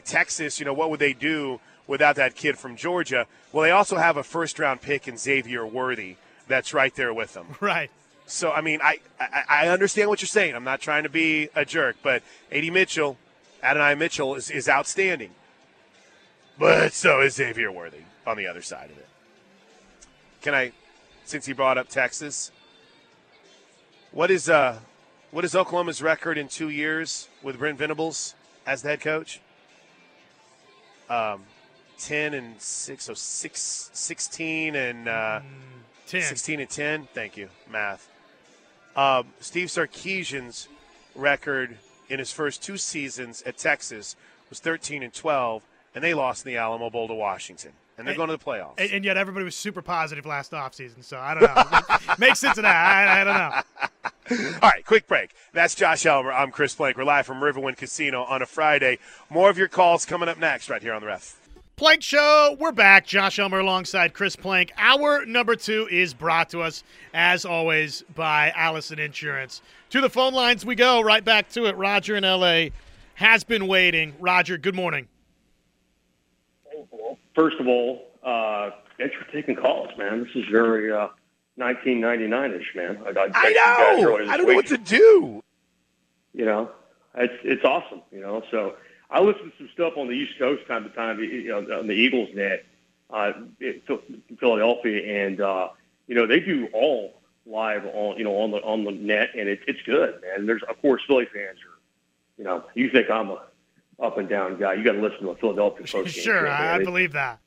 Texas, 0.04 0.60
you 0.60 0.66
know, 0.66 0.74
what 0.74 0.90
would 0.90 1.00
they 1.00 1.14
do 1.14 1.60
without 1.88 2.16
that 2.16 2.36
kid 2.36 2.58
from 2.58 2.76
Georgia? 2.76 3.28
Well, 3.52 3.64
they 3.64 3.72
also 3.72 3.98
have 3.98 4.18
a 4.18 4.24
first 4.24 4.60
round 4.60 4.82
pick 4.82 5.08
in 5.08 5.18
Xavier 5.18 5.66
Worthy 5.66 6.18
that's 6.48 6.74
right 6.74 6.94
there 6.96 7.14
with 7.14 7.34
them. 7.34 7.48
Right. 7.62 7.90
So, 8.28 8.52
I 8.52 8.62
mean, 8.62 8.80
I, 8.84 9.00
I, 9.20 9.44
I 9.50 9.68
understand 9.68 10.10
what 10.10 10.22
you're 10.22 10.28
saying. 10.28 10.56
I'm 10.56 10.64
not 10.64 10.82
trying 10.82 11.04
to 11.04 11.10
be 11.10 11.50
a 11.56 11.64
jerk, 11.64 11.98
but 12.02 12.24
Adi 12.52 12.72
Mitchell, 12.72 13.18
Adonai 13.62 13.96
Mitchell, 13.96 14.36
is, 14.36 14.50
is 14.50 14.68
outstanding. 14.68 15.32
But 16.58 16.94
so 16.94 17.22
is 17.22 17.36
Xavier 17.36 17.72
Worthy 17.72 18.04
on 18.26 18.38
the 18.38 18.48
other 18.48 18.62
side 18.62 18.90
of 18.90 18.98
it. 18.98 19.08
Can 20.42 20.56
I, 20.56 20.72
since 21.26 21.46
he 21.46 21.54
brought 21.54 21.78
up 21.78 21.90
Texas, 21.90 22.52
what 24.12 24.32
is 24.32 24.48
uh, 24.48 24.80
what 25.32 25.44
is 25.44 25.56
Oklahoma's 25.56 26.02
record 26.02 26.38
in 26.38 26.48
two 26.48 26.70
years 26.70 27.28
with 27.44 27.58
Brent 27.58 27.78
Venables 27.78 28.36
as 28.66 28.82
the 28.82 28.90
head 28.90 29.02
coach? 29.02 29.42
Um, 31.10 31.44
ten 31.98 32.34
and 32.34 32.60
six, 32.62 33.04
so 33.04 33.14
six, 33.14 33.90
16 33.94 34.76
and 34.76 35.08
uh, 35.10 35.42
Ten. 36.08 36.22
16 36.22 36.60
and 36.60 36.70
10. 36.70 37.08
Thank 37.14 37.38
you. 37.38 37.50
Math. 37.70 38.08
Um, 38.96 39.28
Steve 39.40 39.68
Sarkisian's 39.68 40.68
record 41.16 41.78
in 42.10 42.20
his 42.20 42.32
first 42.32 42.64
two 42.64 42.78
seasons 42.78 43.42
at 43.44 43.58
Texas 43.58 44.16
was 44.50 44.60
13 44.60 45.04
and 45.04 45.14
12. 45.14 45.64
and 45.96 46.04
they 46.04 46.14
lost 46.14 46.46
in 46.46 46.52
the 46.52 46.58
Alamo 46.58 46.90
Bowl 46.90 47.08
to 47.08 47.14
Washington, 47.14 47.72
and 47.98 48.06
they're 48.06 48.12
And- 48.12 48.18
going 48.18 48.30
to 48.30 48.36
the 48.38 48.44
playoffs. 48.44 48.74
And, 48.78 48.92
and 48.92 49.06
yet 49.06 49.16
everybody 49.16 49.46
was 49.46 49.56
super 49.56 49.82
positive 49.82 50.26
last 50.26 50.52
offseason, 50.52 51.04
so 51.06 51.18
I 51.18 51.34
don't 51.34 51.44
know. 51.44 52.16
Makes 52.20 52.40
sense 52.40 52.58
of 52.58 52.64
that. 52.64 52.76
I, 52.76 53.22
I 53.22 53.24
don't 53.24 53.34
know. 53.34 54.56
All 54.62 54.70
right, 54.70 54.86
quick 54.86 55.08
break. 55.08 55.32
That's 55.54 55.74
Josh 55.74 56.06
Elmer. 56.06 56.34
I'm 56.34 56.52
Chris 56.52 56.76
Plank. 56.76 56.98
We're 56.98 57.06
live 57.06 57.26
from 57.26 57.40
Riverwind 57.40 57.78
Casino 57.78 58.24
on 58.26 58.42
a 58.42 58.46
Friday. 58.46 58.98
More 59.30 59.50
of 59.50 59.58
your 59.58 59.68
calls 59.70 60.06
coming 60.06 60.28
up 60.28 60.38
next 60.38 60.70
right 60.70 60.82
here 60.82 60.94
on 60.94 61.00
the 61.02 61.08
Ref. 61.08 61.40
Plank 61.78 62.04
Show, 62.04 62.56
we're 62.58 62.72
back. 62.72 63.06
Josh 63.06 63.38
Elmer 63.38 63.60
alongside 63.60 64.14
Chris 64.14 64.38
Plank. 64.38 64.72
Hour 64.78 65.26
number 65.26 65.58
two 65.58 65.90
is 65.92 66.14
brought 66.14 66.50
to 66.52 66.62
us, 66.62 66.86
as 67.14 67.44
always, 67.44 68.02
by 68.16 68.54
Allison 68.56 68.98
Insurance. 68.98 69.62
To 69.90 70.00
the 70.00 70.10
phone 70.10 70.34
lines 70.34 70.66
we 70.66 70.76
go. 70.76 71.02
Right 71.02 71.24
back 71.24 71.50
to 71.50 71.66
it. 71.66 71.76
Roger 71.76 72.16
in 72.16 72.24
LA 72.24 72.68
has 73.16 73.44
been 73.44 73.68
waiting. 73.68 74.14
Roger, 74.22 74.58
good 74.58 74.74
morning. 74.74 75.10
First 77.36 77.58
of 77.60 77.68
all, 77.68 78.08
uh, 78.24 78.70
thanks 78.98 79.14
for 79.16 79.30
taking 79.34 79.58
calls, 79.58 79.90
man. 79.98 80.24
This 80.24 80.46
is 80.46 80.50
very 80.50 80.94
uh, 80.94 81.10
1999-ish, 81.60 82.74
man. 82.74 83.00
I, 83.06 83.10
I, 83.10 83.28
texted 83.28 83.50
you 83.50 83.56
guys 83.56 83.98
I 83.98 84.02
know. 84.02 84.16
I 84.32 84.38
don't 84.38 84.48
know 84.48 84.56
what 84.56 84.68
to 84.68 84.78
do. 84.78 85.44
You 86.34 86.46
know, 86.46 86.72
it's 87.16 87.34
it's 87.44 87.66
awesome. 87.66 88.02
You 88.14 88.22
know, 88.22 88.44
so 88.50 88.76
I 89.10 89.22
listen 89.22 89.52
to 89.52 89.58
some 89.58 89.70
stuff 89.74 89.94
on 89.98 90.08
the 90.08 90.14
East 90.14 90.38
Coast 90.40 90.68
time 90.68 90.84
to 90.84 90.90
time. 90.90 91.20
You 91.20 91.48
know, 91.48 91.80
on 91.80 91.88
the 91.88 91.94
Eagles 91.94 92.30
net, 92.34 92.66
uh, 93.10 93.34
in 93.60 93.82
Philadelphia, 94.40 95.26
and 95.26 95.42
uh, 95.42 95.70
you 96.08 96.16
know 96.16 96.26
they 96.28 96.40
do 96.40 96.68
all 96.74 97.22
live 97.46 97.86
on 97.86 98.18
you 98.18 98.24
know 98.24 98.36
on 98.38 98.52
the 98.52 98.58
on 98.58 98.84
the 98.84 98.92
net, 98.92 99.30
and 99.38 99.48
it's 99.48 99.64
it's 99.68 99.82
good, 99.84 100.22
man. 100.22 100.46
There's 100.46 100.64
of 100.64 100.82
course 100.82 101.02
Philly 101.08 101.26
fans 101.26 101.60
are, 101.60 101.80
you 102.38 102.44
know, 102.44 102.64
you 102.74 102.90
think 102.90 103.10
I'm 103.10 103.30
a 103.30 103.42
up 104.00 104.18
and 104.18 104.28
down 104.28 104.60
guy. 104.60 104.74
You 104.74 104.84
got 104.84 104.94
to 104.94 105.02
listen 105.02 105.22
to 105.22 105.30
a 105.30 105.36
Philadelphia 105.36 105.86
post 105.92 106.16
Sure, 106.16 106.48
I, 106.48 106.76
I 106.76 106.84
believe 106.84 107.14
that. 107.14 107.40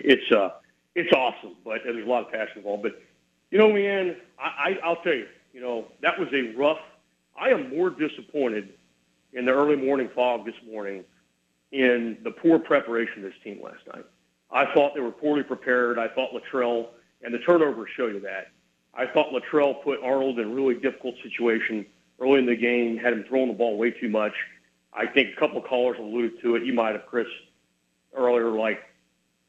it's 0.00 0.30
uh 0.32 0.50
it's 0.94 1.12
awesome, 1.12 1.56
but 1.64 1.82
there's 1.84 2.04
a 2.04 2.08
lot 2.08 2.26
of 2.26 2.32
passion 2.32 2.58
involved. 2.58 2.82
But 2.82 3.00
you 3.50 3.58
know, 3.58 3.72
man, 3.72 4.16
I, 4.38 4.44
I 4.44 4.78
I'll 4.82 4.96
tell 5.02 5.14
you, 5.14 5.26
you 5.52 5.60
know, 5.60 5.86
that 6.00 6.18
was 6.18 6.28
a 6.32 6.54
rough. 6.56 6.78
I 7.38 7.50
am 7.50 7.70
more 7.70 7.90
disappointed 7.90 8.74
in 9.32 9.44
the 9.44 9.52
early 9.52 9.76
morning 9.76 10.08
fog 10.14 10.44
this 10.44 10.54
morning 10.70 11.04
in 11.72 12.18
the 12.24 12.30
poor 12.30 12.58
preparation 12.58 13.24
of 13.24 13.30
this 13.30 13.40
team 13.44 13.60
last 13.62 13.86
night. 13.94 14.04
I 14.50 14.72
thought 14.72 14.94
they 14.94 15.00
were 15.00 15.10
poorly 15.10 15.42
prepared. 15.42 15.98
I 15.98 16.08
thought 16.08 16.30
Littrell 16.32 16.88
and 17.22 17.34
the 17.34 17.38
turnovers 17.38 17.90
show 17.96 18.06
you 18.06 18.20
that. 18.20 18.48
I 18.94 19.06
thought 19.06 19.32
Littrell 19.32 19.82
put 19.82 20.00
Arnold 20.02 20.38
in 20.38 20.46
a 20.46 20.54
really 20.54 20.74
difficult 20.74 21.16
situation 21.22 21.84
early 22.20 22.38
in 22.38 22.46
the 22.46 22.56
game, 22.56 22.96
had 22.96 23.12
him 23.12 23.24
throwing 23.28 23.48
the 23.48 23.54
ball 23.54 23.76
way 23.76 23.90
too 23.90 24.08
much. 24.08 24.32
I 24.92 25.06
think 25.06 25.36
a 25.36 25.40
couple 25.40 25.58
of 25.58 25.64
callers 25.64 25.98
alluded 25.98 26.40
to 26.42 26.56
it. 26.56 26.64
You 26.64 26.72
might 26.72 26.92
have, 26.92 27.06
Chris, 27.06 27.26
earlier, 28.14 28.50
like 28.50 28.82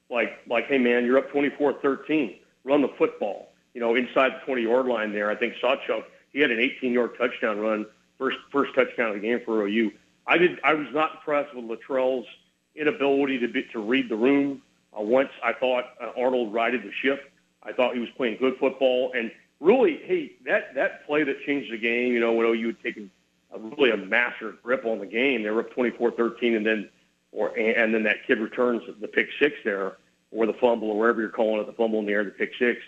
like 0.10 0.40
like, 0.48 0.66
hey 0.66 0.78
man, 0.78 1.06
you're 1.06 1.18
up 1.18 1.32
24-13. 1.32 2.40
Run 2.64 2.82
the 2.82 2.90
football. 2.98 3.54
You 3.74 3.82
know, 3.82 3.96
inside 3.96 4.34
the 4.34 4.46
20 4.46 4.64
yard 4.64 4.86
line 4.88 5.14
there. 5.14 5.32
I 5.32 5.36
think 5.36 5.54
Sawchuk 5.64 6.04
he 6.32 6.40
had 6.40 6.52
an 6.52 6.60
18 6.60 6.94
yard 6.94 7.12
touchdown 7.18 7.60
run, 7.60 7.86
first 8.20 8.38
first 8.52 8.76
touchdown 8.76 9.10
of 9.10 9.16
the 9.16 9.22
game 9.22 9.42
for 9.44 9.66
OU. 9.66 9.92
I 10.28 10.38
did. 10.38 10.60
I 10.64 10.76
was 10.76 10.88
not 10.94 11.16
impressed 11.16 11.56
with 11.56 11.66
Littrell's 11.66 12.28
inability 12.76 13.40
to 13.40 13.48
be, 13.48 13.64
to 13.74 13.80
read 13.80 14.10
the 14.10 14.16
room. 14.16 14.62
Uh, 14.96 15.02
once 15.02 15.30
I 15.44 15.54
thought 15.54 15.86
uh, 16.00 16.12
Arnold 16.16 16.54
righted 16.54 16.84
the 16.84 16.92
ship. 16.92 17.32
I 17.64 17.74
thought 17.74 17.94
he 17.94 18.00
was 18.00 18.10
playing 18.16 18.38
good 18.38 18.58
football, 18.58 19.12
and 19.14 19.32
really, 19.60 20.00
hey, 20.06 20.34
that 20.46 20.76
that 20.76 21.06
play 21.06 21.24
that 21.24 21.42
changed 21.46 21.72
the 21.72 21.78
game. 21.78 22.14
You 22.14 22.20
know, 22.20 22.34
when 22.34 22.46
OU 22.46 22.68
had 22.68 22.84
taken 22.84 23.12
a, 23.54 23.60
really 23.60 23.92
a 23.92 23.98
master 23.98 24.56
grip 24.64 24.86
on 24.86 25.00
the 25.00 25.06
game, 25.06 25.44
they 25.44 25.50
were 25.50 25.62
up 25.62 25.74
24-13, 25.74 26.56
and 26.56 26.66
then 26.66 26.90
or 27.32 27.58
and 27.58 27.94
then 27.94 28.04
that 28.04 28.26
kid 28.26 28.40
returns 28.40 28.84
the 29.02 29.08
pick 29.08 29.30
six 29.40 29.56
there, 29.64 29.98
or 30.32 30.46
the 30.46 30.54
fumble, 30.54 30.92
or 30.92 30.98
wherever 30.98 31.20
you're 31.20 31.30
calling 31.30 31.62
it, 31.62 31.66
the 31.66 31.74
fumble 31.74 32.00
in 32.00 32.06
the 32.06 32.14
air, 32.14 32.24
the 32.24 32.32
pick 32.32 32.52
six 32.58 32.82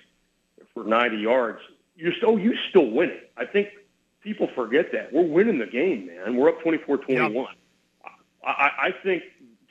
for 0.73 0.83
90 0.83 1.17
yards. 1.17 1.59
You're 1.95 2.13
still 2.13 2.39
you 2.39 2.55
still 2.69 2.89
winning. 2.89 3.19
I 3.37 3.45
think 3.45 3.69
people 4.23 4.47
forget 4.55 4.91
that 4.93 5.11
we're 5.11 5.23
winning 5.23 5.59
the 5.59 5.65
game, 5.65 6.07
man. 6.07 6.35
We're 6.35 6.49
up 6.49 6.61
24-21. 6.61 7.47
I, 8.43 8.51
I, 8.51 8.71
I 8.87 8.91
think 9.03 9.23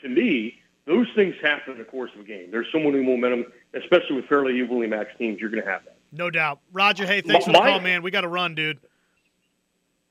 to 0.03 0.09
me 0.09 0.61
those 0.87 1.07
things 1.15 1.35
happen 1.43 1.73
in 1.73 1.79
the 1.79 1.85
course 1.85 2.11
of 2.15 2.21
a 2.21 2.25
game. 2.25 2.51
There's 2.51 2.67
so 2.73 2.79
many 2.79 3.03
momentum, 3.03 3.47
especially 3.75 4.17
with 4.17 4.27
fairly 4.27 4.59
evenly 4.59 4.87
matched 4.87 5.19
teams. 5.19 5.41
You're 5.41 5.51
going 5.51 5.63
to 5.63 5.71
have 5.71 5.85
that. 5.85 5.97
No 6.13 6.31
doubt. 6.31 6.61
Roger, 6.73 7.07
hey, 7.07 7.21
thanks 7.21 7.47
for 7.47 7.53
the 7.53 7.59
call, 7.59 7.81
man. 7.81 8.03
We 8.03 8.11
got 8.11 8.23
to 8.23 8.29
run, 8.29 8.55
dude. 8.55 8.79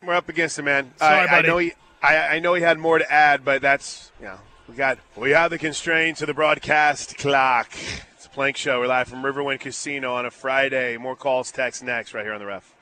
We're 0.06 0.14
up 0.14 0.30
against 0.30 0.58
it, 0.58 0.64
man. 0.64 0.94
Sorry, 0.98 1.20
I, 1.20 1.24
I 1.24 1.28
buddy. 1.28 1.48
know 1.48 1.58
he. 1.58 1.74
I, 2.02 2.18
I 2.36 2.40
know 2.40 2.54
he 2.54 2.62
had 2.62 2.80
more 2.80 2.98
to 2.98 3.12
add, 3.12 3.44
but 3.44 3.62
that's 3.62 4.14
you 4.22 4.28
know 4.28 4.40
we 4.70 4.76
got 4.76 4.98
we 5.18 5.32
have 5.32 5.52
the 5.52 5.58
constraints 5.58 6.22
of 6.22 6.28
the 6.28 6.34
broadcast 6.34 7.18
clock. 7.18 7.74
It's 8.16 8.26
a 8.26 8.30
plank 8.30 8.56
show. 8.56 8.80
We're 8.80 8.88
live 8.88 9.10
from 9.10 9.22
Riverwind 9.24 9.60
Casino 9.60 10.14
on 10.14 10.26
a 10.26 10.32
Friday. 10.32 10.96
More 10.96 11.18
calls, 11.18 11.52
text 11.52 11.84
next, 11.84 12.14
right 12.14 12.24
here 12.24 12.32
on 12.34 12.40
the 12.40 12.46
ref. 12.46 12.74